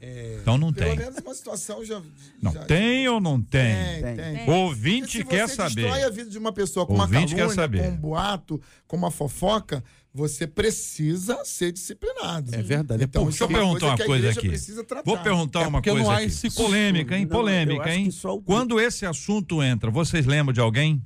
Então 0.00 0.56
não 0.56 0.72
Pelo 0.72 0.90
tem. 0.90 0.98
menos 0.98 1.18
uma 1.18 1.34
situação 1.34 1.84
já. 1.84 2.00
Não, 2.40 2.52
já- 2.52 2.64
tem 2.66 3.08
ou 3.08 3.20
não 3.20 3.40
tem? 3.40 3.74
Tem, 4.00 4.02
Tem. 4.16 4.34
tem. 4.36 4.48
O 4.48 4.52
ouvinte 4.52 5.18
Se 5.18 5.24
quer 5.24 5.48
você 5.48 5.54
saber. 5.56 5.74
destrói 5.82 6.02
a 6.04 6.10
vida 6.10 6.30
de 6.30 6.38
uma 6.38 6.52
pessoa 6.52 6.86
com 6.86 6.94
Ouvinte 6.94 7.34
uma 7.34 7.46
quer 7.48 7.54
saber. 7.54 7.78
calúnia, 7.78 7.98
com 8.00 8.06
um 8.06 8.10
boato, 8.10 8.60
com 8.86 8.96
uma 8.96 9.10
fofoca, 9.10 9.82
você 10.14 10.46
precisa 10.46 11.44
ser 11.44 11.72
disciplinado. 11.72 12.54
É 12.54 12.62
verdade. 12.62 13.02
Então, 13.04 13.24
Pô, 13.24 13.28
isso 13.30 13.38
Deixa 13.38 13.52
eu 13.52 13.56
é 13.56 13.64
uma 13.64 13.72
perguntar 13.78 14.04
coisa 14.06 14.28
uma 14.28 14.34
coisa 14.34 14.40
aqui. 14.40 15.02
Vou 15.04 15.18
perguntar 15.18 15.62
É 15.62 15.66
uma 15.66 15.78
porque 15.78 15.90
coisa 15.90 16.12
aqui. 16.14 16.24
esse 16.26 16.50
Polêmica, 16.52 17.16
hein? 17.16 17.24
Não, 17.24 17.30
Polêmica, 17.36 17.92
hein? 17.94 18.08
o- 18.24 18.40
Quando 18.42 18.80
esse 18.80 19.04
assunto 19.04 19.62
entra, 19.62 19.90
vocês 19.90 20.26
lembram 20.26 20.52
de 20.52 20.60
alguém? 20.60 21.02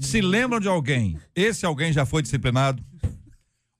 Se 0.00 0.20
lembram 0.20 0.58
de 0.58 0.66
alguém, 0.66 1.16
esse 1.34 1.64
alguém 1.64 1.92
já 1.92 2.04
foi 2.04 2.22
disciplinado? 2.22 2.82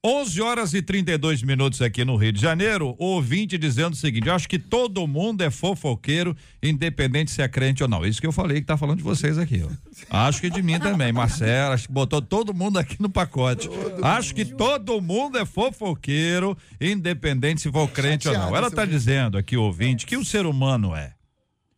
11 0.03 0.41
horas 0.41 0.73
e 0.73 0.81
32 0.81 1.43
minutos 1.43 1.83
aqui 1.83 2.07
no 2.07 2.17
Rio 2.17 2.33
de 2.33 2.41
Janeiro, 2.41 2.97
ouvinte 2.99 3.59
dizendo 3.59 3.93
o 3.93 3.97
seguinte: 3.97 4.29
eu 4.29 4.35
acho 4.35 4.49
que 4.49 4.59
todo 4.59 5.07
mundo 5.07 5.43
é 5.43 5.51
fofoqueiro, 5.51 6.35
independente 6.63 7.31
se 7.31 7.43
é 7.43 7.49
crente 7.49 7.83
ou 7.83 7.89
não. 7.89 8.07
Isso 8.07 8.19
que 8.19 8.27
eu 8.27 8.33
falei 8.33 8.63
que 8.63 8.67
tá 8.67 8.79
falando 8.79 8.97
de 8.97 9.03
vocês 9.03 9.37
aqui, 9.37 9.63
ó. 9.63 9.69
Acho 10.27 10.41
que 10.41 10.49
de 10.49 10.63
mim 10.63 10.81
também. 10.81 11.13
Marcelo, 11.13 11.75
acho 11.75 11.87
que 11.87 11.93
botou 11.93 12.23
todo 12.23 12.55
mundo 12.55 12.79
aqui 12.79 12.97
no 12.99 13.11
pacote. 13.11 13.69
acho 14.01 14.35
que 14.35 14.47
todo 14.47 15.03
mundo 15.03 15.37
é 15.37 15.45
fofoqueiro, 15.45 16.57
independente 16.81 17.61
se 17.61 17.71
for 17.71 17.87
crente 17.87 18.27
ou 18.27 18.33
não. 18.33 18.57
Ela 18.57 18.71
tá 18.71 18.87
Vitor. 18.87 18.99
dizendo 18.99 19.37
aqui, 19.37 19.55
ouvinte, 19.55 20.07
que 20.07 20.17
o 20.17 20.25
ser 20.25 20.47
humano 20.47 20.97
é. 20.97 21.13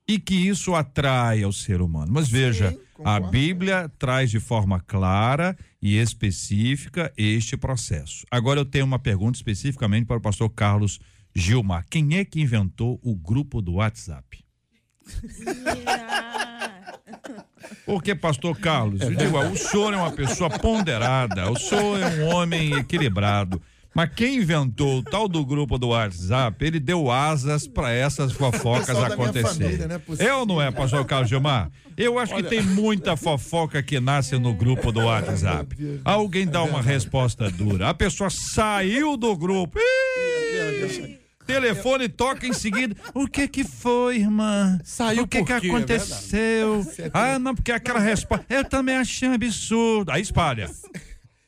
E 0.07 0.21
que 0.21 0.35
isso 0.35 0.77
atrai 0.77 1.43
ao 1.43 1.53
ser 1.53 1.81
humano. 1.81 2.13
Mas 2.13 2.29
veja, 2.29 2.77
a. 3.05 3.21
Bíblia 3.21 3.91
traz 3.99 4.31
de 4.31 4.41
forma 4.41 4.81
clara 4.81 5.57
e 5.81 5.97
específica 5.97 7.13
este 7.17 7.57
processo. 7.57 8.25
Agora 8.31 8.61
eu 8.61 8.65
tenho 8.65 8.85
uma 8.85 8.99
pergunta 8.99 9.37
especificamente 9.37 10.07
para 10.07 10.19
o 10.19 10.21
pastor 10.21 10.51
Carlos 10.51 10.99
Gilmar. 11.35 11.87
Quem 11.89 12.19
é 12.19 12.25
que 12.25 12.41
inventou 12.41 13.01
o 13.03 13.15
grupo 13.15 13.61
do 13.63 13.75
WhatsApp? 13.75 14.45
Porque, 17.85 18.15
pastor 18.15 18.59
Carlos, 18.59 19.01
eu 19.01 19.15
digo, 19.15 19.39
o 19.39 19.57
senhor 19.57 19.93
é 19.93 19.97
uma 19.97 20.13
pessoa 20.13 20.51
ponderada, 20.51 21.51
o 21.51 21.57
senhor 21.59 22.01
é 22.01 22.23
um 22.23 22.35
homem 22.35 22.75
equilibrado. 22.75 23.61
Mas 23.95 24.11
quem 24.15 24.37
inventou 24.37 24.99
o 24.99 25.03
tal 25.03 25.29
do 25.29 25.45
grupo 25.45 25.79
do 25.79 25.89
WhatsApp, 25.89 26.65
ele 26.65 26.81
deu 26.81 27.11
asas 27.11 27.67
para 27.67 27.93
essas 27.93 28.33
fofocas 28.35 28.97
acontecerem. 28.97 29.77
família, 29.77 29.89
não 29.89 29.95
é 29.97 29.99
possível. 29.99 30.33
É 30.33 30.35
ou 30.35 30.47
não 30.47 30.63
é, 30.63 30.71
pastor 30.71 31.05
Carlos 31.05 31.29
Gilmar? 31.29 31.71
Eu 31.97 32.19
acho 32.19 32.35
que 32.35 32.43
tem 32.43 32.63
muita 32.63 33.17
fofoca 33.17 33.83
que 33.83 34.01
nasce 34.01 34.39
no 34.39 34.55
grupo 34.55 34.91
do 34.91 35.01
WhatsApp. 35.01 36.01
Alguém 36.05 36.47
dá 36.47 36.63
uma 36.63 36.81
resposta 36.81 37.51
dura. 37.51 37.91
A 37.91 37.95
pessoa 37.95 38.31
saiu 38.31 39.17
do 39.17 39.37
grupo. 39.37 39.79
Ih! 39.79 41.19
Telefone 41.47 42.09
toca 42.09 42.47
em 42.47 42.53
seguida. 42.53 42.97
O 43.13 43.27
que 43.27 43.47
que 43.49 43.65
foi, 43.65 44.19
irmã? 44.19 44.79
Saiu 44.85 45.25
O 45.25 45.29
que 45.29 45.45
que? 45.45 45.53
É 45.53 45.57
aconteceu? 45.57 46.87
Ah, 47.13 47.39
não, 47.39 47.55
porque 47.55 47.73
aquela 47.73 47.99
resposta. 47.99 48.47
Eu 48.49 48.65
também 48.65 48.97
achei 48.97 49.29
um 49.29 49.35
absurdo. 49.35 50.11
Aí 50.13 50.23
espalha. 50.23 50.71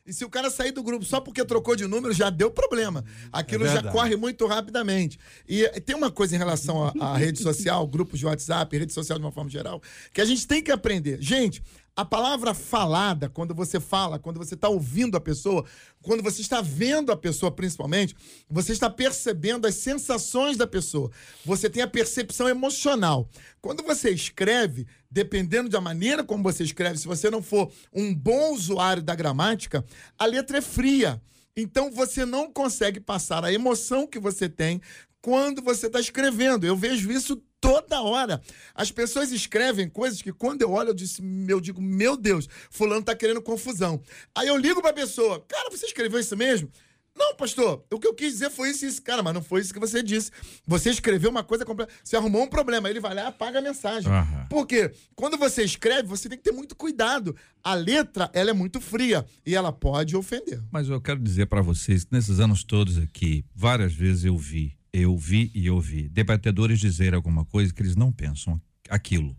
E 0.07 0.13
se 0.13 0.23
o 0.23 0.29
cara 0.29 0.51
sair 0.51 0.71
do 0.71 0.83
grupo 0.83 1.03
só 1.03 1.19
porque 1.19 1.43
trocou 1.47 1.75
de 1.75 1.87
número, 1.87 2.13
já 2.13 2.29
deu 2.29 2.51
problema. 2.51 3.03
Aquilo 3.33 3.65
É 3.65 3.73
já 3.73 3.83
corre 3.91 4.17
muito 4.17 4.47
rapidamente. 4.47 5.19
E 5.49 5.65
eh, 5.65 5.81
tem 5.81 5.97
uma 5.97 6.11
coisa 6.11 6.35
em 6.37 6.39
relação 6.39 6.85
à 6.85 6.93
à 7.01 7.17
rede 7.17 7.41
social, 7.41 7.87
grupos 7.89 8.19
de 8.19 8.27
WhatsApp, 8.27 8.77
rede 8.77 8.93
social 8.93 9.19
de 9.19 9.25
uma 9.25 9.33
forma 9.33 9.49
geral, 9.49 9.81
que 10.13 10.21
a 10.21 10.25
gente 10.27 10.47
tem 10.47 10.63
que 10.63 10.71
aprender. 10.71 11.23
Gente, 11.23 11.63
a 11.97 12.05
palavra 12.05 12.55
falada, 12.55 13.29
quando 13.29 13.55
você 13.55 13.79
fala, 13.79 14.19
quando 14.19 14.39
você 14.39 14.55
está 14.55 14.69
ouvindo 14.69 15.17
a 15.17 15.21
pessoa, 15.21 15.65
quando 16.03 16.23
você 16.23 16.41
está 16.41 16.61
vendo 16.61 17.13
a 17.13 17.17
pessoa 17.17 17.53
principalmente, 17.53 18.17
você 18.51 18.73
está 18.73 18.91
percebendo 18.91 19.67
as 19.67 19.77
sensações 19.77 20.57
da 20.57 20.67
pessoa. 20.67 21.11
Você 21.45 21.71
tem 21.71 21.83
a 21.83 21.89
percepção 21.89 22.49
emocional. 22.49 23.29
Quando 23.61 23.85
você 23.85 24.11
escreve, 24.11 24.87
dependendo 25.09 25.69
da 25.69 25.81
maneira 25.81 26.25
como 26.25 26.43
você 26.43 26.65
escreve, 26.65 26.99
se 26.99 27.07
você 27.07 27.31
não 27.31 27.43
for 27.43 27.71
um 27.93 28.13
bom 28.13 28.53
usuário 28.53 29.03
da 29.03 29.15
gramática, 29.15 29.85
a 30.19 30.27
letra 30.27 30.59
é 30.59 30.63
fria. 30.63 31.23
Então 31.57 31.93
você 31.93 32.25
não 32.25 32.53
consegue 32.53 32.99
passar 32.99 33.45
a 33.45 33.53
emoção 33.53 34.07
que 34.07 34.19
você 34.19 34.49
tem 34.49 34.81
quando 35.23 35.63
você 35.63 35.87
está 35.87 36.01
escrevendo. 36.01 36.67
Eu 36.67 36.77
vejo 36.77 37.11
isso 37.13 37.41
toda 37.65 38.03
hora. 38.03 38.43
As 38.75 38.91
pessoas 38.91 39.33
escrevem 39.33 39.89
coisas 39.89 40.21
que 40.21 40.33
quando 40.33 40.63
eu 40.63 40.71
olho, 40.71 40.91
eu, 40.91 40.95
disse, 40.95 41.23
eu 41.49 41.61
digo, 41.61 41.81
meu 41.81 42.17
Deus, 42.17 42.47
fulano 42.71 43.03
tá 43.03 43.15
querendo 43.15 43.41
confusão. 43.41 44.03
Aí 44.35 44.49
eu 44.49 44.57
ligo 44.57 44.83
pra 44.83 44.93
pessoa, 44.93 45.43
cara, 45.49 45.71
você 45.71 45.87
escreveu 45.87 46.21
isso 46.21 46.37
mesmo? 46.37 46.71
Não, 47.17 47.37
pastor, 47.37 47.85
o 47.93 48.01
que 48.01 48.09
eu 48.09 48.15
quis 48.15 48.33
dizer 48.33 48.51
foi 48.51 48.71
isso 48.71 48.85
e 48.85 48.89
isso. 48.89 49.01
Cara, 49.01 49.23
mas 49.23 49.33
não 49.33 49.43
foi 49.43 49.61
isso 49.61 49.73
que 49.73 49.79
você 49.79 50.03
disse. 50.03 50.33
Você 50.67 50.91
escreveu 50.91 51.31
uma 51.31 51.45
coisa 51.45 51.65
completa. 51.65 51.93
Você 52.03 52.17
arrumou 52.17 52.43
um 52.43 52.49
problema. 52.49 52.91
Ele 52.91 52.99
vai 52.99 53.15
lá 53.15 53.23
e 53.23 53.27
apaga 53.27 53.61
a 53.61 53.63
mensagem. 53.63 54.11
Aham. 54.11 54.47
Por 54.51 54.67
quê? 54.67 54.91
Quando 55.15 55.37
você 55.37 55.63
escreve, 55.63 56.09
você 56.09 56.29
tem 56.29 56.37
que 56.37 56.43
ter 56.43 56.51
muito 56.51 56.75
cuidado. 56.75 57.37
A 57.63 57.73
letra, 57.75 58.29
ela 58.35 58.51
é 58.51 58.53
muito 58.53 58.81
fria 58.81 59.25
e 59.47 59.55
ela 59.55 59.73
pode 59.73 60.17
ofender. 60.17 60.61
Mas 60.73 60.89
eu 60.89 61.01
quero 61.01 61.21
dizer 61.21 61.47
para 61.47 61.63
vocês 61.63 62.03
que 62.03 62.13
nesses 62.13 62.41
anos 62.41 62.65
todos 62.65 62.99
aqui, 62.99 63.45
várias 63.55 63.95
vezes 63.95 64.25
eu 64.25 64.37
vi, 64.37 64.77
eu 64.97 65.17
vi 65.19 65.51
e 65.53 65.67
eu 65.67 65.81
vi 65.81 66.09
debatedores 66.09 66.79
dizer 66.79 67.15
alguma 67.15 67.45
coisa 67.45 67.75
que 67.75 67.83
eles 67.83 67.97
não 67.97 68.13
pensam 68.13 68.61
aquilo. 68.89 69.37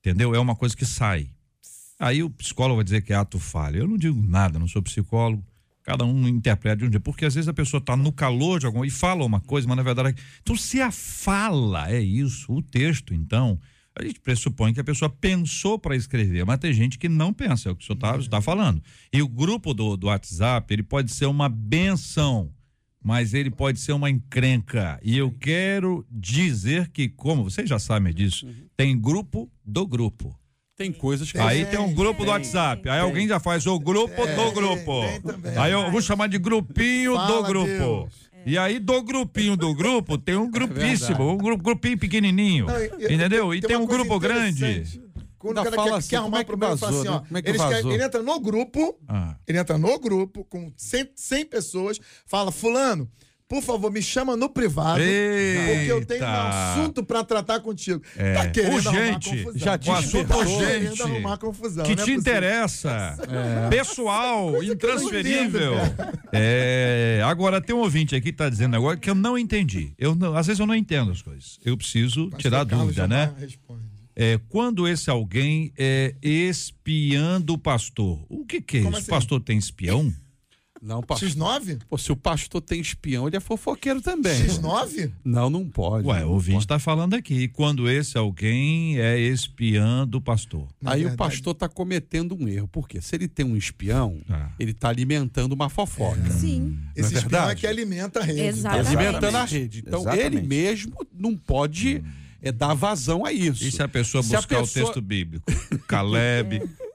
Entendeu? 0.00 0.34
É 0.34 0.38
uma 0.40 0.56
coisa 0.56 0.76
que 0.76 0.84
sai. 0.84 1.30
Aí 1.96 2.24
o 2.24 2.30
psicólogo 2.30 2.76
vai 2.76 2.84
dizer 2.84 3.02
que 3.02 3.12
é 3.12 3.16
ato 3.16 3.38
falho. 3.38 3.78
Eu 3.78 3.86
não 3.86 3.96
digo 3.96 4.20
nada, 4.20 4.58
não 4.58 4.66
sou 4.66 4.82
psicólogo. 4.82 5.44
Cada 5.84 6.04
um 6.04 6.26
interpreta 6.26 6.78
de 6.78 6.86
um 6.86 6.90
dia. 6.90 6.98
Porque 6.98 7.24
às 7.24 7.36
vezes 7.36 7.46
a 7.46 7.52
pessoa 7.52 7.78
está 7.78 7.96
no 7.96 8.12
calor 8.12 8.58
de 8.58 8.66
alguma 8.66 8.84
e 8.84 8.90
fala 8.90 9.24
uma 9.24 9.40
coisa, 9.40 9.68
mas 9.68 9.76
na 9.76 9.82
verdade. 9.84 10.20
Então, 10.42 10.56
se 10.56 10.80
a 10.80 10.90
fala 10.90 11.88
é 11.90 12.00
isso, 12.00 12.52
o 12.52 12.60
texto, 12.60 13.14
então, 13.14 13.60
a 13.94 14.02
gente 14.02 14.18
pressupõe 14.18 14.74
que 14.74 14.80
a 14.80 14.84
pessoa 14.84 15.08
pensou 15.08 15.78
para 15.78 15.94
escrever, 15.94 16.44
mas 16.44 16.58
tem 16.58 16.72
gente 16.72 16.98
que 16.98 17.08
não 17.08 17.32
pensa, 17.32 17.68
é 17.68 17.72
o 17.72 17.76
que 17.76 17.84
o 17.84 17.86
senhor 17.86 18.20
está 18.20 18.40
falando. 18.40 18.82
E 19.12 19.22
o 19.22 19.28
grupo 19.28 19.72
do, 19.72 19.96
do 19.96 20.08
WhatsApp, 20.08 20.72
ele 20.74 20.82
pode 20.82 21.12
ser 21.12 21.26
uma 21.26 21.48
benção, 21.48 22.52
mas 23.08 23.32
ele 23.32 23.50
pode 23.50 23.80
ser 23.80 23.92
uma 23.92 24.10
encrenca. 24.10 25.00
E 25.02 25.16
eu 25.16 25.34
quero 25.40 26.04
dizer 26.10 26.90
que, 26.90 27.08
como 27.08 27.42
vocês 27.42 27.66
já 27.66 27.78
sabem 27.78 28.12
disso, 28.12 28.46
tem 28.76 29.00
grupo 29.00 29.50
do 29.64 29.86
grupo. 29.86 30.38
Tem 30.76 30.92
coisas 30.92 31.32
que. 31.32 31.38
Aí 31.38 31.64
tem 31.64 31.80
um 31.80 31.94
grupo 31.94 32.22
do 32.22 32.30
WhatsApp. 32.30 32.86
Aí 32.86 33.00
alguém 33.00 33.26
já 33.26 33.40
faz 33.40 33.66
o 33.66 33.78
grupo 33.78 34.14
do 34.14 34.52
grupo. 34.52 35.00
Aí 35.58 35.72
eu 35.72 35.90
vou 35.90 36.02
chamar 36.02 36.26
de 36.26 36.36
grupinho 36.36 37.16
do 37.16 37.42
grupo. 37.44 37.66
Deus. 37.66 38.28
E 38.44 38.58
aí 38.58 38.78
do 38.78 39.02
grupinho 39.02 39.56
do 39.56 39.74
grupo 39.74 40.18
tem 40.18 40.36
um 40.36 40.48
grupíssimo, 40.52 41.32
um 41.32 41.56
grupinho 41.56 41.96
pequenininho. 41.96 42.66
Não, 42.66 42.84
entendeu? 43.10 43.54
E 43.54 43.62
tem, 43.62 43.76
um 43.76 43.86
grupo 43.86 44.20
grande. 44.20 45.00
Quando 45.38 45.58
o 45.58 45.64
cara 45.64 45.76
quer, 45.84 45.92
assim, 45.94 46.08
quer 46.10 46.16
arrumar 46.16 46.38
é 46.38 46.40
que 46.40 46.46
problema, 46.46 46.72
ele 46.74 46.80
fala 46.80 46.92
vazou, 46.92 47.12
assim, 47.18 47.24
né? 47.32 47.32
ó. 47.34 47.38
É 47.38 47.52
vazou? 47.52 47.92
ele 47.92 48.02
entra 48.02 48.22
no 48.22 48.40
grupo, 48.40 48.98
Ah. 49.08 49.36
ele 49.46 49.58
entra 49.58 49.78
no 49.78 49.98
grupo 49.98 50.44
com 50.44 50.72
100, 50.76 51.10
100 51.14 51.44
pessoas, 51.46 52.00
fala, 52.26 52.50
fulano, 52.50 53.08
por 53.48 53.62
favor, 53.62 53.90
me 53.90 54.02
chama 54.02 54.36
no 54.36 54.50
privado, 54.50 54.98
porque 55.00 55.86
eu 55.90 56.04
tenho 56.04 56.20
um 56.22 56.26
Eita. 56.28 56.72
assunto 56.72 57.02
pra 57.02 57.24
tratar 57.24 57.60
contigo. 57.60 58.02
É. 58.14 58.34
Tá 58.34 58.50
querendo 58.50 58.74
Urgente. 58.74 59.28
arrumar 59.30 59.44
confusão. 59.44 59.52
Já 59.54 59.78
te 59.78 59.90
assunto. 59.90 60.28
Tá 60.28 60.36
urgente. 60.36 61.02
arrumar 61.02 61.38
confusão. 61.38 61.84
que 61.86 61.92
é 61.92 61.94
te 61.94 61.98
possível. 62.00 62.20
interessa. 62.20 63.16
Pessoal, 63.70 64.62
intransferível. 64.62 65.72
É, 66.32 67.22
agora, 67.24 67.58
tem 67.60 67.74
um 67.74 67.78
ouvinte 67.78 68.14
aqui 68.14 68.32
que 68.32 68.36
tá 68.36 68.50
dizendo 68.50 68.76
agora 68.76 68.98
que 68.98 69.08
eu 69.08 69.14
não 69.14 69.38
entendi. 69.38 69.92
Eu 69.98 70.14
não- 70.14 70.36
às 70.36 70.46
vezes 70.46 70.60
eu 70.60 70.66
não 70.66 70.74
entendo 70.74 71.10
as 71.10 71.22
coisas. 71.22 71.58
Eu 71.64 71.74
preciso 71.76 72.24
Pastor 72.24 72.40
tirar 72.40 72.66
Carlos 72.66 72.88
dúvida, 72.88 73.08
né? 73.08 73.32
responde. 73.38 73.87
É, 74.20 74.36
quando 74.48 74.88
esse 74.88 75.08
alguém 75.08 75.72
é 75.78 76.12
espiando 76.20 77.52
o 77.54 77.58
pastor, 77.58 78.24
o 78.28 78.44
que 78.44 78.60
que 78.60 78.78
é 78.78 78.82
Como 78.82 78.90
isso? 78.90 78.98
assim? 79.02 79.10
O 79.10 79.14
pastor 79.14 79.40
tem 79.40 79.56
espião? 79.58 80.12
Não, 80.80 81.02
pastor. 81.02 81.28
X9? 81.28 81.80
Pô, 81.88 81.98
se 81.98 82.12
o 82.12 82.16
pastor 82.16 82.60
tem 82.60 82.80
espião, 82.80 83.26
ele 83.26 83.36
é 83.36 83.40
fofoqueiro 83.40 84.00
também. 84.00 84.40
X9? 84.46 85.10
Não, 85.24 85.50
não 85.50 85.68
pode. 85.68 86.06
Ué, 86.06 86.20
não 86.20 86.28
o 86.30 86.32
ouvinte 86.34 86.58
está 86.60 86.78
falando 86.78 87.14
aqui. 87.14 87.48
Quando 87.48 87.90
esse 87.90 88.16
alguém 88.16 88.96
é 89.00 89.18
espiando 89.18 90.18
o 90.18 90.20
pastor. 90.20 90.68
Na 90.80 90.92
Aí 90.92 91.00
o 91.00 91.08
verdade- 91.08 91.16
pastor 91.16 91.52
está 91.52 91.68
cometendo 91.68 92.36
um 92.40 92.46
erro. 92.46 92.68
Por 92.68 92.88
quê? 92.88 93.00
Se 93.00 93.16
ele 93.16 93.26
tem 93.26 93.44
um 93.44 93.56
espião, 93.56 94.20
Ah. 94.28 94.50
ele 94.58 94.70
está 94.70 94.88
alimentando 94.88 95.52
uma 95.52 95.68
fofoca. 95.68 96.30
Sim. 96.30 96.78
Esse 96.94 97.10
Não 97.12 97.18
é 97.18 97.22
espião 97.22 97.50
é 97.50 97.54
que 97.56 97.66
alimenta 97.66 98.20
a 98.20 98.24
rede. 98.24 98.40
Exatamente. 98.40 98.96
Alimentando 98.96 99.36
a 99.36 99.44
rede. 99.44 99.78
Então, 99.84 100.00
Exatamente. 100.02 100.26
ele 100.36 100.46
mesmo 100.46 100.92
não 101.12 101.36
pode 101.36 102.04
é, 102.42 102.52
dar 102.52 102.74
vazão 102.74 103.24
a 103.24 103.32
isso. 103.32 103.64
E 103.64 103.70
se 103.72 103.82
a 103.82 103.88
pessoa 103.88 104.22
Se 104.22 104.34
a 104.34 104.38
buscar 104.38 104.60
pessoa- 104.60 104.82
o 104.82 104.86
texto 104.86 105.00
bíblico? 105.02 105.44
Caleb. 105.86 106.62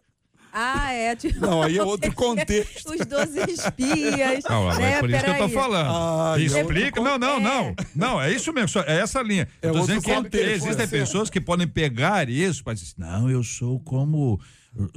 Ah, 0.56 0.94
é. 0.94 1.16
Tipo, 1.16 1.40
Não, 1.40 1.64
aí 1.64 1.80
é 1.80 1.84
outro 1.84 2.14
contexto. 2.14 2.94
Os 2.94 3.04
12 3.08 3.40
espias. 3.52 4.46
Ah, 4.46 4.60
mas 4.62 4.78
né? 4.78 4.92
é 4.94 5.00
por 5.00 5.10
isso 5.10 5.24
que 5.24 5.30
eu 5.32 5.38
tô 5.40 5.50
falando. 5.50 5.90
Ah, 5.90 6.36
Explica. 6.40 7.02
Não, 7.02 7.18
não, 7.18 7.40
não. 7.40 7.76
Não, 7.96 8.22
é 8.22 8.32
isso 8.32 8.54
mesmo. 8.54 8.80
É 8.86 9.00
essa 9.00 9.20
linha. 9.24 9.48
É 9.64 9.68
Eu 9.68 9.72
tô 9.74 9.80
outro 9.80 9.96
dizendo 9.96 10.04
que 10.06 10.14
contexto, 10.14 10.66
existem 10.68 10.84
é. 10.86 10.88
pessoas 10.88 11.32
que 11.32 11.42
podem 11.42 11.68
pegar 11.68 12.30
isso 12.30 12.64
para 12.64 12.76
dizer, 12.76 12.94
não, 13.00 13.32
eu 13.32 13.44
sou 13.44 13.80
como 13.80 14.40
Eu, 14.76 14.90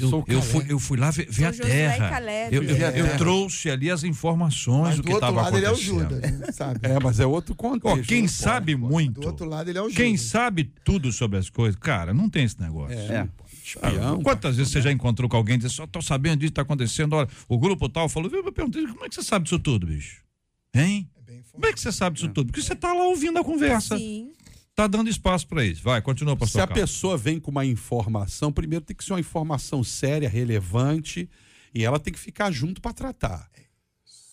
eu, 0.00 0.24
eu, 0.28 0.40
fui, 0.42 0.64
eu 0.66 0.78
fui 0.78 0.98
lá 0.98 1.10
ver, 1.10 1.26
ver 1.30 1.44
a 1.44 1.52
terra. 1.52 2.20
Eu, 2.50 2.62
eu- 2.62 2.70
eu 2.70 2.76
terra. 3.04 3.18
trouxe 3.18 3.68
ali 3.70 3.90
as 3.90 4.02
informações 4.02 4.82
Mas 4.82 4.96
do 4.96 5.02
do 5.02 5.06
que 5.08 5.12
outro 5.12 5.28
estava 5.28 5.42
lado 5.42 5.56
ele 5.58 5.66
é 5.66 5.70
o 5.70 5.72
acontecendo. 5.74 5.98
Judas, 6.14 6.38
né? 6.38 6.52
sabe? 6.52 6.80
É, 6.82 6.98
mas 7.00 7.20
é 7.20 7.26
outro 7.26 7.54
contexto. 7.54 8.00
Ó, 8.00 8.02
quem 8.06 8.22
não 8.22 8.28
sabe 8.28 8.72
pode, 8.74 8.82
pode. 8.82 8.92
muito, 9.04 9.20
Do 9.20 9.26
outro 9.26 9.46
lado 9.46 9.68
ele 9.68 9.76
é 9.78 9.82
o 9.82 9.84
Judas. 9.90 9.96
quem 9.98 10.16
sabe 10.16 10.72
tudo 10.82 11.12
sobre 11.12 11.36
as 11.38 11.50
coisas, 11.50 11.78
cara, 11.78 12.14
não 12.14 12.30
tem 12.30 12.44
esse 12.44 12.58
negócio. 12.58 12.96
É. 12.98 13.28
Ah, 13.82 13.90
Espião, 13.90 14.22
Quantas 14.22 14.56
vezes 14.56 14.72
você 14.72 14.80
já 14.80 14.90
encontrou 14.90 15.28
com 15.28 15.36
alguém 15.36 15.56
e 15.56 15.58
disse, 15.58 15.74
só 15.74 15.86
tô 15.86 16.00
sabendo 16.00 16.40
disso, 16.40 16.52
tá 16.52 16.62
acontecendo, 16.62 17.12
olha, 17.14 17.28
o 17.46 17.58
grupo 17.58 17.88
tal 17.90 18.08
falou, 18.08 18.30
eu 18.32 18.50
perguntei, 18.52 18.86
como 18.86 19.04
é 19.04 19.08
que 19.08 19.14
você 19.14 19.22
sabe 19.22 19.44
disso 19.44 19.58
tudo, 19.58 19.86
bicho? 19.86 20.22
Hein? 20.74 21.08
É 21.14 21.30
bem 21.30 21.42
Como 21.52 21.66
é 21.66 21.72
que 21.74 21.78
você 21.80 21.92
sabe 21.92 22.14
disso 22.16 22.28
tudo? 22.30 22.46
Porque 22.46 22.62
você 22.62 22.74
tá 22.74 22.92
lá 22.92 23.04
ouvindo 23.04 23.38
a 23.38 23.44
conversa, 23.44 23.96
Sim. 23.98 24.32
Tá 24.74 24.86
dando 24.86 25.10
espaço 25.10 25.46
pra 25.46 25.64
isso. 25.64 25.82
Vai, 25.82 26.00
continua, 26.02 26.34
Se 26.34 26.40
pastor 26.40 26.62
a 26.62 26.66
Carlos. 26.66 26.90
pessoa 26.90 27.16
vem 27.16 27.38
com 27.38 27.50
uma 27.50 27.64
informação, 27.66 28.52
primeiro 28.52 28.84
tem 28.84 28.96
que 28.96 29.04
ser 29.04 29.12
uma 29.12 29.20
informação 29.20 29.84
séria, 29.84 30.28
relevante, 30.28 31.28
e 31.74 31.84
ela 31.84 31.98
tem 32.00 32.12
que 32.12 32.18
ficar 32.18 32.50
junto 32.50 32.80
para 32.80 32.92
tratar. 32.92 33.50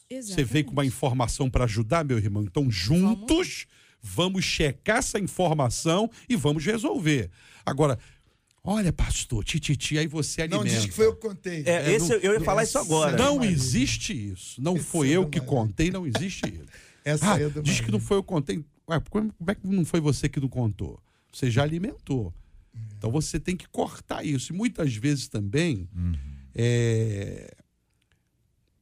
Você 0.09 0.43
veio 0.43 0.63
com 0.65 0.71
uma 0.71 0.85
informação 0.85 1.49
para 1.49 1.65
ajudar, 1.65 2.05
meu 2.05 2.17
irmão? 2.17 2.43
Então, 2.43 2.71
juntos, 2.71 3.65
vamos 4.01 4.45
checar 4.45 4.99
essa 4.99 5.19
informação 5.19 6.09
e 6.29 6.35
vamos 6.37 6.63
resolver. 6.65 7.29
Agora, 7.65 7.99
olha, 8.63 8.93
pastor, 8.93 9.43
tititi, 9.43 9.97
aí 9.97 10.07
você 10.07 10.43
alimenta. 10.43 10.63
Não 10.63 10.71
diz 10.73 10.85
que 10.85 10.91
foi 10.91 11.07
eu 11.07 11.13
que 11.15 11.21
contei. 11.27 11.61
É, 11.65 11.91
esse 11.91 12.09
eu, 12.13 12.19
eu 12.21 12.33
ia 12.35 12.39
falar 12.39 12.63
isso 12.63 12.77
agora. 12.77 13.17
Não 13.17 13.35
Maria. 13.35 13.51
existe 13.51 14.13
isso. 14.31 14.61
Não 14.61 14.77
Esse 14.77 14.85
foi 14.85 15.09
é 15.11 15.17
eu 15.17 15.25
do 15.25 15.29
que 15.29 15.41
contei, 15.41 15.91
não 15.91 16.07
existe 16.07 16.41
isso. 16.47 16.63
Essa 17.03 17.33
Ah, 17.33 17.41
é 17.41 17.49
do 17.49 17.61
diz 17.61 17.81
que 17.81 17.91
não 17.91 17.99
foi 17.99 18.15
eu 18.17 18.23
que 18.23 18.29
contei. 18.29 18.63
Ué, 18.89 18.99
como 19.09 19.33
como 19.33 19.51
é 19.51 19.55
que 19.55 19.67
não 19.67 19.85
foi 19.85 19.99
você 19.99 20.29
que 20.29 20.39
não 20.39 20.47
contou? 20.47 20.99
Você 21.31 21.51
já 21.51 21.63
alimentou. 21.63 22.33
Então 22.97 23.11
você 23.11 23.39
tem 23.39 23.55
que 23.55 23.67
cortar 23.67 24.25
isso. 24.25 24.53
E 24.53 24.55
muitas 24.55 24.95
vezes 24.95 25.27
também 25.27 25.89
é, 26.55 27.53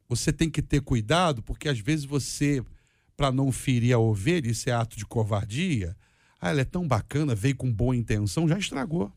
você 0.07 0.31
tem 0.31 0.49
que 0.49 0.61
ter 0.61 0.81
cuidado, 0.81 1.41
porque 1.41 1.67
às 1.67 1.79
vezes 1.79 2.05
você, 2.05 2.63
para 3.17 3.31
não 3.31 3.51
ferir 3.51 3.93
a 3.93 3.99
ovelha, 3.99 4.49
isso 4.49 4.69
é 4.69 4.73
ato 4.73 4.97
de 4.97 5.05
covardia. 5.05 5.95
Ah, 6.39 6.49
ela 6.49 6.61
é 6.61 6.65
tão 6.65 6.87
bacana, 6.87 7.33
veio 7.33 7.55
com 7.55 7.71
boa 7.71 7.95
intenção, 7.95 8.47
já 8.47 8.57
estragou. 8.57 9.11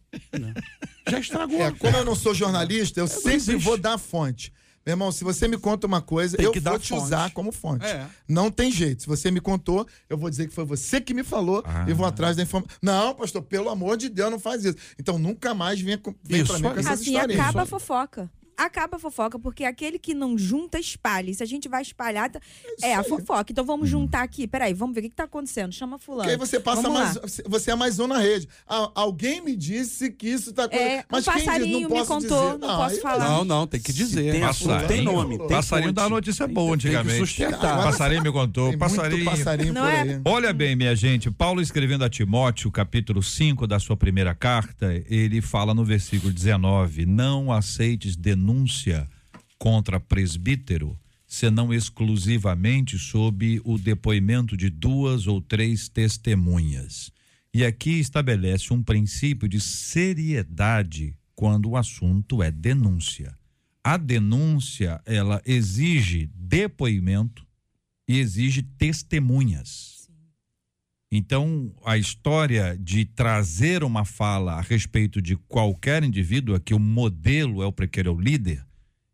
Já 1.09 1.19
estragou. 1.19 1.61
É, 1.61 1.73
como 1.73 1.97
eu 1.97 2.05
não 2.05 2.15
sou 2.15 2.35
jornalista, 2.35 3.01
eu 3.01 3.09
sempre 3.09 3.35
existe. 3.35 3.65
vou 3.65 3.77
dar 3.77 3.95
a 3.95 3.99
fonte. 3.99 4.53
Meu 4.89 4.95
irmão, 4.95 5.13
se 5.13 5.23
você 5.23 5.47
me 5.47 5.59
conta 5.59 5.87
uma 5.87 6.01
coisa, 6.01 6.35
Tem 6.39 6.47
eu 6.47 6.51
que 6.51 6.61
vou 6.61 6.73
dar 6.73 6.79
te 6.79 6.89
fonte. 6.89 7.03
usar 7.05 7.31
como 7.33 7.53
fonte. 7.53 7.85
É. 7.85 8.07
Não 8.27 8.51
tem 8.51 8.73
jeito. 8.73 9.03
Se 9.03 9.07
você 9.07 9.31
me 9.31 9.39
contou, 9.39 9.87
eu 10.09 10.17
vou 10.17 10.31
dizer 10.31 10.49
que 10.49 10.55
foi 10.55 10.65
você 10.65 10.99
que 10.99 11.13
me 11.13 11.23
falou 11.23 11.63
Ah. 11.67 11.85
e 11.87 11.93
vou 11.93 12.07
atrás 12.07 12.39
da 12.39 12.43
informação. 12.43 12.75
Não, 12.81 13.15
pastor, 13.15 13.43
pelo 13.43 13.69
amor 13.69 13.99
de 13.99 14.09
Deus, 14.09 14.31
não 14.31 14.39
faz 14.39 14.65
isso. 14.65 14.79
Então 14.99 15.19
nunca 15.19 15.53
mais 15.53 15.79
venha 15.79 16.01
Isso 16.31 16.47
pra 16.47 16.57
mim 16.59 16.63
com 16.75 16.81
essas 16.81 16.87
Assim, 17.03 17.11
historinhas. 17.13 17.43
acaba 17.43 17.63
a 17.65 17.67
fofoca. 17.67 18.31
Acaba 18.59 18.97
a 18.97 18.99
fofoca, 19.01 19.39
porque 19.39 19.65
aquele 19.65 19.99
que 19.99 20.15
não 20.15 20.37
junta, 20.37 20.79
espalha. 20.81 21.31
E 21.31 21.35
se 21.35 21.43
a 21.43 21.47
gente 21.47 21.69
vai 21.69 21.81
espalhar, 21.83 22.29
tá- 22.29 22.41
é, 22.83 22.95
a 22.95 23.05
fofoca. 23.05 23.53
Então 23.53 23.65
vamos 23.65 23.89
juntar 23.89 24.23
aqui. 24.23 24.49
Peraí, 24.49 24.75
vamos 24.75 24.95
ver 24.95 25.01
o 25.01 25.03
que, 25.05 25.11
que 25.11 25.15
tá 25.17 25.25
acontecendo. 25.25 25.73
Chama 25.73 25.99
fulano. 25.99 26.25
Porque 26.25 26.33
aí 26.33 26.37
você 26.39 26.59
passa 26.59 26.83
Vamos 26.83 26.99
mais. 26.99 27.15
lá. 27.17 27.23
Você 27.49 27.71
é 27.71 27.75
mais 27.77 27.99
um 28.01 28.07
na 28.09 28.19
rede. 28.19 28.49
Ah, 28.69 28.91
alguém 28.95 29.41
me 29.41 29.55
disse 29.57 30.11
que 30.11 30.29
isso 30.29 30.53
tá 30.53 30.69
É, 30.73 30.99
um 31.01 31.03
Mas 31.11 31.25
quem 31.25 31.35
diz? 31.35 31.45
passarinho 31.45 31.89
me 31.91 32.05
contou, 32.05 32.19
dizer. 32.47 32.59
não 32.59 32.77
posso 32.77 33.01
falar. 33.01 33.29
Não, 33.29 33.45
não, 33.45 33.67
tem 33.67 33.81
que 33.81 33.93
dizer. 33.93 34.33
tem 34.33 34.41
Passarinho. 34.41 34.89
tem 34.89 35.03
nome, 35.05 35.39
tem 35.39 35.49
Passarinho 35.49 35.89
fonte. 35.91 35.97
dá 35.97 36.09
notícia 36.09 36.47
boa 36.49 36.77
Tem 36.77 36.91
que 36.91 36.97
antigamente. 36.97 37.19
sustentar. 37.27 37.83
Passarinho 37.85 38.23
me 38.23 38.33
contou. 38.33 38.71
Tem 38.71 38.79
muito 38.79 38.97
Passarinho. 38.97 39.25
passarinho 39.25 39.73
Não 39.73 39.83
por 39.83 39.89
é? 39.91 40.21
Olha 40.25 40.53
bem, 40.53 40.75
minha 40.75 40.97
gente, 40.97 41.31
Paulo 41.31 41.61
escrevendo 41.61 42.03
a 42.05 42.09
Timóteo, 42.09 42.71
capítulo 42.73 43.23
5 43.23 43.67
da 43.67 43.79
sua 43.79 43.97
primeira 43.97 44.35
carta, 44.35 44.93
ele 45.09 45.41
fala 45.41 45.73
no 45.75 45.85
versículo 45.85 46.33
19: 46.33 47.07
Não 47.07 47.53
aceites 47.53 48.17
denúncia 48.49 49.07
contra 49.59 50.01
presbítero, 50.01 50.99
senão 51.27 51.75
exclusivamente 51.75 52.99
sob 52.99 53.61
o 53.63 53.77
depoimento 53.77 54.57
de 54.57 54.71
duas 54.71 55.27
ou 55.27 55.41
três 55.41 55.89
testemunhas. 55.89 57.13
E 57.53 57.65
aqui 57.65 57.99
estabelece 57.99 58.73
um 58.73 58.83
princípio 58.83 59.47
de 59.49 59.61
seriedade 59.61 61.15
quando 61.35 61.71
o 61.71 61.77
assunto 61.77 62.43
é 62.43 62.51
denúncia. 62.51 63.37
A 63.85 63.97
denúncia, 63.97 65.01
ela 65.05 65.43
exige 65.45 66.31
depoimento 66.35 67.47
e 68.07 68.19
exige 68.19 68.63
testemunhas. 68.63 69.98
Então, 71.11 71.73
a 71.85 71.97
história 71.97 72.77
de 72.79 73.05
trazer 73.05 73.83
uma 73.83 74.05
fala 74.05 74.55
a 74.55 74.61
respeito 74.61 75.23
de 75.23 75.37
qualquer 75.37 76.05
indivíduo, 76.05 76.55
aqui 76.55 76.75
o 76.75 76.79
modelo 76.79 77.63
é 77.63 77.67
o 77.67 77.73
prequeiro, 77.73 78.11
é 78.11 78.13
o 78.13 78.21
líder. 78.21 78.65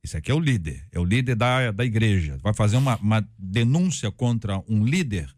Isso 0.03 0.16
aqui 0.16 0.30
é 0.30 0.34
o 0.34 0.40
líder, 0.40 0.84
é 0.90 0.99
o 0.99 1.05
líder 1.05 1.36
da, 1.36 1.70
da 1.70 1.84
igreja. 1.84 2.36
Vai 2.42 2.53
fazer 2.53 2.76
uma, 2.76 2.97
uma 2.97 3.26
denúncia 3.38 4.11
contra 4.11 4.62
um 4.68 4.84
líder, 4.84 5.34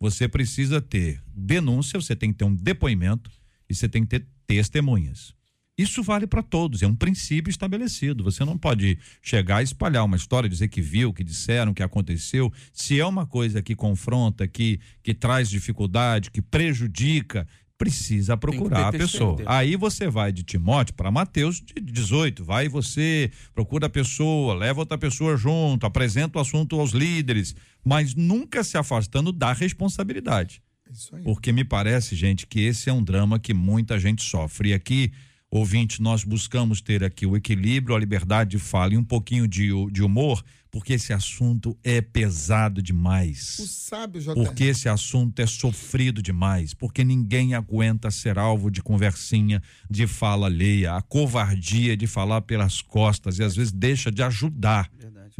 você 0.00 0.28
precisa 0.28 0.80
ter 0.80 1.22
denúncia, 1.26 2.00
você 2.00 2.16
tem 2.16 2.32
que 2.32 2.38
ter 2.38 2.44
um 2.44 2.54
depoimento 2.54 3.30
e 3.68 3.74
você 3.74 3.88
tem 3.88 4.02
que 4.02 4.18
ter 4.18 4.26
testemunhas. 4.46 5.34
Isso 5.78 6.02
vale 6.02 6.26
para 6.26 6.42
todos, 6.42 6.82
é 6.82 6.86
um 6.88 6.94
princípio 6.94 7.50
estabelecido. 7.50 8.24
Você 8.24 8.44
não 8.44 8.58
pode 8.58 8.98
chegar 9.22 9.60
e 9.60 9.64
espalhar 9.64 10.04
uma 10.04 10.16
história, 10.16 10.48
dizer 10.48 10.66
que 10.66 10.82
viu, 10.82 11.12
que 11.12 11.22
disseram, 11.22 11.72
que 11.72 11.84
aconteceu. 11.84 12.52
Se 12.72 12.98
é 12.98 13.06
uma 13.06 13.24
coisa 13.24 13.62
que 13.62 13.76
confronta, 13.76 14.48
que, 14.48 14.80
que 15.04 15.14
traz 15.14 15.48
dificuldade, 15.48 16.32
que 16.32 16.42
prejudica, 16.42 17.46
precisa 17.78 18.36
procurar 18.36 18.88
a 18.88 18.92
pessoa. 18.92 19.40
Aí 19.46 19.76
você 19.76 20.08
vai 20.08 20.32
de 20.32 20.42
Timóteo 20.42 20.94
para 20.96 21.12
Mateus 21.12 21.62
de 21.62 21.80
18. 21.80 22.44
Vai 22.44 22.68
você, 22.68 23.30
procura 23.54 23.86
a 23.86 23.90
pessoa, 23.90 24.54
leva 24.54 24.80
outra 24.80 24.98
pessoa 24.98 25.36
junto, 25.36 25.86
apresenta 25.86 26.38
o 26.38 26.42
assunto 26.42 26.78
aos 26.78 26.90
líderes, 26.90 27.54
mas 27.84 28.16
nunca 28.16 28.64
se 28.64 28.76
afastando 28.76 29.30
da 29.30 29.52
responsabilidade. 29.52 30.60
Isso 30.90 31.14
aí. 31.14 31.22
Porque 31.22 31.52
me 31.52 31.64
parece, 31.64 32.16
gente, 32.16 32.46
que 32.46 32.60
esse 32.60 32.90
é 32.90 32.92
um 32.92 33.02
drama 33.02 33.38
que 33.38 33.54
muita 33.54 33.98
gente 33.98 34.24
sofre. 34.24 34.70
E 34.70 34.74
aqui, 34.74 35.12
ouvinte, 35.50 36.02
nós 36.02 36.24
buscamos 36.24 36.80
ter 36.80 37.02
aqui 37.02 37.26
o 37.26 37.36
equilíbrio, 37.36 37.96
a 37.96 37.98
liberdade 37.98 38.50
de 38.50 38.58
fala 38.58 38.94
e 38.94 38.96
um 38.96 39.04
pouquinho 39.04 39.48
de, 39.48 39.70
de 39.90 40.02
humor, 40.02 40.44
porque 40.70 40.92
esse 40.92 41.12
assunto 41.14 41.76
é 41.82 42.02
pesado 42.02 42.80
O 42.80 42.82
demais. 42.82 43.56
sábio 43.66 44.20
JR. 44.20 44.34
Porque 44.34 44.64
esse 44.64 44.88
assunto 44.88 45.40
é 45.40 45.46
sofrido 45.46 46.22
demais, 46.22 46.74
porque 46.74 47.02
ninguém 47.02 47.54
aguenta 47.54 48.10
ser 48.10 48.38
alvo 48.38 48.70
de 48.70 48.82
conversinha, 48.82 49.62
de 49.90 50.06
fala 50.06 50.46
alheia, 50.46 50.94
a 50.94 51.00
covardia 51.02 51.96
de 51.96 52.06
falar 52.06 52.42
pelas 52.42 52.82
costas 52.82 53.38
e 53.38 53.42
às 53.42 53.56
vezes 53.56 53.72
deixa 53.72 54.10
de 54.12 54.22
ajudar. 54.22 54.90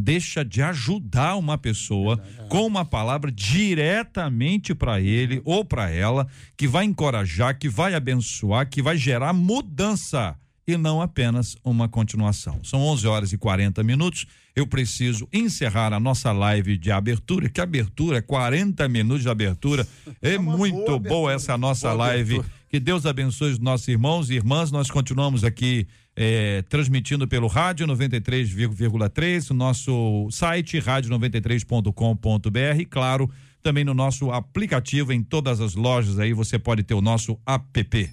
Deixa 0.01 0.44
de 0.44 0.62
ajudar 0.62 1.34
uma 1.34 1.59
pessoa 1.59 2.22
com 2.49 2.64
uma 2.64 2.84
palavra 2.84 3.32
diretamente 3.32 4.72
para 4.74 5.01
ele 5.01 5.42
ou 5.44 5.64
para 5.64 5.90
ela, 5.90 6.28
que 6.57 6.68
vai 6.68 6.84
encorajar, 6.84 7.59
que 7.59 7.68
vai 7.68 7.94
abençoar, 7.94 8.68
que 8.68 8.80
vai 8.80 8.96
gerar 8.96 9.32
mudança 9.32 10.36
e 10.68 10.76
não 10.76 11.01
apenas 11.01 11.57
uma 11.64 11.88
continuação. 11.88 12.61
São 12.62 12.80
11 12.80 13.07
horas 13.07 13.32
e 13.32 13.38
40 13.38 13.82
minutos. 13.82 14.26
Eu 14.55 14.66
preciso 14.66 15.26
encerrar 15.32 15.94
a 15.94 15.99
nossa 15.99 16.30
live 16.30 16.76
de 16.76 16.90
abertura, 16.90 17.49
que 17.49 17.61
abertura, 17.61 18.20
40 18.20 18.86
minutos 18.88 19.22
de 19.22 19.30
abertura. 19.30 19.88
É, 20.20 20.38
uma 20.38 20.57
muito 20.57 20.84
boa 20.84 20.99
boa, 20.99 21.32
essa 21.32 21.57
nossa 21.57 21.88
Boa 21.88 22.07
live. 22.09 22.34
abertura. 22.34 22.58
Que 22.69 22.79
Deus 22.79 23.07
abençoe 23.07 23.53
os 23.53 23.59
nossos 23.59 23.89
irmãos 23.89 24.31
e 24.31 24.35
irmãs. 24.35 24.71
Nós 24.71 24.91
continuamos 24.91 25.43
aqui 25.43 25.87
eh, 26.14 26.62
transmitindo 26.69 27.27
pelo 27.27 27.47
rádio 27.47 27.87
93,3, 27.87 29.51
o 29.51 29.55
nosso 29.55 30.29
site 30.31 30.79
rádio93.com.br, 30.79 32.85
claro, 32.91 33.31
também 33.62 33.85
no 33.85 33.95
nosso 33.95 34.31
aplicativo 34.31 35.12
em 35.12 35.23
todas 35.23 35.61
as 35.61 35.75
lojas 35.75 36.19
aí 36.19 36.33
você 36.33 36.59
pode 36.59 36.83
ter 36.83 36.95
o 36.95 37.01
nosso 37.01 37.39
app. 37.47 38.11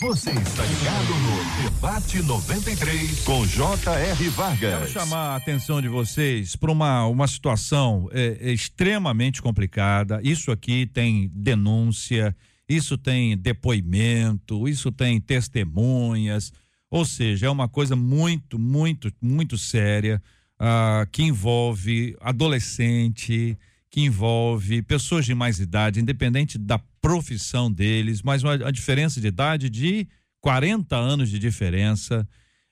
Você 0.00 0.30
está 0.30 0.64
ligado 0.64 1.08
no 1.08 1.70
Debate 1.70 2.22
93 2.22 3.24
com 3.24 3.46
J.R. 3.46 4.28
Vargas. 4.30 4.58
Quero 4.58 4.90
chamar 4.90 5.32
a 5.32 5.36
atenção 5.36 5.82
de 5.82 5.88
vocês 5.88 6.56
para 6.56 6.70
uma, 6.70 7.06
uma 7.06 7.28
situação 7.28 8.08
é, 8.12 8.38
é 8.40 8.52
extremamente 8.52 9.42
complicada. 9.42 10.20
Isso 10.22 10.50
aqui 10.50 10.86
tem 10.86 11.30
denúncia, 11.34 12.34
isso 12.76 12.96
tem 12.96 13.36
depoimento, 13.36 14.68
isso 14.68 14.90
tem 14.90 15.20
testemunhas, 15.20 16.52
ou 16.90 17.04
seja, 17.04 17.46
é 17.46 17.50
uma 17.50 17.68
coisa 17.68 17.96
muito, 17.96 18.58
muito, 18.58 19.10
muito 19.20 19.56
séria 19.56 20.22
ah, 20.58 21.06
que 21.10 21.22
envolve 21.22 22.16
adolescente, 22.20 23.58
que 23.90 24.00
envolve 24.00 24.82
pessoas 24.82 25.24
de 25.24 25.34
mais 25.34 25.58
idade, 25.58 26.00
independente 26.00 26.58
da 26.58 26.78
profissão 27.00 27.70
deles, 27.70 28.22
mas 28.22 28.42
uma, 28.42 28.54
a 28.54 28.70
diferença 28.70 29.20
de 29.20 29.26
idade 29.26 29.68
de 29.68 30.06
40 30.40 30.96
anos 30.96 31.30
de 31.30 31.38
diferença. 31.38 32.28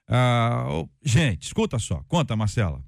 Ah, 0.09 0.67
gente, 1.05 1.45
escuta 1.45 1.79
só, 1.79 2.03
conta, 2.09 2.37
Marcela. 2.37 2.83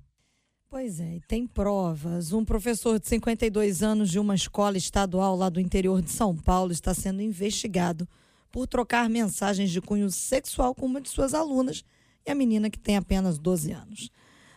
Pois 0.73 1.01
é, 1.01 1.16
e 1.16 1.20
tem 1.20 1.47
provas. 1.47 2.33
Um 2.33 2.47
professor 2.47 2.99
de 2.99 3.07
52 3.07 3.83
anos 3.83 4.09
de 4.09 4.18
uma 4.18 4.35
escola 4.35 4.79
estadual 4.79 5.37
lá 5.37 5.51
do 5.51 5.61
interior 5.61 6.01
de 6.01 6.11
São 6.11 6.35
Paulo 6.35 6.73
está 6.73 6.95
sendo 6.95 7.20
investigado 7.20 8.09
por 8.51 8.66
trocar 8.66 9.07
mensagens 9.11 9.70
de 9.70 9.83
cunho 9.83 10.11
sexual 10.11 10.75
com 10.75 10.87
uma 10.87 10.99
de 10.99 11.11
suas 11.11 11.35
alunas 11.35 11.85
e 12.27 12.31
a 12.31 12.35
menina 12.35 12.70
que 12.70 12.79
tem 12.79 12.97
apenas 12.97 13.39
12 13.39 13.70
anos. 13.70 14.11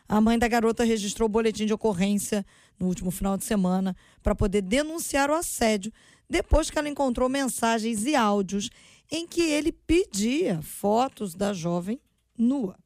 A 0.07 0.21
mãe 0.21 0.39
da 0.39 0.47
garota 0.47 0.85
registrou 0.85 1.27
boletim 1.27 1.65
de 1.65 1.73
ocorrência 1.73 2.45
no 2.79 2.87
último 2.87 3.11
final 3.11 3.35
de 3.35 3.43
semana 3.43 3.93
para 4.23 4.33
poder 4.33 4.61
denunciar 4.61 5.29
o 5.29 5.33
assédio 5.33 5.91
depois 6.29 6.69
que 6.69 6.79
ela 6.79 6.87
encontrou 6.87 7.27
mensagens 7.27 8.05
e 8.05 8.15
áudios 8.15 8.69
em 9.11 9.27
que 9.27 9.41
ele 9.41 9.73
pedia 9.73 10.61
fotos 10.61 11.35
da 11.35 11.51
jovem 11.51 11.99
nua, 12.37 12.77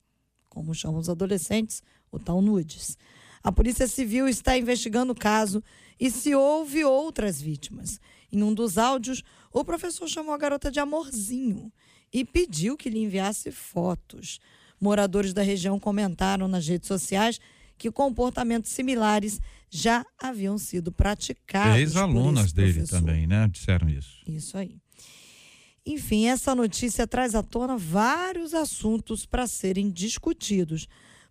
como 0.49 0.73
chamam 0.73 0.99
os 0.99 1.09
adolescentes, 1.09 1.83
o 2.11 2.17
tal 2.17 2.41
nudes. 2.41 2.97
A 3.43 3.51
Polícia 3.51 3.87
Civil 3.87 4.27
está 4.27 4.57
investigando 4.57 5.13
o 5.13 5.15
caso 5.15 5.63
e 5.99 6.09
se 6.11 6.35
houve 6.35 6.83
outras 6.83 7.41
vítimas. 7.41 7.99
Em 8.31 8.43
um 8.43 8.53
dos 8.53 8.77
áudios, 8.77 9.23
o 9.51 9.63
professor 9.63 10.07
chamou 10.07 10.33
a 10.33 10.37
garota 10.37 10.71
de 10.71 10.79
amorzinho 10.79 11.71
e 12.13 12.25
pediu 12.25 12.77
que 12.77 12.89
lhe 12.89 12.99
enviasse 12.99 13.51
fotos. 13.51 14.39
Moradores 14.79 15.33
da 15.33 15.41
região 15.41 15.79
comentaram 15.79 16.47
nas 16.47 16.67
redes 16.67 16.87
sociais 16.87 17.39
que 17.77 17.89
comportamentos 17.89 18.71
similares 18.71 19.39
já 19.69 20.05
haviam 20.21 20.57
sido 20.57 20.91
praticados. 20.91 21.79
Ex-alunas 21.79 22.51
dele 22.51 22.85
também, 22.85 23.25
né? 23.25 23.47
Disseram 23.47 23.89
isso. 23.89 24.21
Isso 24.27 24.57
aí. 24.57 24.77
Enfim, 25.85 26.27
essa 26.27 26.53
notícia 26.53 27.07
traz 27.07 27.33
à 27.33 27.41
tona 27.41 27.77
vários 27.77 28.53
assuntos 28.53 29.25
para 29.25 29.47
serem 29.47 29.89
discutidos. 29.89 30.87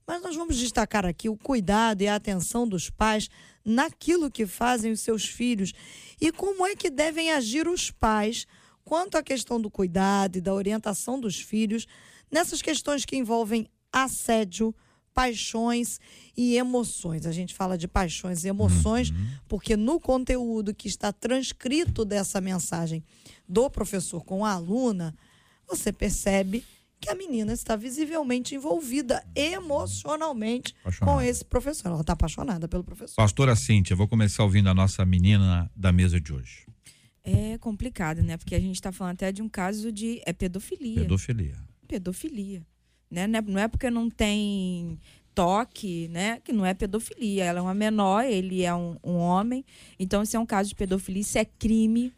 Mas 0.08 0.22
nós 0.22 0.34
vamos 0.34 0.56
destacar 0.56 1.04
aqui 1.04 1.28
o 1.28 1.36
cuidado 1.36 2.00
e 2.00 2.08
a 2.08 2.14
atenção 2.14 2.66
dos 2.66 2.88
pais 2.88 3.28
naquilo 3.62 4.30
que 4.30 4.46
fazem 4.46 4.90
os 4.90 5.00
seus 5.00 5.26
filhos 5.26 5.74
e 6.18 6.32
como 6.32 6.66
é 6.66 6.74
que 6.74 6.88
devem 6.88 7.30
agir 7.30 7.68
os 7.68 7.90
pais 7.90 8.46
quanto 8.82 9.18
à 9.18 9.22
questão 9.22 9.60
do 9.60 9.70
cuidado 9.70 10.36
e 10.36 10.40
da 10.40 10.54
orientação 10.54 11.20
dos 11.20 11.38
filhos 11.38 11.86
nessas 12.32 12.62
questões 12.62 13.04
que 13.04 13.16
envolvem 13.16 13.68
assédio, 13.92 14.74
paixões 15.12 16.00
e 16.34 16.56
emoções. 16.56 17.26
A 17.26 17.32
gente 17.32 17.54
fala 17.54 17.76
de 17.76 17.86
paixões 17.86 18.44
e 18.44 18.48
emoções 18.48 19.10
Uhum. 19.10 19.16
porque 19.46 19.76
no 19.76 20.00
conteúdo 20.00 20.74
que 20.74 20.88
está 20.88 21.12
transcrito 21.12 22.02
dessa 22.02 22.40
mensagem 22.40 23.04
do 23.46 23.68
professor 23.68 24.24
com 24.24 24.42
a 24.42 24.52
aluna, 24.52 25.14
você 25.66 25.92
percebe 25.92 26.64
que 27.08 27.12
a 27.12 27.14
menina 27.14 27.52
está 27.54 27.74
visivelmente 27.74 28.54
envolvida 28.54 29.24
emocionalmente 29.34 30.74
Apaixonada. 30.82 31.16
com 31.18 31.22
esse 31.22 31.44
professor. 31.44 31.88
Ela 31.88 32.00
está 32.02 32.12
apaixonada 32.12 32.68
pelo 32.68 32.84
professor. 32.84 33.16
Pastora 33.16 33.56
Cíntia, 33.56 33.96
vou 33.96 34.06
começar 34.06 34.42
ouvindo 34.42 34.68
a 34.68 34.74
nossa 34.74 35.04
menina 35.06 35.70
da 35.74 35.90
mesa 35.90 36.20
de 36.20 36.32
hoje. 36.32 36.66
É 37.24 37.56
complicado, 37.58 38.22
né? 38.22 38.36
Porque 38.36 38.54
a 38.54 38.60
gente 38.60 38.74
está 38.76 38.92
falando 38.92 39.14
até 39.14 39.32
de 39.32 39.40
um 39.42 39.48
caso 39.48 39.90
de 39.90 40.20
é 40.26 40.32
pedofilia. 40.32 41.00
Pedofilia. 41.00 41.56
pedofilia. 41.86 42.62
Né? 43.10 43.26
Não 43.26 43.38
é- 43.38 43.42
Não 43.42 43.58
é 43.60 43.68
porque 43.68 43.90
não 43.90 44.10
tem 44.10 44.98
toque, 45.34 46.08
né? 46.08 46.40
Que 46.44 46.52
não 46.52 46.64
é 46.66 46.74
pedofilia. 46.74 47.44
Ela 47.44 47.60
é 47.60 47.62
uma 47.62 47.74
menor, 47.74 48.24
ele 48.24 48.62
é 48.62 48.74
um, 48.74 48.96
um 49.02 49.14
homem. 49.16 49.64
Então, 49.98 50.22
isso 50.22 50.36
é 50.36 50.40
um 50.40 50.46
caso 50.46 50.68
de 50.68 50.74
pedofilia, 50.74 51.22
isso 51.22 51.38
é 51.38 51.44
crime. 51.44 52.12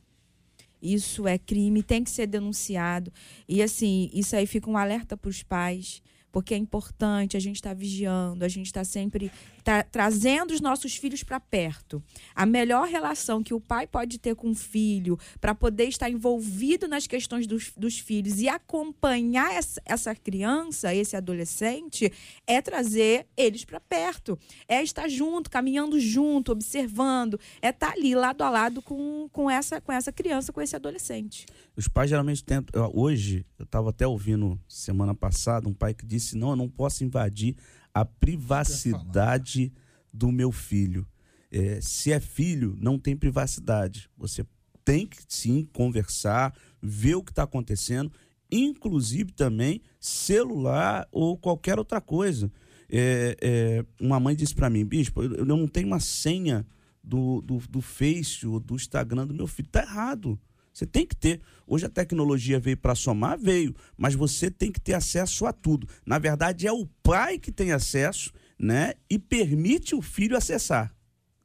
Isso 0.83 1.27
é 1.27 1.39
crime, 1.39 1.83
tem 1.83 2.03
que 2.03 2.11
ser 2.11 2.27
denunciado. 2.27 3.13
E 3.49 3.63
assim, 3.63 4.11
isso 4.13 4.35
aí 4.35 4.47
fica 4.47 4.71
um 4.71 4.77
alerta 4.77 5.17
para 5.17 5.29
os 5.29 5.43
pais, 5.43 6.03
porque 6.33 6.55
é 6.55 6.57
importante, 6.57 7.37
a 7.37 7.41
gente 7.41 7.57
está 7.57 7.75
vigiando, 7.75 8.45
a 8.45 8.49
gente 8.49 8.67
está 8.67 8.85
sempre 8.85 9.31
tra- 9.71 9.85
trazendo 9.85 10.53
os 10.53 10.61
nossos 10.61 10.97
filhos 10.97 11.23
para 11.23 11.39
perto. 11.39 12.03
A 12.35 12.45
melhor 12.45 12.89
relação 12.89 13.43
que 13.43 13.55
o 13.55 13.61
pai 13.61 13.87
pode 13.87 14.19
ter 14.19 14.35
com 14.35 14.51
o 14.51 14.55
filho, 14.55 15.17
para 15.41 15.55
poder 15.55 15.85
estar 15.85 16.11
envolvido 16.11 16.89
nas 16.89 17.07
questões 17.07 17.47
dos, 17.47 17.73
dos 17.77 17.99
filhos 17.99 18.41
e 18.41 18.49
acompanhar 18.49 19.53
essa, 19.53 19.81
essa 19.85 20.15
criança, 20.15 20.93
esse 20.93 21.17
adolescente, 21.17 22.13
é 22.47 22.61
trazer 22.61 23.27
eles 23.37 23.65
para 23.65 23.79
perto. 23.79 24.37
É 24.67 24.83
estar 24.83 25.09
junto, 25.09 25.49
caminhando 25.49 26.01
junto, 26.01 26.51
observando, 26.51 27.39
é 27.63 27.69
estar 27.69 27.93
ali 27.93 28.15
lado 28.15 28.43
a 28.43 28.51
lado 28.51 28.83
com, 28.83 29.29
com, 29.33 29.49
essa, 29.49 29.81
com 29.81 29.93
essa 29.93 30.11
criança, 30.11 30.53
com 30.53 30.61
esse 30.61 30.75
adolescente. 30.75 31.47
Os 31.77 31.87
pais 31.87 32.11
geralmente 32.11 32.43
tentam. 32.43 32.91
Hoje, 32.93 33.47
eu 33.59 33.65
estava 33.65 33.91
até 33.91 34.07
ouvindo 34.07 34.61
semana 34.69 35.15
passada 35.15 35.69
um 35.69 35.73
pai 35.73 35.95
que 35.95 36.05
disse: 36.05 36.37
não, 36.37 36.51
eu 36.51 36.57
não 36.57 36.69
posso 36.69 37.05
invadir 37.05 37.55
a 37.95 38.05
privacidade 38.05 39.73
do 40.13 40.31
meu 40.31 40.53
filho. 40.53 41.07
É, 41.51 41.81
se 41.81 42.13
é 42.13 42.21
filho, 42.21 42.77
não 42.81 42.99
tem 42.99 43.17
privacidade. 43.17 44.09
Você 44.17 44.45
tem 44.85 45.07
que 45.07 45.19
sim 45.29 45.69
conversar, 45.73 46.55
ver 46.81 47.17
o 47.17 47.23
que 47.23 47.33
está 47.33 47.43
acontecendo, 47.43 48.13
inclusive 48.51 49.33
também 49.33 49.81
celular 49.99 51.09
ou 51.13 51.37
qualquer 51.37 51.79
outra 51.79 52.01
coisa. 52.01 52.51
É, 52.89 53.37
é, 53.41 53.85
uma 54.01 54.19
mãe 54.19 54.35
disse 54.35 54.55
para 54.55 54.71
mim, 54.71 54.85
bispo, 54.85 55.23
eu, 55.23 55.35
eu 55.37 55.45
não 55.45 55.67
tenho 55.69 55.87
uma 55.87 56.01
senha 56.01 56.67
do, 57.03 57.41
do, 57.41 57.59
do 57.69 57.81
Face 57.81 58.47
ou 58.47 58.59
do 58.59 58.75
Instagram 58.75 59.27
do 59.27 59.35
meu 59.35 59.47
filho. 59.47 59.69
Tá 59.69 59.83
errado. 59.83 60.39
Você 60.81 60.87
tem 60.87 61.05
que 61.05 61.15
ter. 61.15 61.43
Hoje 61.67 61.85
a 61.85 61.91
tecnologia 61.91 62.59
veio 62.59 62.77
para 62.79 62.95
somar, 62.95 63.39
veio, 63.39 63.77
mas 63.99 64.15
você 64.15 64.51
tem 64.51 64.73
que 64.73 64.81
ter 64.81 64.95
acesso 64.95 65.45
a 65.45 65.53
tudo. 65.53 65.87
Na 66.07 66.19
verdade, 66.19 66.67
é 66.67 66.73
o 66.73 66.87
pai 67.03 67.39
que 67.39 67.53
tem 67.53 67.71
acesso, 67.71 68.33
né? 68.59 68.95
E 69.11 69.19
permite 69.19 69.95
o 69.95 70.01
filho 70.01 70.39
acessar. 70.39 70.91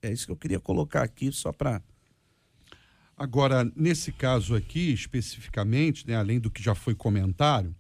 É 0.02 0.10
isso 0.10 0.26
que 0.26 0.32
eu 0.32 0.38
queria 0.38 0.60
colocar 0.60 1.04
aqui 1.04 1.34
só 1.34 1.52
para 1.52 1.82
Agora, 3.18 3.70
nesse 3.76 4.14
caso 4.14 4.56
aqui, 4.56 4.94
especificamente, 4.94 6.08
né, 6.08 6.16
além 6.16 6.40
do 6.40 6.50
que 6.50 6.64
já 6.64 6.76
foi 6.76 6.96
comentário, 6.96 7.76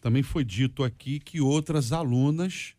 também 0.00 0.22
foi 0.22 0.44
dito 0.44 0.84
aqui 0.84 1.18
que 1.18 1.40
outras 1.40 1.92
alunas, 1.92 2.74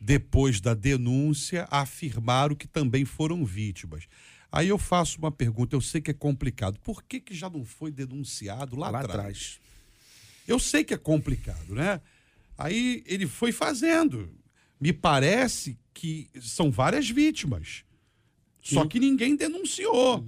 depois 0.00 0.60
da 0.60 0.72
denúncia, 0.72 1.66
afirmaram 1.68 2.54
que 2.54 2.68
também 2.68 3.04
foram 3.04 3.44
vítimas. 3.44 4.06
Aí 4.50 4.68
eu 4.68 4.78
faço 4.78 5.18
uma 5.18 5.30
pergunta, 5.30 5.74
eu 5.76 5.80
sei 5.80 6.00
que 6.00 6.10
é 6.10 6.14
complicado. 6.14 6.78
Por 6.80 7.02
que, 7.02 7.20
que 7.20 7.34
já 7.34 7.50
não 7.50 7.64
foi 7.64 7.90
denunciado 7.90 8.76
lá, 8.76 8.90
lá 8.90 9.00
atrás? 9.00 9.60
Eu 10.46 10.58
sei 10.58 10.84
que 10.84 10.94
é 10.94 10.98
complicado, 10.98 11.74
né? 11.74 12.00
Aí 12.56 13.02
ele 13.06 13.26
foi 13.26 13.52
fazendo. 13.52 14.32
Me 14.80 14.92
parece 14.92 15.78
que 15.92 16.30
são 16.40 16.70
várias 16.70 17.10
vítimas. 17.10 17.84
Só 18.62 18.82
Sim. 18.82 18.88
que 18.88 19.00
ninguém 19.00 19.36
denunciou. 19.36 20.24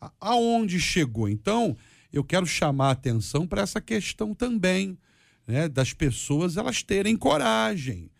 A- 0.00 0.12
Aonde 0.20 0.80
chegou? 0.80 1.28
Então, 1.28 1.76
eu 2.12 2.24
quero 2.24 2.46
chamar 2.46 2.88
a 2.88 2.92
atenção 2.92 3.46
para 3.46 3.62
essa 3.62 3.80
questão 3.80 4.34
também, 4.34 4.98
né? 5.46 5.68
Das 5.68 5.92
pessoas 5.92 6.56
elas 6.56 6.82
terem 6.82 7.16
coragem 7.16 8.10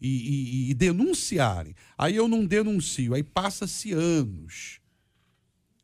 e, 0.00 0.08
e- 0.08 0.70
e 0.70 0.74
denunciarem. 0.74 1.74
Aí 1.98 2.16
eu 2.16 2.26
não 2.28 2.46
denuncio, 2.46 3.14
aí 3.14 3.22
passa-se 3.22 3.92
anos. 3.92 4.80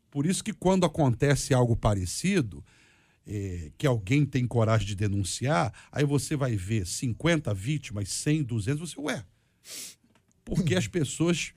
Por 0.09 0.25
isso 0.25 0.43
que 0.43 0.53
quando 0.53 0.85
acontece 0.85 1.53
algo 1.53 1.75
parecido, 1.75 2.63
é, 3.25 3.71
que 3.77 3.85
alguém 3.85 4.25
tem 4.25 4.47
coragem 4.47 4.87
de 4.87 4.95
denunciar, 4.95 5.73
aí 5.91 6.05
você 6.05 6.35
vai 6.35 6.55
ver 6.55 6.87
50 6.87 7.53
vítimas, 7.53 8.09
100, 8.09 8.43
200, 8.43 8.89
você, 8.89 8.99
ué, 8.99 9.23
porque 10.45 10.75
as 10.75 10.87
pessoas 10.87 11.53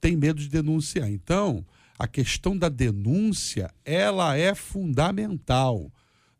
têm 0.00 0.16
medo 0.16 0.40
de 0.40 0.48
denunciar. 0.48 1.10
Então, 1.10 1.64
a 1.98 2.06
questão 2.06 2.56
da 2.56 2.68
denúncia, 2.68 3.72
ela 3.84 4.36
é 4.36 4.54
fundamental. 4.54 5.90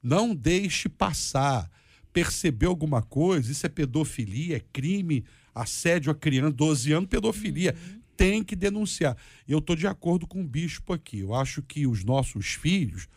Não 0.02 0.34
deixe 0.34 0.88
passar. 0.88 1.70
Percebeu 2.12 2.70
alguma 2.70 3.00
coisa, 3.02 3.50
isso 3.50 3.64
é 3.64 3.68
pedofilia, 3.68 4.56
é 4.56 4.60
crime, 4.72 5.24
assédio 5.54 6.12
a 6.12 6.14
criança, 6.14 6.52
12 6.52 6.92
anos, 6.92 7.08
pedofilia. 7.08 7.74
Tem 8.16 8.44
que 8.44 8.54
denunciar. 8.54 9.16
Eu 9.48 9.58
estou 9.58 9.74
de 9.74 9.86
acordo 9.86 10.26
com 10.26 10.42
o 10.42 10.46
bispo 10.46 10.92
aqui. 10.92 11.20
Eu 11.20 11.34
acho 11.34 11.62
que 11.62 11.86
os 11.86 12.04
nossos 12.04 12.48
filhos, 12.52 13.08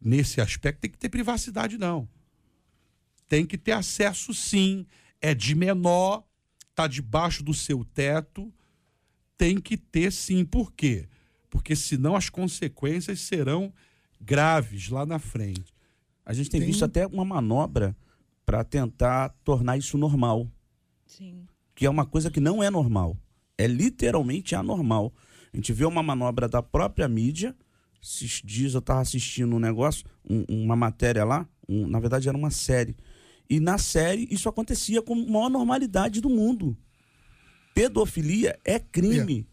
nesse 0.00 0.40
aspecto, 0.40 0.80
tem 0.80 0.90
que 0.90 0.98
ter 0.98 1.08
privacidade, 1.08 1.76
não. 1.76 2.08
Tem 3.28 3.44
que 3.44 3.58
ter 3.58 3.72
acesso, 3.72 4.32
sim. 4.32 4.86
É 5.20 5.34
de 5.34 5.54
menor, 5.54 6.24
está 6.70 6.86
debaixo 6.86 7.42
do 7.42 7.52
seu 7.52 7.84
teto. 7.84 8.52
Tem 9.36 9.60
que 9.60 9.76
ter, 9.76 10.12
sim. 10.12 10.44
Por 10.44 10.72
quê? 10.72 11.08
Porque 11.50 11.74
senão 11.74 12.14
as 12.14 12.30
consequências 12.30 13.20
serão 13.20 13.72
graves 14.20 14.88
lá 14.88 15.04
na 15.04 15.18
frente. 15.18 15.74
A 16.24 16.32
gente 16.32 16.48
tem, 16.48 16.60
Tem- 16.60 16.68
visto 16.70 16.84
até 16.84 17.06
uma 17.06 17.24
manobra 17.24 17.96
para 18.46 18.62
tentar 18.62 19.30
tornar 19.44 19.76
isso 19.76 19.98
normal, 19.98 20.48
Sim. 21.04 21.44
que 21.74 21.84
é 21.84 21.90
uma 21.90 22.06
coisa 22.06 22.30
que 22.30 22.38
não 22.38 22.62
é 22.62 22.70
normal. 22.70 23.18
É 23.58 23.66
literalmente 23.66 24.54
anormal. 24.54 25.12
A 25.52 25.56
gente 25.56 25.72
vê 25.72 25.84
uma 25.84 26.02
manobra 26.02 26.48
da 26.48 26.62
própria 26.62 27.08
mídia. 27.08 27.54
Esses 28.00 28.40
dias 28.44 28.74
eu 28.74 28.78
estava 28.78 29.00
assistindo 29.00 29.56
um 29.56 29.58
negócio, 29.58 30.06
um- 30.28 30.44
uma 30.48 30.76
matéria 30.76 31.24
lá, 31.24 31.48
um- 31.68 31.88
na 31.88 31.98
verdade 31.98 32.28
era 32.28 32.38
uma 32.38 32.50
série. 32.50 32.94
E 33.50 33.58
na 33.58 33.78
série 33.78 34.28
isso 34.30 34.48
acontecia 34.48 35.02
com 35.02 35.14
a 35.14 35.16
maior 35.16 35.48
normalidade 35.50 36.20
do 36.20 36.30
mundo. 36.30 36.76
Pedofilia 37.74 38.58
é 38.64 38.78
crime. 38.78 39.46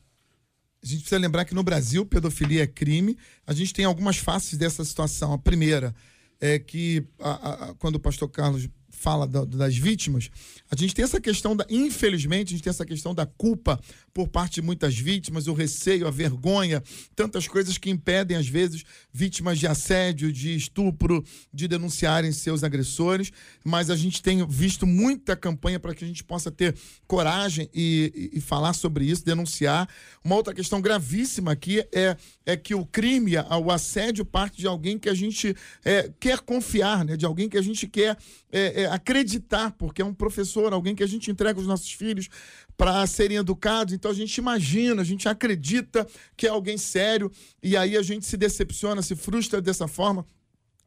A 0.83 0.85
gente 0.85 0.99
precisa 0.99 1.17
lembrar 1.19 1.45
que 1.45 1.55
no 1.55 1.63
Brasil, 1.63 2.05
pedofilia 2.05 2.63
é 2.63 2.67
crime. 2.67 3.17
A 3.47 3.53
gente 3.53 3.73
tem 3.73 3.85
algumas 3.85 4.17
faces 4.17 4.57
dessa 4.57 4.83
situação. 4.83 5.33
A 5.33 5.37
primeira 5.37 5.95
é 6.39 6.59
que, 6.59 7.07
a- 7.19 7.69
a- 7.69 7.73
quando 7.75 7.95
o 7.95 7.99
pastor 7.99 8.29
Carlos 8.29 8.67
fala 9.03 9.27
da- 9.27 9.43
das 9.43 9.75
vítimas, 9.75 10.29
a 10.71 10.75
gente 10.77 10.95
tem 10.95 11.03
essa 11.03 11.19
questão 11.19 11.55
da, 11.55 11.65
infelizmente, 11.69 12.47
a 12.47 12.51
gente 12.51 12.63
tem 12.63 12.69
essa 12.71 12.85
questão 12.85 13.13
da 13.13 13.25
culpa 13.25 13.77
por 14.13 14.29
parte 14.29 14.55
de 14.55 14.61
muitas 14.61 14.97
vítimas, 14.97 15.47
o 15.47 15.53
receio, 15.53 16.07
a 16.07 16.11
vergonha, 16.11 16.81
tantas 17.15 17.45
coisas 17.47 17.77
que 17.77 17.89
impedem, 17.89 18.37
às 18.37 18.47
vezes, 18.47 18.83
vítimas 19.11 19.59
de 19.59 19.67
assédio, 19.67 20.31
de 20.31 20.55
estupro, 20.55 21.21
de 21.53 21.67
denunciarem 21.67 22.31
seus 22.31 22.63
agressores. 22.63 23.31
Mas 23.65 23.89
a 23.89 23.95
gente 23.95 24.21
tem 24.21 24.45
visto 24.47 24.87
muita 24.87 25.35
campanha 25.35 25.79
para 25.79 25.93
que 25.93 26.05
a 26.05 26.07
gente 26.07 26.23
possa 26.23 26.49
ter 26.49 26.73
coragem 27.05 27.69
e, 27.73 28.29
e- 28.33 28.37
e 28.37 28.41
falar 28.41 28.73
sobre 28.73 29.03
isso, 29.05 29.25
denunciar. 29.25 29.89
Uma 30.23 30.35
outra 30.35 30.53
questão 30.53 30.79
gravíssima 30.81 31.51
aqui 31.51 31.83
é, 31.91 32.15
é 32.45 32.55
que 32.55 32.73
o 32.73 32.85
crime, 32.85 33.33
o 33.61 33.69
assédio, 33.71 34.23
parte 34.23 34.57
de 34.59 34.67
alguém 34.67 34.97
que 34.97 35.09
a 35.09 35.13
gente 35.13 35.53
é, 35.83 36.09
quer 36.19 36.39
confiar, 36.39 37.03
né? 37.03 37.17
de 37.17 37.25
alguém 37.25 37.49
que 37.49 37.57
a 37.57 37.61
gente 37.61 37.85
quer 37.87 38.15
é, 38.51 38.83
é, 38.83 38.85
acreditar, 38.93 39.71
porque 39.71 40.03
é 40.03 40.05
um 40.05 40.13
professor, 40.13 40.71
alguém 40.71 40.93
que 40.93 41.03
a 41.03 41.07
gente 41.07 41.31
entrega 41.31 41.59
os 41.59 41.65
nossos 41.65 41.91
filhos 41.91 42.29
para 42.77 43.05
serem 43.07 43.37
educados. 43.37 43.91
Então 43.93 44.11
a 44.11 44.13
gente 44.13 44.37
imagina, 44.37 45.01
a 45.01 45.05
gente 45.05 45.27
acredita 45.27 46.07
que 46.37 46.45
é 46.45 46.49
alguém 46.49 46.77
sério 46.77 47.31
e 47.61 47.75
aí 47.75 47.97
a 47.97 48.03
gente 48.03 48.25
se 48.25 48.37
decepciona, 48.37 49.01
se 49.01 49.15
frustra 49.15 49.59
dessa 49.59 49.87
forma. 49.87 50.23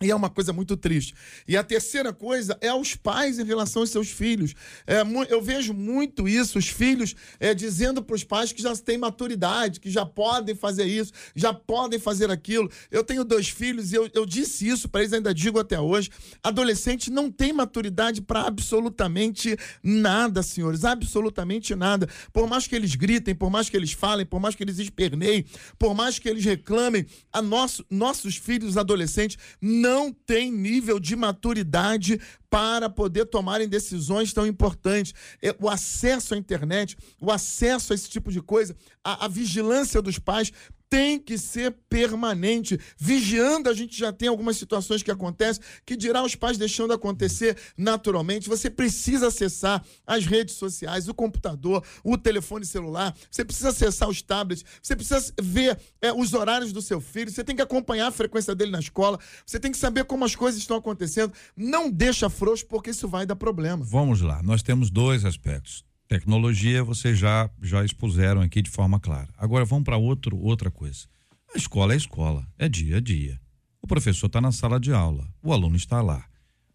E 0.03 0.11
é 0.11 0.15
uma 0.15 0.29
coisa 0.29 0.53
muito 0.53 0.77
triste. 0.77 1.15
E 1.49 1.57
a 1.57 1.65
terceira 1.65 2.13
coisa 2.13 2.59
é 2.61 2.73
os 2.73 2.95
pais 2.95 3.39
em 3.39 3.45
relação 3.45 3.81
aos 3.81 3.89
seus 3.89 4.11
filhos. 4.11 4.53
É, 4.87 5.01
eu 5.31 5.41
vejo 5.41 5.73
muito 5.73 6.29
isso, 6.29 6.59
os 6.59 6.69
filhos 6.69 7.17
é, 7.41 7.55
dizendo 7.55 8.03
para 8.03 8.15
os 8.15 8.23
pais 8.23 8.53
que 8.53 8.61
já 8.61 8.77
têm 8.77 8.99
maturidade, 8.99 9.81
que 9.81 9.89
já 9.89 10.05
podem 10.05 10.55
fazer 10.55 10.85
isso, 10.85 11.15
já 11.35 11.55
podem 11.55 11.99
fazer 11.99 12.31
aquilo. 12.31 12.71
Eu 12.91 13.03
tenho 13.03 13.25
dois 13.25 13.49
filhos 13.49 13.91
e 13.91 13.95
eu, 13.95 14.11
eu 14.13 14.27
disse 14.27 14.69
isso 14.69 14.87
para 14.87 15.01
eles, 15.01 15.15
ainda 15.15 15.33
digo 15.33 15.59
até 15.59 15.81
hoje. 15.81 16.11
Adolescente 16.43 17.11
não 17.11 17.31
tem 17.31 17.55
maturidade 17.55 18.21
para 18.21 18.43
absolutamente 18.43 19.57
nada, 19.83 20.43
senhores. 20.43 20.85
Absolutamente 20.85 21.75
nada. 21.75 22.07
Por 22.35 22.47
mais 22.47 22.67
que 22.67 22.77
eles 22.77 22.95
gritem, 22.95 23.35
por 23.35 23.49
mais 23.49 23.71
que 23.71 23.77
eles 23.79 23.93
falem, 23.93 24.27
por 24.27 24.41
mais 24.41 24.55
que 24.55 24.63
eles 24.63 24.79
esperneiem, 24.79 25.47
por 25.79 25.95
mais 25.95 26.19
que 26.19 26.29
eles 26.29 26.45
reclamem, 26.45 27.07
a 27.33 27.41
nosso, 27.41 27.83
nossos 27.89 28.37
filhos 28.37 28.77
adolescentes 28.77 29.39
não 29.59 29.86
têm 30.27 30.53
nível 30.53 30.99
de 30.99 31.15
maturidade 31.15 32.21
para 32.51 32.89
poder 32.89 33.27
tomarem 33.27 33.69
decisões 33.69 34.33
tão 34.33 34.47
importantes. 34.47 35.13
É, 35.43 35.55
O 35.61 35.69
acesso 35.69 36.35
à 36.35 36.37
internet, 36.37 36.97
o 37.21 37.31
acesso 37.31 37.93
a 37.93 37.95
esse 37.95 38.09
tipo 38.09 38.33
de 38.33 38.41
coisa, 38.41 38.75
a, 39.05 39.27
a 39.27 39.29
vigilância 39.29 40.01
dos 40.01 40.19
pais 40.19 40.53
tem 40.89 41.19
que 41.19 41.37
ser 41.37 41.75
permanente. 41.89 42.79
Vigiando, 42.99 43.69
a 43.69 43.75
gente 43.75 43.99
já 43.99 44.13
tem 44.13 44.29
algumas 44.29 44.57
situações 44.57 45.03
que 45.03 45.11
acontecem, 45.11 45.63
que 45.85 45.97
dirá 45.97 46.23
os 46.23 46.35
pais 46.35 46.59
deixando 46.59 46.93
acontecer 46.93 47.57
naturalmente. 47.77 48.49
Você 48.49 48.71
precisa 48.71 49.29
acessar 49.29 49.85
as 50.07 50.27
redes 50.27 50.55
sociais, 50.55 51.09
o 51.09 51.15
computador, 51.15 51.85
o 52.05 52.17
telefone 52.17 52.65
celular, 52.65 53.15
você 53.31 53.45
precisa 53.45 53.71
acessar 53.71 54.09
os 54.09 54.23
tablets, 54.23 54.65
você 54.83 54.95
precisa 54.95 55.33
ver 55.41 55.79
é, 56.01 56.13
os 56.13 56.35
horários 56.35 56.73
do 56.73 56.83
seu 56.83 57.01
filho, 57.01 57.31
você 57.31 57.45
tem 57.45 57.57
que 57.57 57.63
acompanhar 57.63 58.09
a 58.09 58.13
frequência 58.13 58.55
dele 58.55 58.71
na 58.71 58.81
escola, 58.81 59.19
você 59.45 59.59
tem 59.59 59.71
que 59.71 59.79
saber 59.79 60.05
como 60.05 60.25
as 60.25 60.35
coisas 60.35 60.61
estão 60.61 60.77
acontecendo. 60.77 61.33
Não 61.57 61.91
deixa 61.91 62.31
frouxo, 62.31 62.67
porque 62.67 62.91
isso 62.91 63.09
vai 63.09 63.27
dar 63.27 63.37
problema. 63.37 63.85
Vamos 63.85 64.21
lá, 64.21 64.43
nós 64.43 64.63
temos 64.63 64.91
dois 64.91 65.25
aspectos. 65.25 65.85
Tecnologia, 66.09 66.85
vocês 66.85 67.19
já, 67.19 67.51
já 67.61 67.85
expuseram 67.85 68.41
aqui 68.41 68.63
de 68.63 68.71
forma 68.71 69.01
clara. 69.01 69.29
Agora 69.37 69.65
vamos 69.65 69.85
para 69.85 69.97
outra 69.97 70.71
coisa. 70.71 71.07
A 71.55 71.59
escola 71.59 71.95
é 71.95 71.97
escola, 71.97 72.47
é 72.59 72.69
dia 72.69 72.99
a 72.99 73.01
dia. 73.01 73.41
O 73.83 73.87
professor 73.87 74.27
está 74.27 74.41
na 74.41 74.53
sala 74.53 74.79
de 74.79 74.93
aula, 74.93 75.29
o 75.43 75.53
aluno 75.53 75.77
está 75.77 76.01
lá. 76.01 76.25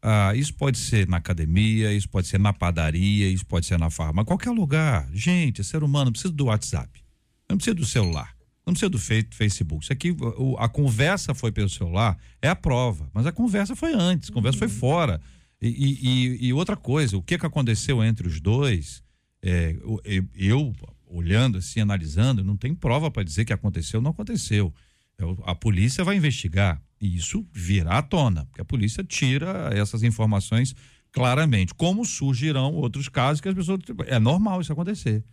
Ah, 0.01 0.34
isso 0.36 0.53
pode 0.53 0.77
ser 0.77 1.07
na 1.07 1.17
academia, 1.17 1.93
isso 1.93 2.09
pode 2.09 2.27
ser 2.27 2.39
na 2.39 2.51
padaria, 2.51 3.29
isso 3.29 3.45
pode 3.45 3.65
ser 3.65 3.77
na 3.77 3.89
farmácia, 3.89 4.25
qualquer 4.25 4.49
lugar. 4.49 5.07
Gente, 5.13 5.63
ser 5.63 5.84
humano 5.84 6.05
não 6.05 6.11
precisa 6.11 6.34
do 6.34 6.45
WhatsApp, 6.45 7.01
não 7.49 7.55
precisa 7.57 7.75
do 7.75 7.86
celular, 7.86 8.36
não 8.65 8.73
precisa 8.73 8.89
do 8.89 8.97
Facebook. 8.99 9.84
Isso 9.84 9.93
aqui, 9.93 10.15
a 10.57 10.67
conversa 10.67 11.34
foi 11.34 11.51
pelo 11.51 11.69
celular, 11.69 12.17
é 12.41 12.49
a 12.49 12.55
prova, 12.55 13.09
mas 13.13 13.25
a 13.27 13.32
conversa 13.32 13.75
foi 13.75 13.93
antes, 13.93 14.29
a 14.29 14.34
conversa 14.34 14.57
foi 14.57 14.67
fora. 14.67 15.21
E, 15.61 15.67
e- 15.67 16.07
e- 16.07 16.45
e 16.47 16.53
outra 16.53 16.75
coisa, 16.75 17.15
o 17.15 17.21
que, 17.21 17.38
que 17.38 17.45
aconteceu 17.45 18.03
entre 18.03 18.27
os 18.27 18.39
dois, 18.41 19.03
é, 19.42 19.76
eu, 20.06 20.28
eu, 20.36 20.74
olhando 21.08 21.58
assim, 21.58 21.80
analisando, 21.80 22.44
não 22.44 22.56
tem 22.56 22.74
prova 22.76 23.10
para 23.12 23.24
dizer 23.24 23.46
que 23.46 23.54
aconteceu 23.54 24.00
ou 24.00 24.04
não 24.04 24.12
aconteceu. 24.12 24.74
É, 25.18 25.24
A 25.46 25.56
polícia 25.56 26.04
vai 26.04 26.16
investigar 26.18 26.82
e 27.00 27.16
isso 27.16 27.46
virá 27.52 27.98
à 27.98 28.02
tona, 28.02 28.46
porque 28.46 28.62
a 28.62 28.66
polícia 28.66 29.04
tira 29.04 29.70
essas 29.74 30.04
informações 30.04 30.76
claramente. 31.12 31.74
Como 31.74 32.06
surgirão 32.06 32.74
outros 32.76 33.10
casos 33.10 33.42
que 33.42 33.50
as 33.50 33.56
pessoas. 33.56 33.80
É 34.08 34.20
normal 34.20 34.62
isso 34.62 34.72
acontecer. 34.72 35.24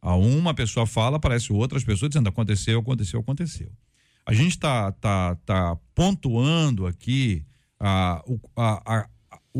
A 0.00 0.14
uma 0.14 0.54
pessoa 0.54 0.86
fala, 0.86 1.16
aparece 1.16 1.52
outras 1.52 1.82
pessoas 1.82 2.10
dizendo 2.10 2.28
aconteceu, 2.28 2.78
aconteceu, 2.78 3.20
aconteceu. 3.20 3.70
A 4.24 4.32
gente 4.32 4.50
está 4.52 4.92
tá, 4.92 5.34
tá 5.44 5.76
pontuando 5.94 6.86
aqui 6.86 7.44
o, 8.26 8.38
a- 8.56 8.82
a- 8.86 9.08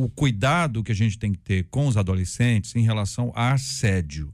o 0.04 0.08
cuidado 0.08 0.84
que 0.84 0.92
a 0.92 0.94
gente 0.94 1.18
tem 1.18 1.32
que 1.32 1.38
ter 1.38 1.64
com 1.70 1.88
os 1.88 1.96
adolescentes 1.96 2.76
em 2.76 2.82
relação 2.82 3.32
a 3.34 3.52
assédio. 3.52 4.32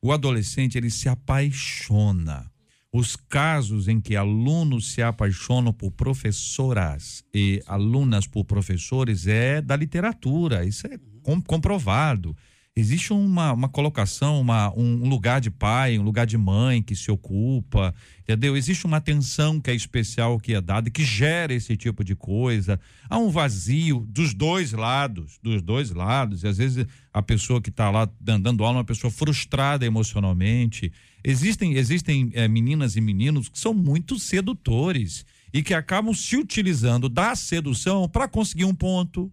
O 0.00 0.10
adolescente 0.10 0.76
ele 0.76 0.90
se 0.90 1.08
apaixona. 1.08 2.50
Os 2.92 3.14
casos 3.14 3.86
em 3.86 4.00
que 4.00 4.16
alunos 4.16 4.92
se 4.92 5.00
apaixonam 5.00 5.72
por 5.72 5.92
professoras 5.92 7.24
e 7.32 7.62
alunas 7.66 8.26
por 8.26 8.44
professores 8.44 9.26
é 9.28 9.62
da 9.62 9.76
literatura, 9.76 10.64
isso 10.64 10.86
é 10.88 10.98
com- 11.22 11.40
comprovado. 11.40 12.36
Existe 12.74 13.12
uma, 13.12 13.52
uma 13.52 13.68
colocação, 13.68 14.40
uma, 14.40 14.72
um 14.74 15.06
lugar 15.06 15.42
de 15.42 15.50
pai, 15.50 15.98
um 15.98 16.02
lugar 16.02 16.26
de 16.26 16.38
mãe 16.38 16.82
que 16.82 16.96
se 16.96 17.10
ocupa, 17.10 17.94
entendeu? 18.22 18.56
Existe 18.56 18.86
uma 18.86 18.96
atenção 18.96 19.60
que 19.60 19.70
é 19.70 19.74
especial 19.74 20.40
que 20.40 20.54
é 20.54 20.60
dada 20.60 20.88
que 20.88 21.04
gera 21.04 21.52
esse 21.52 21.76
tipo 21.76 22.02
de 22.02 22.16
coisa. 22.16 22.80
Há 23.10 23.18
um 23.18 23.28
vazio 23.28 24.06
dos 24.08 24.32
dois 24.32 24.72
lados, 24.72 25.38
dos 25.42 25.60
dois 25.60 25.90
lados. 25.90 26.44
E 26.44 26.48
às 26.48 26.56
vezes 26.56 26.86
a 27.12 27.20
pessoa 27.20 27.60
que 27.60 27.68
está 27.68 27.90
lá 27.90 28.08
dan- 28.18 28.40
dando 28.40 28.64
aula 28.64 28.78
é 28.78 28.78
uma 28.78 28.84
pessoa 28.84 29.10
frustrada 29.10 29.84
emocionalmente. 29.84 30.90
Existem, 31.22 31.74
existem 31.74 32.30
eh, 32.32 32.48
meninas 32.48 32.96
e 32.96 33.02
meninos 33.02 33.50
que 33.50 33.58
são 33.58 33.74
muito 33.74 34.18
sedutores 34.18 35.26
e 35.52 35.62
que 35.62 35.74
acabam 35.74 36.14
se 36.14 36.38
utilizando 36.38 37.06
da 37.06 37.36
sedução 37.36 38.08
para 38.08 38.26
conseguir 38.26 38.64
um 38.64 38.74
ponto, 38.74 39.30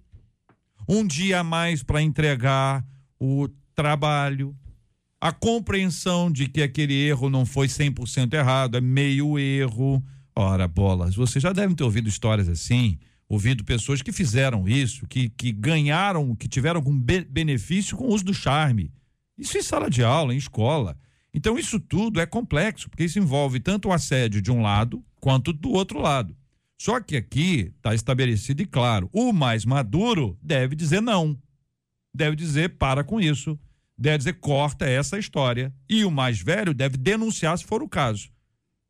um 0.89 1.07
dia 1.07 1.39
a 1.39 1.43
mais 1.43 1.81
para 1.81 2.01
entregar 2.01 2.85
o 3.19 3.47
trabalho, 3.75 4.55
a 5.21 5.31
compreensão 5.31 6.31
de 6.31 6.47
que 6.47 6.61
aquele 6.61 6.93
erro 6.93 7.29
não 7.29 7.45
foi 7.45 7.67
100% 7.67 8.33
errado, 8.33 8.77
é 8.77 8.81
meio 8.81 9.37
erro. 9.37 10.03
Ora, 10.35 10.67
bolas, 10.67 11.15
vocês 11.15 11.41
já 11.43 11.51
devem 11.51 11.75
ter 11.75 11.83
ouvido 11.83 12.07
histórias 12.07 12.47
assim, 12.47 12.97
ouvido 13.27 13.63
pessoas 13.63 14.01
que 14.01 14.11
fizeram 14.11 14.67
isso, 14.67 15.05
que, 15.07 15.29
que 15.29 15.51
ganharam, 15.51 16.35
que 16.35 16.47
tiveram 16.47 16.77
algum 16.77 16.97
be- 16.97 17.25
benefício 17.25 17.97
com 17.97 18.05
o 18.05 18.13
uso 18.13 18.23
do 18.23 18.33
charme. 18.33 18.91
Isso 19.37 19.57
em 19.57 19.61
sala 19.61 19.89
de 19.89 20.03
aula, 20.03 20.33
em 20.33 20.37
escola. 20.37 20.97
Então, 21.33 21.59
isso 21.59 21.79
tudo 21.79 22.19
é 22.19 22.25
complexo, 22.25 22.89
porque 22.89 23.03
isso 23.03 23.19
envolve 23.19 23.59
tanto 23.59 23.89
o 23.89 23.93
assédio 23.93 24.41
de 24.41 24.51
um 24.51 24.61
lado 24.61 25.03
quanto 25.19 25.53
do 25.53 25.69
outro 25.71 25.99
lado. 25.99 26.35
Só 26.81 26.99
que 27.01 27.17
aqui 27.17 27.73
está 27.75 27.93
estabelecido 27.93 28.61
e 28.61 28.65
claro: 28.65 29.09
o 29.11 29.33
mais 29.33 29.65
maduro 29.65 30.37
deve 30.41 30.75
dizer 30.75 31.01
não. 31.01 31.37
Deve 32.15 32.35
dizer 32.35 32.77
para 32.77 33.03
com 33.03 33.19
isso. 33.19 33.57
Deve 33.97 34.19
dizer 34.19 34.33
corta 34.33 34.85
essa 34.87 35.17
história. 35.19 35.73
E 35.89 36.05
o 36.05 36.11
mais 36.11 36.39
velho 36.41 36.73
deve 36.73 36.97
denunciar 36.97 37.57
se 37.57 37.65
for 37.65 37.81
o 37.83 37.89
caso. 37.89 38.29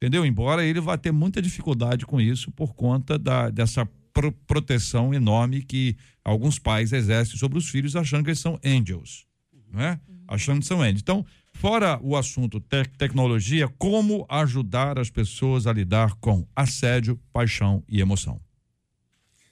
Entendeu? 0.01 0.25
Embora 0.25 0.63
ele 0.63 0.79
vá 0.79 0.97
ter 0.97 1.11
muita 1.11 1.41
dificuldade 1.41 2.05
com 2.05 2.21
isso 2.21 2.51
por 2.51 2.73
conta 2.73 3.19
da, 3.19 3.49
dessa 3.49 3.85
pro- 4.13 4.31
proteção 4.31 5.13
enorme 5.13 5.61
que 5.61 5.97
alguns 6.23 6.57
pais 6.57 6.93
exercem 6.93 7.37
sobre 7.37 7.57
os 7.57 7.67
filhos, 7.67 7.95
achando 7.95 8.23
que 8.23 8.29
eles 8.29 8.39
são 8.39 8.57
angels. 8.63 9.25
Não 9.71 9.81
é? 9.81 9.99
Achando 10.27 10.61
que 10.61 10.65
são 10.67 10.81
angels. 10.81 11.01
Então, 11.01 11.25
fora 11.53 11.99
o 12.01 12.15
assunto 12.15 12.59
tec- 12.61 12.95
tecnologia, 12.97 13.67
como 13.77 14.25
ajudar 14.29 14.97
as 14.97 15.09
pessoas 15.09 15.67
a 15.67 15.73
lidar 15.73 16.13
com 16.15 16.47
assédio, 16.55 17.19
paixão 17.33 17.83
e 17.89 17.99
emoção? 17.99 18.39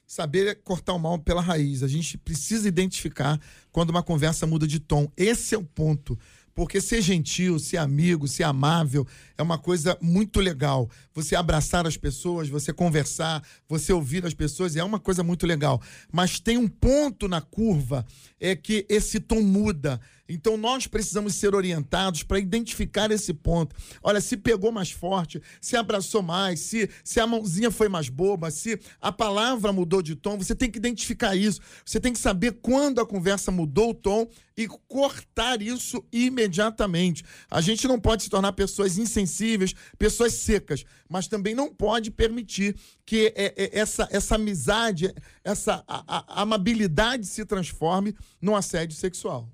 Saber 0.07 0.61
cortar 0.63 0.93
o 0.93 0.99
mal 0.99 1.19
pela 1.19 1.41
raiz. 1.41 1.83
A 1.83 1.87
gente 1.87 2.17
precisa 2.17 2.65
identificar 2.65 3.37
quando 3.73 3.89
uma 3.89 4.01
conversa 4.01 4.47
muda 4.47 4.65
de 4.65 4.79
tom. 4.79 5.11
Esse 5.17 5.53
é 5.53 5.57
o 5.57 5.63
ponto. 5.63 6.17
Porque 6.55 6.81
ser 6.81 7.03
gentil, 7.03 7.59
ser 7.59 7.77
amigo, 7.77 8.27
ser 8.27 8.41
amável 8.41 9.05
é 9.37 9.43
uma 9.43 9.59
coisa 9.59 9.95
muito 10.01 10.39
legal. 10.39 10.89
Você 11.13 11.35
abraçar 11.35 11.85
as 11.85 11.97
pessoas, 11.97 12.49
você 12.49 12.73
conversar, 12.73 13.43
você 13.69 13.93
ouvir 13.93 14.25
as 14.25 14.33
pessoas 14.33 14.75
é 14.75 14.83
uma 14.83 14.99
coisa 14.99 15.21
muito 15.21 15.45
legal. 15.45 15.79
Mas 16.11 16.39
tem 16.39 16.57
um 16.57 16.67
ponto 16.67 17.27
na 17.27 17.41
curva 17.41 18.03
é 18.39 18.55
que 18.55 18.87
esse 18.89 19.19
tom 19.19 19.41
muda. 19.41 20.01
Então 20.27 20.57
nós 20.57 20.87
precisamos 20.87 21.35
ser 21.35 21.55
orientados 21.55 22.23
para 22.23 22.39
identificar 22.39 23.11
esse 23.11 23.33
ponto. 23.33 23.75
Olha, 24.01 24.19
se 24.19 24.35
pegou 24.37 24.71
mais 24.71 24.91
forte, 24.91 25.41
se 25.61 25.75
abraçou 25.75 26.21
mais, 26.21 26.59
se, 26.59 26.89
se 27.03 27.19
a 27.19 27.27
mãozinha 27.27 27.71
foi 27.71 27.87
mais 27.87 28.09
boba, 28.09 28.51
se 28.51 28.79
a 28.99 29.11
palavra 29.11 29.71
mudou 29.71 30.01
de 30.01 30.15
tom, 30.15 30.37
você 30.37 30.55
tem 30.55 30.69
que 30.69 30.77
identificar 30.77 31.35
isso. 31.35 31.61
Você 31.85 31.99
tem 31.99 32.13
que 32.13 32.19
saber 32.19 32.53
quando 32.61 32.99
a 32.99 33.05
conversa 33.05 33.51
mudou 33.51 33.91
o 33.91 33.93
tom 33.93 34.27
e 34.57 34.67
cortar 34.87 35.61
isso 35.61 36.03
imediatamente. 36.11 37.23
A 37.49 37.61
gente 37.61 37.87
não 37.87 37.99
pode 37.99 38.23
se 38.23 38.29
tornar 38.29 38.53
pessoas 38.53 38.97
insensíveis, 38.97 39.73
pessoas 39.99 40.33
secas, 40.33 40.83
mas 41.07 41.27
também 41.27 41.53
não 41.53 41.73
pode 41.73 42.09
permitir 42.09 42.75
que 43.05 43.31
é, 43.35 43.53
é, 43.55 43.79
essa, 43.79 44.07
essa 44.11 44.35
amizade, 44.35 45.13
essa 45.43 45.83
a, 45.87 46.39
a 46.39 46.41
amabilidade 46.41 47.27
se 47.27 47.45
transforme 47.45 48.15
num 48.41 48.55
assédio 48.55 48.97
sexual. 48.97 49.47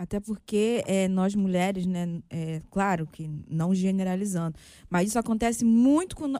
Até 0.00 0.18
porque 0.18 0.82
é, 0.86 1.08
nós 1.08 1.34
mulheres, 1.34 1.84
né, 1.84 2.22
é, 2.30 2.62
claro 2.70 3.06
que 3.06 3.28
não 3.46 3.74
generalizando, 3.74 4.56
mas 4.88 5.08
isso 5.08 5.18
acontece 5.18 5.62
muito 5.62 6.16
com, 6.16 6.32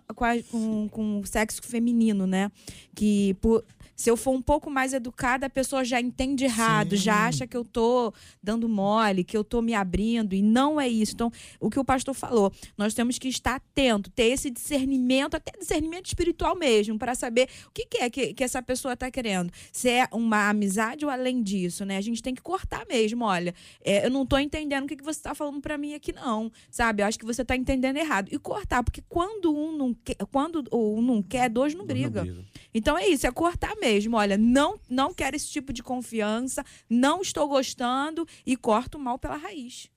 com, 0.50 0.88
com 0.88 1.20
o 1.20 1.26
sexo 1.26 1.60
feminino, 1.62 2.26
né? 2.26 2.50
Que 2.94 3.34
por, 3.34 3.62
se 4.00 4.10
eu 4.10 4.16
for 4.16 4.30
um 4.30 4.40
pouco 4.40 4.70
mais 4.70 4.94
educada, 4.94 5.44
a 5.44 5.50
pessoa 5.50 5.84
já 5.84 6.00
entende 6.00 6.46
errado, 6.46 6.96
Sim. 6.96 7.02
já 7.02 7.26
acha 7.26 7.46
que 7.46 7.54
eu 7.54 7.62
tô 7.62 8.14
dando 8.42 8.66
mole, 8.66 9.22
que 9.22 9.36
eu 9.36 9.44
tô 9.44 9.60
me 9.60 9.74
abrindo, 9.74 10.34
e 10.34 10.40
não 10.40 10.80
é 10.80 10.88
isso. 10.88 11.12
Então, 11.12 11.30
o 11.60 11.68
que 11.68 11.78
o 11.78 11.84
pastor 11.84 12.14
falou, 12.14 12.50
nós 12.78 12.94
temos 12.94 13.18
que 13.18 13.28
estar 13.28 13.56
atento, 13.56 14.08
ter 14.08 14.28
esse 14.28 14.48
discernimento, 14.48 15.34
até 15.34 15.52
discernimento 15.58 16.06
espiritual 16.06 16.56
mesmo, 16.56 16.98
para 16.98 17.14
saber 17.14 17.50
o 17.66 17.70
que, 17.72 17.84
que 17.84 17.98
é 17.98 18.08
que, 18.08 18.32
que 18.32 18.42
essa 18.42 18.62
pessoa 18.62 18.94
está 18.94 19.10
querendo. 19.10 19.52
Se 19.70 19.90
é 19.90 20.08
uma 20.12 20.48
amizade 20.48 21.04
ou 21.04 21.10
além 21.10 21.42
disso, 21.42 21.84
né? 21.84 21.98
A 21.98 22.00
gente 22.00 22.22
tem 22.22 22.34
que 22.34 22.40
cortar 22.40 22.86
mesmo, 22.88 23.26
olha, 23.26 23.54
é, 23.84 24.06
eu 24.06 24.10
não 24.10 24.24
tô 24.24 24.38
entendendo 24.38 24.84
o 24.84 24.86
que, 24.86 24.96
que 24.96 25.04
você 25.04 25.18
está 25.18 25.34
falando 25.34 25.60
para 25.60 25.76
mim 25.76 25.92
aqui, 25.92 26.10
não. 26.10 26.50
Sabe? 26.70 27.02
Eu 27.02 27.06
acho 27.06 27.18
que 27.18 27.26
você 27.26 27.42
está 27.42 27.54
entendendo 27.54 27.98
errado. 27.98 28.30
E 28.32 28.38
cortar, 28.38 28.82
porque 28.82 29.02
quando 29.06 29.54
um 29.54 29.76
não 29.76 29.92
quer, 29.92 30.16
quando 30.32 30.64
um 30.72 31.02
não 31.02 31.22
quer, 31.22 31.50
dois 31.50 31.74
não 31.74 31.84
briga. 31.84 32.26
Então 32.72 32.96
é 32.96 33.06
isso, 33.06 33.26
é 33.26 33.30
cortar 33.30 33.76
mesmo. 33.76 33.89
Olha, 34.12 34.38
não, 34.38 34.78
não 34.88 35.12
quero 35.12 35.36
esse 35.36 35.50
tipo 35.50 35.72
de 35.72 35.82
confiança, 35.82 36.64
não 36.88 37.22
estou 37.22 37.48
gostando 37.48 38.26
e 38.46 38.56
corto 38.56 38.98
o 38.98 39.00
mal 39.00 39.18
pela 39.18 39.36
raiz. 39.36 39.88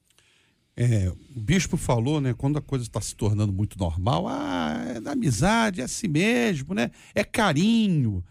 É, 0.75 1.11
o 1.35 1.39
bispo 1.39 1.77
falou, 1.77 2.19
né? 2.19 2.33
Quando 2.33 2.57
a 2.57 2.61
coisa 2.61 2.83
está 2.83 2.99
se 2.99 3.15
tornando 3.15 3.53
muito 3.53 3.77
normal, 3.77 4.27
ah, 4.27 4.83
é 4.95 4.99
da 4.99 5.11
amizade, 5.11 5.81
é 5.81 5.83
assim 5.83 6.07
mesmo, 6.07 6.73
né? 6.73 6.89
É 7.13 7.23
carinho. 7.23 8.23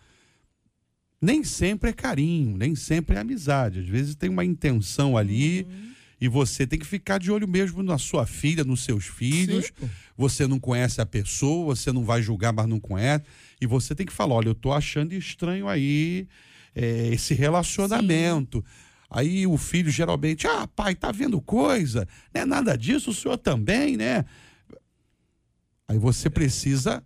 Nem 1.21 1.45
sempre 1.45 1.91
é 1.91 1.93
carinho, 1.93 2.57
nem 2.57 2.75
sempre 2.75 3.15
é 3.15 3.21
amizade. 3.21 3.79
Às 3.79 3.87
vezes 3.87 4.17
tem 4.17 4.29
uma 4.29 4.45
intenção 4.45 5.17
ali 5.17 5.65
e 6.21 6.27
você 6.27 6.67
tem 6.67 6.79
que 6.79 6.87
ficar 6.87 7.19
de 7.19 7.31
olho 7.31 7.47
mesmo 7.47 7.81
na 7.81 7.97
sua 7.97 8.27
filha, 8.27 8.65
nos 8.65 8.83
seus 8.83 9.07
filhos. 9.07 9.67
Sim. 9.67 9.91
Você 10.17 10.47
não 10.47 10.59
conhece 10.59 11.01
a 11.01 11.07
pessoa, 11.07 11.77
você 11.77 11.93
não 11.93 12.05
vai 12.05 12.23
julgar, 12.23 12.53
mas 12.53 12.67
não 12.67 12.81
conhece. 12.81 13.25
E 13.63 13.67
você 13.67 13.95
tem 13.95 14.05
que 14.05 14.13
falar: 14.13 14.35
olha, 14.35 14.49
eu 14.49 14.55
tô 14.55 14.73
achando 14.73 15.13
estranho 15.15 15.69
aí 15.69 16.27
é, 16.75 17.09
esse 17.13 17.33
relacionamento. 17.35 18.65
Aí 19.09 19.47
o 19.47 19.57
filho 19.59 19.91
geralmente, 19.91 20.47
ah, 20.47 20.67
pai, 20.67 20.95
tá 20.95 21.13
vendo 21.13 21.41
coisa? 21.41 22.09
Não 22.35 22.41
é 22.41 22.45
nada 22.47 22.77
disso, 22.77 23.11
o 23.11 23.15
senhor 23.15 23.37
também, 23.39 23.97
né? 23.97 24.25
Aí 25.87 25.99
você 25.99 26.31
precisa 26.31 27.03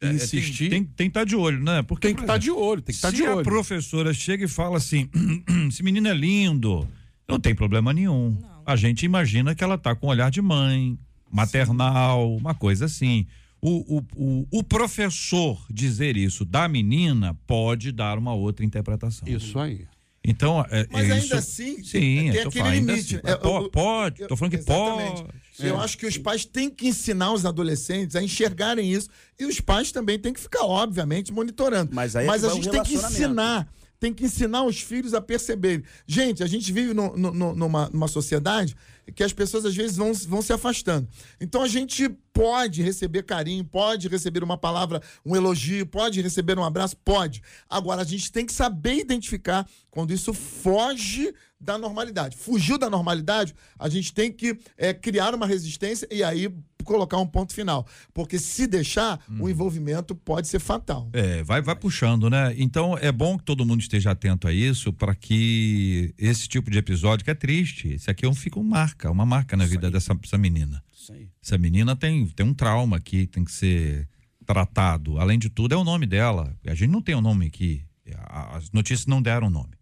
É, 0.00 0.06
tem- 0.08 0.16
insistir. 0.16 0.70
Tem, 0.70 0.84
tem 0.84 1.06
que 1.06 1.10
estar 1.10 1.24
de 1.24 1.34
olho, 1.36 1.62
né? 1.62 1.82
Porque, 1.82 2.06
Tem 2.08 2.14
que 2.14 2.20
estar 2.22 2.38
de 2.38 2.48
exemplo, 2.50 2.62
olho, 2.64 2.82
tem 2.82 2.92
que 2.92 2.96
estar 2.98 3.10
se 3.10 3.16
de 3.16 3.24
a 3.26 3.34
olho. 3.34 3.44
professora 3.44 4.12
chega 4.14 4.44
e 4.44 4.48
fala 4.48 4.76
assim: 4.78 5.08
esse 5.68 5.82
menino 5.82 6.08
é 6.08 6.14
lindo, 6.14 6.86
não 7.28 7.38
tem 7.40 7.54
problema 7.54 7.92
nenhum. 7.92 8.36
A 8.64 8.76
gente 8.76 9.04
imagina 9.04 9.54
que 9.54 9.62
ela 9.64 9.76
tá 9.76 9.94
com 9.94 10.06
um 10.06 10.10
olhar 10.10 10.30
de 10.30 10.40
mãe, 10.40 10.98
maternal, 11.30 12.34
uma 12.36 12.54
coisa 12.54 12.84
assim. 12.86 13.26
O, 13.66 13.96
o, 13.96 14.02
o, 14.14 14.46
o 14.58 14.62
professor 14.62 15.64
dizer 15.70 16.18
isso 16.18 16.44
da 16.44 16.68
menina 16.68 17.32
pode 17.46 17.90
dar 17.92 18.18
uma 18.18 18.34
outra 18.34 18.62
interpretação. 18.62 19.26
Isso 19.26 19.58
aí. 19.58 19.86
Então, 20.22 20.64
é, 20.70 20.86
Mas 20.90 21.08
é 21.08 21.12
ainda 21.12 21.24
isso- 21.24 21.34
assim, 21.36 21.82
sim, 21.82 21.90
tem 22.00 22.34
eu 22.34 22.48
aquele 22.48 22.70
limite. 22.70 23.16
assim, 23.16 23.24
É, 23.24 23.34
o- 23.46 23.70
pode, 23.70 24.20
eu- 24.22 24.28
tô 24.28 24.36
falando 24.36 24.52
que 24.52 24.58
exatamente. 24.58 25.22
pode. 25.22 25.34
Eu 25.60 25.80
acho 25.80 25.96
que 25.96 26.06
os 26.06 26.18
pais 26.18 26.44
têm 26.44 26.68
que 26.68 26.88
ensinar 26.88 27.32
os 27.32 27.46
adolescentes 27.46 28.16
a 28.16 28.22
enxergarem 28.22 28.90
isso. 28.92 29.08
E 29.38 29.44
os 29.46 29.60
pais 29.60 29.92
também 29.92 30.18
têm 30.18 30.32
que 30.32 30.40
ficar, 30.40 30.64
obviamente, 30.64 31.32
monitorando. 31.32 31.90
Mas 31.94 32.16
aí 32.16 32.26
é 32.26 32.38
que 32.38 32.46
a 32.46 32.48
gente 32.50 32.68
tem 32.70 32.82
que 32.82 32.94
ensinar. 32.94 33.68
Tem 34.00 34.12
que 34.12 34.24
ensinar 34.24 34.64
os 34.64 34.80
filhos 34.80 35.14
a 35.14 35.20
perceberem. 35.20 35.84
Gente, 36.06 36.42
a 36.42 36.46
gente 36.46 36.70
vive 36.72 36.92
no- 36.92 37.16
no- 37.16 37.54
numa, 37.54 37.88
numa 37.90 38.08
sociedade 38.08 38.76
que 39.14 39.22
as 39.22 39.32
pessoas 39.32 39.64
às 39.66 39.74
vezes 39.74 39.96
vão, 39.96 40.12
vão 40.12 40.40
se 40.42 40.52
afastando. 40.52 41.06
Então 41.40 41.62
a 41.62 41.68
gente 41.68 42.08
pode 42.32 42.82
receber 42.82 43.22
carinho, 43.22 43.64
pode 43.64 44.08
receber 44.08 44.42
uma 44.42 44.56
palavra, 44.58 45.00
um 45.24 45.36
elogio, 45.36 45.86
pode 45.86 46.20
receber 46.22 46.58
um 46.58 46.64
abraço, 46.64 46.96
pode. 47.04 47.42
Agora 47.68 48.02
a 48.02 48.04
gente 48.04 48.32
tem 48.32 48.44
que 48.46 48.52
saber 48.52 48.96
identificar 48.96 49.68
quando 49.90 50.12
isso 50.12 50.32
foge 50.32 51.32
da 51.60 51.78
normalidade. 51.78 52.36
Fugiu 52.36 52.76
da 52.78 52.90
normalidade, 52.90 53.54
a 53.78 53.88
gente 53.88 54.12
tem 54.12 54.32
que 54.32 54.58
é, 54.76 54.92
criar 54.92 55.34
uma 55.34 55.46
resistência 55.46 56.08
e 56.10 56.22
aí 56.22 56.48
colocar 56.84 57.18
um 57.18 57.26
ponto 57.26 57.52
final. 57.52 57.86
Porque 58.12 58.38
se 58.38 58.66
deixar, 58.66 59.20
o 59.40 59.48
envolvimento 59.48 60.14
pode 60.14 60.48
ser 60.48 60.58
fatal. 60.58 61.08
É, 61.12 61.42
vai, 61.42 61.60
vai 61.60 61.74
puxando, 61.74 62.30
né? 62.30 62.54
Então 62.56 62.96
é 62.98 63.10
bom 63.10 63.38
que 63.38 63.44
todo 63.44 63.64
mundo 63.64 63.80
esteja 63.80 64.10
atento 64.10 64.46
a 64.46 64.52
isso 64.52 64.92
para 64.92 65.14
que 65.14 66.14
esse 66.18 66.48
tipo 66.48 66.70
de 66.70 66.78
episódio 66.78 67.24
que 67.24 67.30
é 67.30 67.34
triste, 67.34 67.88
esse 67.88 68.10
aqui 68.10 68.24
é 68.24 68.28
um, 68.28 68.34
fica 68.34 68.58
uma 68.58 68.68
marca, 68.68 69.10
uma 69.10 69.26
marca 69.26 69.56
na 69.56 69.66
vida 69.66 69.90
dessa, 69.90 70.14
dessa 70.14 70.38
menina. 70.38 70.82
Isso 70.92 71.12
aí. 71.12 71.28
Essa 71.42 71.58
menina 71.58 71.96
tem, 71.96 72.26
tem 72.26 72.46
um 72.46 72.54
trauma 72.54 72.96
aqui, 72.96 73.26
tem 73.26 73.44
que 73.44 73.52
ser 73.52 74.08
tratado. 74.46 75.18
Além 75.18 75.38
de 75.38 75.48
tudo, 75.48 75.74
é 75.74 75.76
o 75.76 75.84
nome 75.84 76.06
dela. 76.06 76.56
A 76.66 76.74
gente 76.74 76.90
não 76.90 77.02
tem 77.02 77.14
o 77.14 77.20
nome 77.20 77.46
aqui. 77.46 77.84
As 78.28 78.70
notícias 78.70 79.06
não 79.06 79.22
deram 79.22 79.46
o 79.46 79.50
nome. 79.50 79.74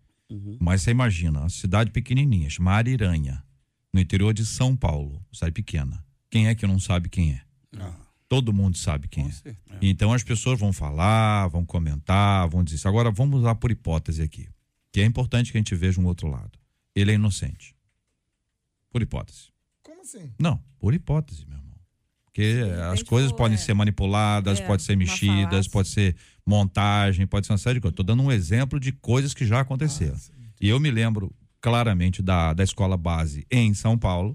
Mas 0.61 0.82
você 0.82 0.90
imagina, 0.90 1.40
uma 1.40 1.48
cidade 1.48 1.90
pequenininha, 1.90 2.48
chama 2.48 2.72
Ariranha, 2.72 3.42
no 3.92 4.00
interior 4.00 4.32
de 4.32 4.46
São 4.46 4.74
Paulo, 4.74 5.22
cidade 5.32 5.53
pequena. 5.53 6.03
Quem 6.33 6.49
é 6.49 6.55
que 6.55 6.66
não 6.66 6.80
sabe 6.80 7.11
quem 7.11 7.33
é? 7.33 7.43
Todo 8.26 8.55
mundo 8.55 8.78
sabe 8.78 9.07
quem 9.07 9.24
Com 9.24 9.28
é. 9.28 9.33
certeza. 9.35 9.59
Então 9.83 10.11
as 10.14 10.22
pessoas 10.22 10.59
vão 10.59 10.72
falar, 10.72 11.47
vão 11.49 11.62
comentar, 11.66 12.49
vão 12.49 12.64
dizer 12.64 12.76
isso. 12.76 12.89
Agora 12.89 13.11
vamos 13.11 13.43
lá 13.43 13.55
por 13.55 13.70
hipótese 13.70 14.22
aqui, 14.22 14.49
que 14.91 15.03
é 15.03 15.05
importante 15.05 15.53
que 15.53 15.59
a 15.59 15.61
gente 15.61 15.74
veja 15.74 16.01
um 16.01 16.07
outro 16.07 16.28
lado. 16.28 16.59
Ele 16.97 17.11
é 17.11 17.14
inocente. 17.16 17.76
Por 18.91 19.03
hipótese. 19.03 19.49
Como 19.83 20.01
assim? 20.01 20.33
Não, 20.39 20.59
por 20.78 20.95
hipótese, 20.95 21.45
meu 21.47 21.59
irmão. 21.59 21.76
Porque 22.24 22.64
de 22.64 22.70
as 22.80 23.03
coisas 23.03 23.30
for, 23.30 23.37
podem 23.37 23.57
é. 23.57 23.59
ser 23.59 23.74
manipuladas, 23.74 24.59
É, 24.59 24.66
pode 24.66 24.83
ser 24.83 24.97
mexidas, 24.97 25.51
falácia. 25.66 25.70
pode 25.70 25.89
ser 25.91 26.16
montagem, 26.47 27.26
pode 27.26 27.47
ser 27.47 27.53
uma 27.53 27.59
série 27.59 27.74
de 27.74 27.83
coisas. 27.83 27.93
Estou 27.93 28.07
dando 28.07 28.22
um 28.22 28.33
exemplo 28.33 28.80
de 28.80 28.93
coisas 28.93 29.35
que 29.35 29.45
já 29.45 29.61
aconteceram. 29.61 30.16
e 30.59 30.68
eu 30.70 30.80
me 30.80 30.91
lembro 30.91 31.30
claramente 31.61 32.22
da, 32.22 32.55
da 32.55 32.64
escola 32.64 32.97
base 32.97 33.47
em 33.51 33.74
São 33.74 33.99
Paulo, 33.99 34.35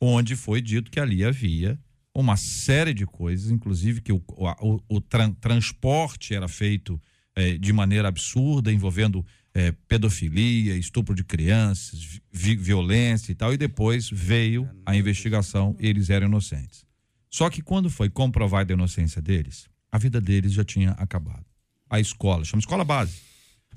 onde 0.00 0.36
foi 0.36 0.60
dito 0.60 0.90
que 0.90 1.00
ali 1.00 1.24
havia 1.24 1.78
uma 2.14 2.36
série 2.36 2.92
de 2.94 3.06
coisas, 3.06 3.50
inclusive 3.50 4.00
que 4.00 4.12
o, 4.12 4.22
o, 4.28 4.80
o 4.88 5.00
tran- 5.00 5.32
transporte 5.34 6.34
era 6.34 6.48
feito 6.48 7.00
eh, 7.36 7.56
de 7.58 7.72
maneira 7.72 8.08
absurda, 8.08 8.72
envolvendo 8.72 9.24
eh, 9.54 9.72
pedofilia, 9.86 10.76
estupro 10.76 11.14
de 11.14 11.22
crianças, 11.22 12.20
vi- 12.32 12.56
violência 12.56 13.30
e 13.30 13.34
tal, 13.34 13.52
e 13.52 13.56
depois 13.56 14.10
veio 14.10 14.68
a 14.84 14.96
investigação 14.96 15.76
e 15.78 15.86
eles 15.86 16.10
eram 16.10 16.26
inocentes. 16.26 16.84
Só 17.30 17.48
que 17.50 17.62
quando 17.62 17.88
foi 17.90 18.08
comprovada 18.10 18.72
a 18.72 18.74
inocência 18.74 19.22
deles, 19.22 19.68
a 19.92 19.98
vida 19.98 20.20
deles 20.20 20.52
já 20.52 20.64
tinha 20.64 20.92
acabado. 20.92 21.44
A 21.88 22.00
escola, 22.00 22.44
chama 22.44 22.60
escola 22.60 22.84
base. 22.84 23.20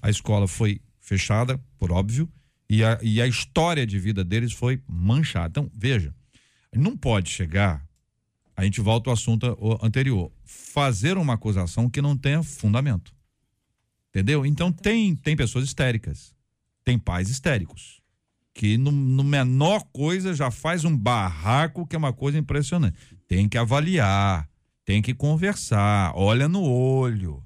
A 0.02 0.10
escola 0.10 0.48
foi 0.48 0.82
fechada, 1.00 1.60
por 1.78 1.92
óbvio, 1.92 2.28
e 2.72 2.86
a, 2.86 2.98
e 3.02 3.22
a 3.22 3.28
história 3.28 3.86
de 3.86 4.00
vida 4.00 4.24
deles 4.24 4.54
foi 4.54 4.82
manchada. 4.88 5.50
Então, 5.50 5.72
veja, 5.76 6.16
não 6.74 6.96
pode 6.96 7.30
chegar, 7.30 7.86
a 8.56 8.64
gente 8.64 8.80
volta 8.80 9.10
ao 9.10 9.14
assunto 9.14 9.58
anterior, 9.82 10.32
fazer 10.46 11.18
uma 11.18 11.34
acusação 11.34 11.90
que 11.90 12.02
não 12.02 12.16
tenha 12.16 12.42
fundamento. 12.42 13.14
Entendeu? 14.08 14.46
Então, 14.46 14.72
tem, 14.72 15.14
tem 15.18 15.36
pessoas 15.36 15.66
histéricas, 15.66 16.34
tem 16.82 16.98
pais 16.98 17.30
histéricos, 17.30 18.02
que 18.54 18.78
no, 18.78 18.90
no 18.90 19.24
menor 19.26 19.84
coisa 19.92 20.34
já 20.34 20.50
faz 20.50 20.86
um 20.86 20.96
barraco 20.96 21.86
que 21.86 21.98
é 21.98 22.00
uma 22.00 22.14
coisa 22.14 22.38
impressionante. 22.38 22.98
Tem 23.28 23.50
que 23.50 23.58
avaliar, 23.58 24.50
tem 24.86 25.02
que 25.02 25.14
conversar, 25.14 26.14
olha 26.16 26.48
no 26.48 26.64
olho 26.64 27.44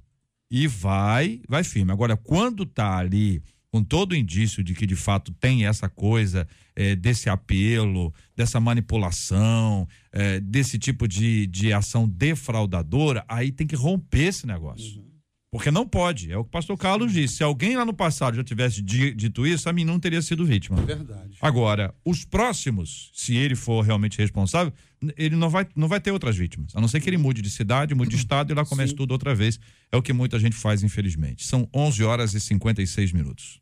e 0.52 0.68
vai, 0.68 1.42
vai 1.50 1.64
firme. 1.64 1.92
Agora, 1.92 2.16
quando 2.16 2.64
tá 2.64 2.96
ali 2.96 3.42
com 3.76 3.84
todo 3.84 4.14
o 4.14 4.16
indício 4.16 4.64
de 4.64 4.74
que 4.74 4.86
de 4.88 4.96
fato 4.96 5.34
tem 5.34 5.66
essa 5.66 5.90
coisa 5.90 6.48
eh, 6.78 6.96
desse 6.96 7.30
apelo, 7.30 8.14
dessa 8.34 8.58
manipulação, 8.58 9.86
eh, 10.14 10.40
desse 10.40 10.80
tipo 10.80 11.10
de, 11.10 11.46
de 11.48 11.74
ação 11.74 12.08
defraudadora, 12.08 13.26
aí 13.28 13.52
tem 13.52 13.68
que 13.68 13.76
romper 13.76 14.28
esse 14.28 14.48
negócio. 14.48 15.04
Porque 15.52 15.72
não 15.72 15.86
pode, 15.88 16.32
é 16.32 16.38
o 16.38 16.44
que 16.44 16.48
o 16.50 16.52
pastor 16.52 16.78
Carlos 16.78 17.12
disse. 17.14 17.36
Se 17.38 17.44
alguém 17.44 17.78
lá 17.78 17.86
no 17.86 17.94
passado 17.94 18.36
já 18.36 18.44
tivesse 18.44 18.82
di- 18.82 19.14
dito 19.14 19.46
isso, 19.48 19.70
a 19.70 19.74
mim 19.74 19.86
não 19.86 20.00
teria 20.00 20.22
sido 20.22 20.46
vítima. 20.46 20.82
Verdade. 20.82 21.38
Agora, 21.42 21.94
os 22.06 22.26
próximos, 22.26 23.10
se 23.14 23.36
ele 23.36 23.56
for 23.56 23.82
realmente 23.82 24.18
responsável, 24.18 24.74
ele 25.18 25.36
não 25.38 25.50
vai, 25.50 25.66
não 25.76 25.88
vai 25.88 26.00
ter 26.02 26.12
outras 26.12 26.36
vítimas. 26.36 26.76
A 26.76 26.82
não 26.82 26.88
ser 26.90 27.00
que 27.00 27.10
ele 27.10 27.18
mude 27.18 27.42
de 27.42 27.50
cidade, 27.50 27.94
mude 27.96 28.10
de 28.10 28.16
estado 28.18 28.52
e 28.52 28.56
lá 28.56 28.66
comece 28.66 28.94
tudo 28.96 29.12
outra 29.12 29.34
vez. 29.36 29.58
É 29.92 29.96
o 29.98 30.02
que 30.02 30.12
muita 30.12 30.38
gente 30.40 30.56
faz, 30.56 30.82
infelizmente. 30.84 31.46
São 31.46 31.70
11 31.74 32.04
horas 32.04 32.34
e 32.34 32.40
56 32.42 33.14
minutos. 33.14 33.60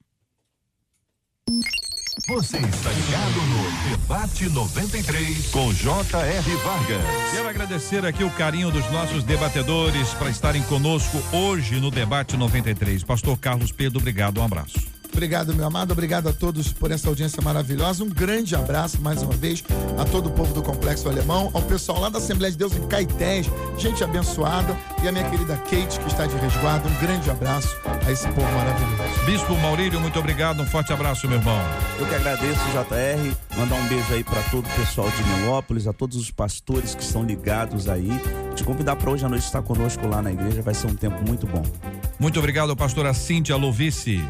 Você 2.27 2.57
está 2.57 2.91
ligado 2.91 3.41
no 3.41 3.89
Debate 3.89 4.47
93 4.47 5.47
com 5.47 5.73
J.R. 5.73 6.55
Vargas. 6.57 7.31
Quero 7.31 7.49
agradecer 7.49 8.05
aqui 8.05 8.23
o 8.23 8.29
carinho 8.31 8.71
dos 8.71 8.89
nossos 8.91 9.23
debatedores 9.23 10.13
para 10.13 10.29
estarem 10.29 10.63
conosco 10.63 11.21
hoje 11.35 11.79
no 11.81 11.91
Debate 11.91 12.37
93. 12.37 13.03
Pastor 13.03 13.37
Carlos 13.37 13.71
Pedro, 13.71 13.99
obrigado, 13.99 14.39
um 14.39 14.45
abraço. 14.45 14.92
Obrigado, 15.13 15.53
meu 15.53 15.67
amado. 15.67 15.91
Obrigado 15.91 16.27
a 16.27 16.33
todos 16.33 16.73
por 16.73 16.89
essa 16.89 17.07
audiência 17.07 17.41
maravilhosa. 17.41 18.03
Um 18.03 18.09
grande 18.09 18.55
abraço 18.55 18.99
mais 18.99 19.21
uma 19.21 19.33
vez 19.33 19.63
a 19.97 20.03
todo 20.05 20.27
o 20.27 20.31
povo 20.31 20.53
do 20.53 20.61
Complexo 20.63 21.07
Alemão, 21.07 21.51
ao 21.53 21.61
pessoal 21.61 22.01
lá 22.01 22.09
da 22.09 22.17
Assembleia 22.17 22.51
de 22.51 22.57
Deus 22.57 22.75
em 22.75 22.87
Caetés, 22.87 23.45
gente 23.77 24.03
abençoada, 24.03 24.75
e 25.03 25.07
a 25.07 25.11
minha 25.11 25.29
querida 25.29 25.55
Kate, 25.55 25.99
que 25.99 26.07
está 26.07 26.25
de 26.25 26.35
resguardo. 26.37 26.89
Um 26.89 26.95
grande 26.99 27.29
abraço 27.29 27.69
a 28.05 28.11
esse 28.11 28.27
povo 28.29 28.51
maravilhoso. 28.51 29.25
Bispo 29.25 29.55
Maurílio, 29.57 30.01
muito 30.01 30.17
obrigado, 30.17 30.61
um 30.61 30.65
forte 30.65 30.91
abraço, 30.91 31.27
meu 31.27 31.37
irmão. 31.37 31.61
Eu 31.99 32.07
que 32.07 32.15
agradeço, 32.15 32.59
JR. 32.71 33.37
Mandar 33.55 33.75
um 33.75 33.87
beijo 33.87 34.13
aí 34.13 34.23
para 34.23 34.41
todo 34.49 34.65
o 34.65 34.69
pessoal 34.71 35.07
de 35.11 35.23
Neópolis, 35.23 35.87
a 35.87 35.93
todos 35.93 36.17
os 36.17 36.31
pastores 36.31 36.95
que 36.95 37.03
estão 37.03 37.23
ligados 37.23 37.87
aí. 37.87 38.09
Te 38.55 38.63
convidar 38.63 38.95
para 38.95 39.11
hoje 39.11 39.23
à 39.23 39.29
noite 39.29 39.45
estar 39.45 39.61
conosco 39.61 40.07
lá 40.07 40.23
na 40.23 40.31
igreja, 40.31 40.63
vai 40.63 40.73
ser 40.73 40.87
um 40.87 40.95
tempo 40.95 41.21
muito 41.25 41.45
bom. 41.45 41.63
Muito 42.19 42.39
obrigado, 42.39 42.75
pastora 42.75 43.13
Cíntia 43.13 43.55
Lovice. 43.55 44.21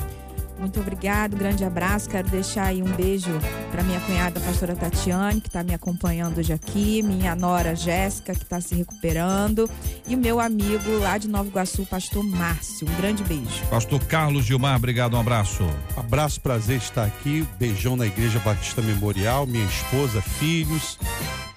Muito 0.63 0.79
obrigado, 0.79 1.35
grande 1.35 1.65
abraço. 1.65 2.09
Quero 2.09 2.29
deixar 2.29 2.67
aí 2.67 2.81
um 2.81 2.89
beijo 2.95 3.29
para 3.69 3.83
minha 3.83 3.99
cunhada, 3.99 4.39
a 4.39 4.43
pastora 4.43 4.73
Tatiane, 4.73 5.41
que 5.41 5.49
está 5.49 5.61
me 5.61 5.73
acompanhando 5.73 6.37
hoje 6.37 6.53
aqui, 6.53 7.03
minha 7.03 7.35
nora 7.35 7.75
Jéssica, 7.75 8.33
que 8.33 8.43
está 8.43 8.61
se 8.61 8.73
recuperando, 8.73 9.69
e 10.07 10.15
meu 10.15 10.39
amigo 10.39 10.99
lá 10.99 11.17
de 11.17 11.27
Nova 11.27 11.49
Iguaçu, 11.49 11.85
pastor 11.85 12.23
Márcio. 12.23 12.87
Um 12.87 12.95
grande 12.95 13.25
beijo. 13.25 13.65
Pastor 13.69 14.01
Carlos 14.05 14.45
Gilmar, 14.45 14.77
obrigado, 14.77 15.17
um 15.17 15.19
abraço. 15.19 15.65
Abraço, 15.97 16.39
prazer 16.39 16.77
estar 16.77 17.03
aqui. 17.03 17.45
Beijão 17.59 17.97
na 17.97 18.05
Igreja 18.05 18.39
Batista 18.39 18.81
Memorial, 18.81 19.45
minha 19.45 19.65
esposa, 19.65 20.21
filhos, 20.21 20.97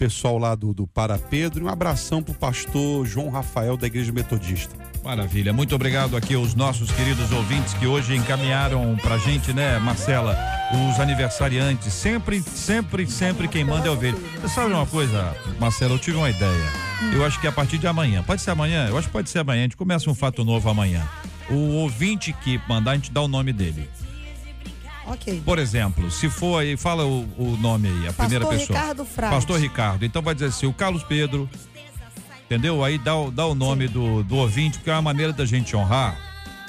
pessoal 0.01 0.37
lá 0.37 0.57
do, 0.57 0.75
do 0.75 0.85
Para 0.85 1.17
Pedro. 1.17 1.63
E 1.63 1.65
um 1.65 1.69
abração 1.69 2.25
pro 2.25 2.35
pastor 2.35 3.07
João 3.07 3.29
Rafael 3.29 3.77
da 3.77 3.87
Igreja 3.87 4.11
Metodista. 4.11 4.75
Maravilha, 5.07 5.53
muito 5.53 5.73
obrigado 5.73 6.17
aqui 6.17 6.35
aos 6.35 6.57
nossos 6.57 6.91
queridos 6.91 7.31
ouvintes 7.31 7.75
que 7.75 7.87
hoje 7.87 8.17
encaminharam 8.17 8.96
pra 9.03 9.19
gente, 9.19 9.53
né, 9.53 9.79
Marcela, 9.79 10.37
os 10.91 10.99
aniversariantes. 11.01 11.93
Sempre, 11.93 12.41
sempre, 12.43 13.07
sempre 13.11 13.49
quem 13.49 13.65
manda 13.65 13.89
é 13.89 13.91
o 13.91 13.97
velho. 13.97 14.19
Você 14.41 14.49
sabe 14.55 14.73
uma 14.73 14.87
coisa, 14.87 15.35
Marcela, 15.61 15.95
eu 15.95 15.99
tive 15.99 16.17
uma 16.17 16.31
ideia. 16.31 16.73
Eu 17.13 17.25
acho 17.25 17.41
que 17.41 17.47
a 17.47 17.53
partir 17.53 17.79
de 17.79 17.87
amanhã, 17.87 18.23
pode 18.23 18.41
ser 18.43 18.51
amanhã? 18.51 18.87
Eu 18.89 18.97
acho 18.99 19.07
que 19.09 19.13
pode 19.13 19.29
ser 19.31 19.41
amanhã, 19.41 19.61
a 19.61 19.65
gente 19.65 19.77
começa 19.77 20.09
um 20.11 20.15
fato 20.15 20.45
novo 20.45 20.69
amanhã. 20.69 21.07
O 21.51 21.55
ouvinte 21.77 22.33
que 22.33 22.61
mandar, 22.69 22.93
a 22.93 22.95
gente 22.95 23.13
dá 23.13 23.21
o 23.21 23.29
nome 23.29 23.53
dele. 23.53 23.89
Ok. 25.07 25.41
Por 25.45 25.59
exemplo, 25.59 26.11
se 26.11 26.29
for 26.29 26.61
aí, 26.61 26.77
fala 26.77 27.05
o, 27.05 27.21
o 27.39 27.57
nome 27.61 27.89
aí, 27.89 28.09
a 28.09 28.13
primeira 28.13 28.45
Pastor 28.45 28.59
pessoa. 28.61 28.79
Ricardo 28.79 29.05
Frade. 29.05 29.35
Pastor 29.35 29.61
Ricardo. 29.61 30.05
Então 30.05 30.21
vai 30.21 30.35
dizer 30.35 30.47
assim, 30.47 30.67
o 30.67 30.73
Carlos 30.73 31.05
Pedro, 31.05 31.49
entendeu? 32.45 32.83
Aí 32.83 32.99
dá, 32.99 33.15
o- 33.15 33.31
dá 33.31 33.47
o 33.47 33.55
nome 33.55 33.87
do, 33.87 34.25
do 34.25 34.35
ouvinte, 34.37 34.79
porque 34.79 34.91
é 34.91 34.93
uma 34.95 35.03
maneira 35.03 35.33
da 35.33 35.45
gente 35.45 35.77
honrar, 35.77 36.17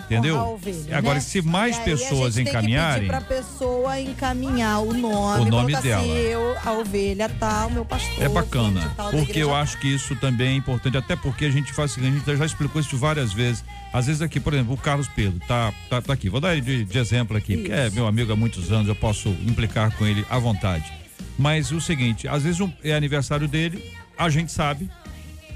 entendeu? 0.10 0.38
Ovelha, 0.40 0.98
Agora, 0.98 1.16
né? 1.16 1.20
se 1.22 1.42
mais 1.42 1.78
pessoas 1.80 2.38
encaminharem, 2.38 3.08
pra 3.08 3.22
pessoa 3.22 4.00
encaminhar 4.00 4.80
o 4.82 4.94
nome. 4.94 5.42
O 5.44 5.46
nome 5.46 5.72
colocar 5.74 5.82
dela. 5.82 6.02
Assim, 6.02 6.12
eu, 6.12 6.56
a 6.66 6.72
ovelha 6.74 7.30
tal, 7.40 7.70
meu 7.70 7.86
pastor. 7.86 8.24
é 8.24 8.30
bacana, 8.30 8.94
tal, 8.96 9.12
porque 9.12 9.40
eu 9.40 9.54
acho 9.54 9.78
que 9.80 9.88
isso 9.88 10.16
também 10.16 10.50
é 10.50 10.54
importante, 10.56 10.98
até 10.98 11.16
porque 11.16 11.46
a 11.46 11.52
gente 11.52 11.72
faz 11.74 11.92
o 11.92 11.94
seguinte, 11.96 12.24
a 12.26 12.30
gente 12.32 12.38
já 12.38 12.46
explicou 12.46 12.82
isso 12.82 12.98
várias 12.98 13.34
vezes. 13.34 13.64
Às 13.94 14.08
vezes 14.08 14.22
aqui, 14.22 14.40
por 14.40 14.54
exemplo, 14.54 14.74
o 14.74 14.78
Carlos 14.78 15.08
Pedro 15.08 15.40
tá, 15.48 15.74
tá, 15.90 16.02
tá 16.02 16.14
aqui, 16.14 16.30
vou 16.30 16.40
dar 16.42 16.60
de, 16.60 16.84
de 16.86 16.98
exemplo 16.98 17.36
aqui, 17.38 17.58
porque 17.58 17.72
é 17.72 17.90
meu 17.90 18.08
amigo 18.08 18.32
há 18.32 18.36
muitos 18.36 18.72
anos, 18.72 18.88
eu 18.88 18.96
posso 18.96 19.30
implicar 19.46 19.92
com 19.98 20.06
ele 20.06 20.26
à 20.30 20.38
vontade. 20.40 20.92
Mas 21.38 21.72
o 21.72 21.80
seguinte, 21.80 22.28
às 22.28 22.44
vezes 22.44 22.60
um- 22.60 22.72
é 22.84 22.94
aniversário 22.96 23.48
dele, 23.48 23.84
a 24.18 24.30
gente 24.30 24.52
sabe, 24.52 24.90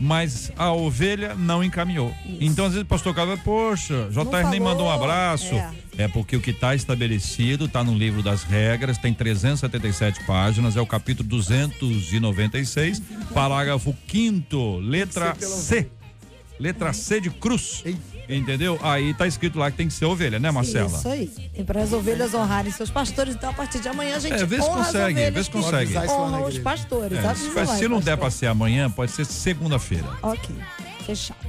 mas 0.02 0.52
a 0.58 0.74
ovelha 0.74 1.36
não 1.36 1.64
encaminhou. 1.64 2.12
Então, 2.39 2.66
às 2.66 2.72
vezes 2.72 2.84
o 2.84 2.88
pastor 2.88 3.14
Carlos, 3.14 3.39
poxa, 3.41 4.10
JR 4.10 4.49
nem 4.49 4.60
mandou 4.60 4.88
um 4.88 4.89
abraço. 4.89 5.54
é. 5.54 5.72
É 5.97 6.08
porque 6.08 6.36
o 6.36 6.41
que 6.41 6.49
está 6.49 6.74
estabelecido 6.74 7.66
está 7.66 7.84
no 7.84 7.93
livro 7.93 8.24
das 8.24 8.43
regras, 8.43 8.97
tem 8.97 9.14
377 9.14 10.26
páginas, 10.26 10.76
é 10.76 10.82
o 10.82 10.88
capítulo 10.88 11.30
296, 11.30 13.02
parágrafo 13.32 13.95
5 14.10 14.78
letra 14.78 15.36
C. 15.36 15.91
Letra 16.60 16.93
C 16.93 17.22
de 17.22 17.30
cruz. 17.30 17.84
Entendeu? 18.36 18.80
Aí 18.82 19.14
tá 19.14 19.28
escrito 19.28 19.60
lá 19.60 19.70
que 19.70 19.78
tem 19.78 19.88
que 19.88 19.94
ser 19.94 20.06
ovelha, 20.06 20.40
né, 20.40 20.50
Marcela? 20.52 20.88
Isso 20.88 21.08
aí. 21.08 21.32
E 21.56 21.64
para 21.64 21.82
as 21.82 21.92
ovelhas 21.92 22.34
honrarem 22.34 22.72
seus 22.72 22.90
pastores, 22.90 23.36
então 23.36 23.50
a 23.50 23.54
partir 23.54 23.80
de 23.80 23.90
amanhã 23.90 24.16
a 24.16 24.20
gente 24.20 24.42
É, 24.42 24.46
vê 24.46 24.56
se 24.56 24.62
honra 24.62 24.86
consegue, 24.86 25.30
vê 25.32 25.44
se 25.44 25.50
consegue. 25.52 25.92
Isso 25.92 26.12
honram 26.14 26.46
os 26.46 26.58
pastores. 26.60 27.18
É, 27.18 27.36
se, 27.36 27.50
lá, 27.50 27.66
se 27.66 27.88
não 27.88 28.00
der 28.00 28.18
para 28.18 28.32
ser 28.32 28.48
amanhã, 28.48 28.90
pode 28.90 29.12
ser 29.12 29.26
segunda-feira. 29.26 30.08
Ok, 30.22 30.56
fechado. 31.06 31.40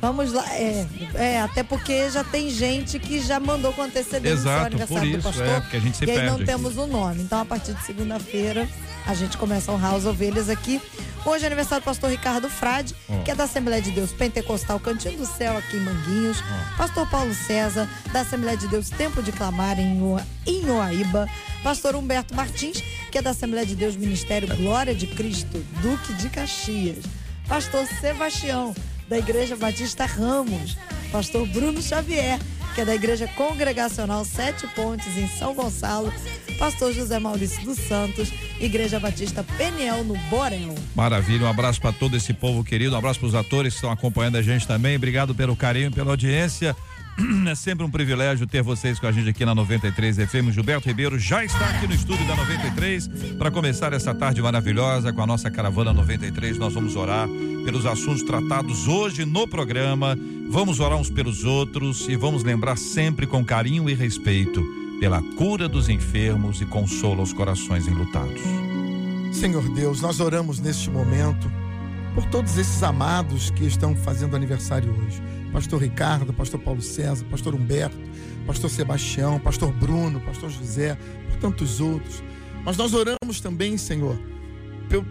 Vamos 0.00 0.32
lá, 0.32 0.44
é, 0.54 0.86
é, 1.14 1.40
até 1.40 1.64
porque 1.64 2.08
já 2.08 2.22
tem 2.22 2.48
gente 2.50 3.00
que 3.00 3.20
já 3.20 3.40
mandou 3.40 3.72
com 3.72 3.82
antecedência 3.82 4.32
Exato, 4.34 4.62
o 4.62 4.66
aniversário 4.66 5.00
por 5.02 5.10
do 5.10 5.18
isso, 5.18 5.28
pastor. 5.28 5.46
é, 5.46 5.60
porque 5.60 5.76
a 5.76 5.80
gente 5.80 5.96
se 5.96 6.04
e 6.04 6.10
aí 6.10 6.16
perde 6.16 6.30
não 6.30 6.36
aqui. 6.36 6.44
temos 6.44 6.76
o 6.76 6.86
nome. 6.86 7.20
Então, 7.22 7.40
a 7.40 7.44
partir 7.44 7.72
de 7.74 7.82
segunda-feira, 7.84 8.68
a 9.08 9.14
gente 9.14 9.38
começa 9.38 9.72
a 9.72 9.74
honrar 9.74 9.94
as 9.94 10.04
ovelhas 10.04 10.48
aqui. 10.50 10.80
Hoje 11.24 11.42
é 11.44 11.46
aniversário 11.46 11.82
do 11.82 11.84
pastor 11.86 12.10
Ricardo 12.10 12.48
Frade, 12.48 12.94
Ó. 13.08 13.22
que 13.22 13.30
é 13.30 13.34
da 13.34 13.44
Assembleia 13.44 13.80
de 13.82 13.90
Deus 13.90 14.12
Pentecostal 14.12 14.78
Cantinho 14.78 15.16
do 15.18 15.26
Céu, 15.26 15.56
aqui 15.56 15.76
em 15.76 15.80
Manguinhos. 15.80 16.38
Pastor 16.76 17.08
Paulo 17.10 17.34
César, 17.34 17.88
da 18.12 18.20
Assembleia 18.20 18.56
de 18.56 18.68
Deus 18.68 18.90
Tempo 18.90 19.22
de 19.22 19.32
Clamar, 19.32 19.80
em 19.80 19.98
Ioa- 19.98 20.26
em 20.46 20.62
Ioaíba. 20.66 21.26
Pastor 21.62 21.96
Humberto 21.96 22.34
Martins, 22.34 22.82
que 23.10 23.18
é 23.18 23.22
da 23.22 23.30
Assembleia 23.30 23.66
de 23.66 23.74
Deus 23.74 23.96
Ministério 23.96 24.54
Glória 24.56 24.94
de 24.94 25.06
Cristo, 25.06 25.58
Duque 25.82 26.12
de 26.14 26.28
Caxias. 26.28 26.98
Pastor 27.48 27.86
Sebastião, 28.00 28.74
da 29.08 29.18
Igreja 29.18 29.56
Batista 29.56 30.04
Ramos. 30.04 30.76
Pastor 31.10 31.46
Bruno 31.48 31.80
Xavier, 31.80 32.38
que 32.74 32.82
é 32.82 32.84
da 32.84 32.94
Igreja 32.94 33.26
Congregacional 33.36 34.22
Sete 34.24 34.66
Pontes, 34.68 35.16
em 35.16 35.26
São 35.28 35.54
Gonçalo. 35.54 36.12
Pastor 36.58 36.92
José 36.92 37.18
Maurício 37.20 37.64
dos 37.64 37.78
Santos, 37.78 38.32
Igreja 38.60 38.98
Batista 38.98 39.44
Peniel, 39.56 40.02
no 40.02 40.16
Borel. 40.28 40.74
Maravilha, 40.94 41.46
um 41.46 41.48
abraço 41.48 41.80
para 41.80 41.92
todo 41.92 42.16
esse 42.16 42.34
povo 42.34 42.64
querido, 42.64 42.94
um 42.94 42.98
abraço 42.98 43.20
para 43.20 43.28
os 43.28 43.34
atores 43.34 43.74
que 43.74 43.78
estão 43.78 43.92
acompanhando 43.92 44.36
a 44.36 44.42
gente 44.42 44.66
também. 44.66 44.96
Obrigado 44.96 45.34
pelo 45.34 45.54
carinho, 45.54 45.92
pela 45.92 46.10
audiência. 46.10 46.74
É 47.50 47.54
sempre 47.56 47.84
um 47.84 47.90
privilégio 47.90 48.46
ter 48.46 48.62
vocês 48.62 49.00
com 49.00 49.06
a 49.06 49.10
gente 49.10 49.28
aqui 49.28 49.44
na 49.44 49.52
93 49.52 50.18
FM. 50.18 50.52
Gilberto 50.52 50.86
Ribeiro 50.86 51.18
já 51.18 51.44
está 51.44 51.68
aqui 51.70 51.88
no 51.88 51.94
estúdio 51.94 52.24
da 52.28 52.36
93 52.36 53.08
para 53.36 53.50
começar 53.50 53.92
essa 53.92 54.14
tarde 54.14 54.40
maravilhosa 54.40 55.12
com 55.12 55.20
a 55.20 55.26
nossa 55.26 55.50
caravana 55.50 55.92
93. 55.92 56.58
Nós 56.58 56.72
vamos 56.72 56.94
orar 56.94 57.26
pelos 57.64 57.86
assuntos 57.86 58.22
tratados 58.22 58.86
hoje 58.86 59.24
no 59.24 59.48
programa. 59.48 60.16
Vamos 60.48 60.78
orar 60.78 60.96
uns 60.96 61.10
pelos 61.10 61.42
outros 61.42 62.08
e 62.08 62.14
vamos 62.14 62.44
lembrar 62.44 62.78
sempre 62.78 63.26
com 63.26 63.44
carinho 63.44 63.90
e 63.90 63.94
respeito 63.94 64.87
pela 64.98 65.22
cura 65.36 65.68
dos 65.68 65.88
enfermos 65.88 66.60
e 66.60 66.66
consola 66.66 67.22
os 67.22 67.32
corações 67.32 67.86
enlutados. 67.86 68.40
Senhor 69.32 69.68
Deus, 69.74 70.00
nós 70.00 70.20
oramos 70.20 70.58
neste 70.58 70.90
momento 70.90 71.50
por 72.14 72.24
todos 72.26 72.58
esses 72.58 72.82
amados 72.82 73.50
que 73.50 73.64
estão 73.64 73.94
fazendo 73.94 74.34
aniversário 74.34 74.92
hoje. 74.92 75.22
Pastor 75.52 75.80
Ricardo, 75.80 76.32
Pastor 76.32 76.60
Paulo 76.60 76.82
César, 76.82 77.24
Pastor 77.26 77.54
Humberto, 77.54 77.96
Pastor 78.46 78.68
Sebastião, 78.68 79.38
Pastor 79.38 79.72
Bruno, 79.72 80.20
Pastor 80.20 80.50
José, 80.50 80.98
por 81.28 81.36
tantos 81.38 81.80
outros. 81.80 82.22
Mas 82.64 82.76
nós 82.76 82.92
oramos 82.92 83.40
também, 83.40 83.78
Senhor, 83.78 84.18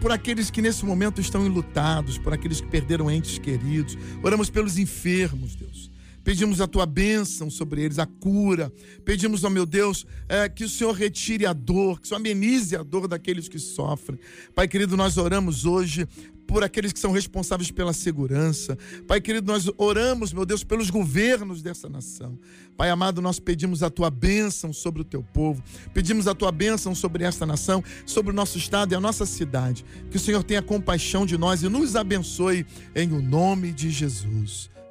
por, 0.00 0.12
aqueles 0.12 0.50
que 0.50 0.60
nesse 0.60 0.84
momento 0.84 1.20
estão 1.20 1.46
enlutados, 1.46 2.18
por 2.18 2.32
aqueles 2.32 2.60
que 2.60 2.66
perderam 2.68 3.10
entes 3.10 3.38
queridos. 3.38 3.96
Oramos 4.22 4.50
pelos 4.50 4.76
enfermos, 4.76 5.54
Deus. 5.54 5.90
Pedimos 6.28 6.60
a 6.60 6.66
tua 6.66 6.84
bênção 6.84 7.48
sobre 7.48 7.82
eles, 7.82 7.98
a 7.98 8.04
cura. 8.04 8.70
Pedimos, 9.02 9.44
ó 9.44 9.48
meu 9.48 9.64
Deus, 9.64 10.04
eh, 10.28 10.46
que 10.46 10.62
o 10.62 10.68
Senhor 10.68 10.92
retire 10.92 11.46
a 11.46 11.54
dor, 11.54 11.98
que 11.98 12.04
o 12.04 12.06
Senhor 12.06 12.20
amenize 12.20 12.76
a 12.76 12.82
dor 12.82 13.08
daqueles 13.08 13.48
que 13.48 13.58
sofrem. 13.58 14.20
Pai 14.54 14.68
querido, 14.68 14.94
nós 14.94 15.16
oramos 15.16 15.64
hoje 15.64 16.06
por 16.46 16.62
aqueles 16.62 16.92
que 16.92 16.98
são 16.98 17.12
responsáveis 17.12 17.70
pela 17.70 17.94
segurança. 17.94 18.76
Pai 19.06 19.22
querido, 19.22 19.50
nós 19.50 19.70
oramos, 19.78 20.30
meu 20.30 20.44
Deus, 20.44 20.62
pelos 20.62 20.90
governos 20.90 21.62
dessa 21.62 21.88
nação. 21.88 22.38
Pai 22.76 22.90
amado, 22.90 23.22
nós 23.22 23.40
pedimos 23.40 23.82
a 23.82 23.88
tua 23.88 24.10
bênção 24.10 24.70
sobre 24.70 25.00
o 25.00 25.06
teu 25.06 25.22
povo. 25.22 25.64
Pedimos 25.94 26.28
a 26.28 26.34
tua 26.34 26.52
bênção 26.52 26.94
sobre 26.94 27.24
esta 27.24 27.46
nação, 27.46 27.82
sobre 28.04 28.32
o 28.32 28.34
nosso 28.34 28.58
estado 28.58 28.92
e 28.92 28.94
a 28.94 29.00
nossa 29.00 29.24
cidade. 29.24 29.82
Que 30.10 30.18
o 30.18 30.20
Senhor 30.20 30.44
tenha 30.44 30.60
compaixão 30.60 31.24
de 31.24 31.38
nós 31.38 31.62
e 31.62 31.70
nos 31.70 31.96
abençoe 31.96 32.66
em 32.94 33.10
o 33.12 33.22
nome 33.22 33.72
de 33.72 33.88
Jesus. 33.88 34.68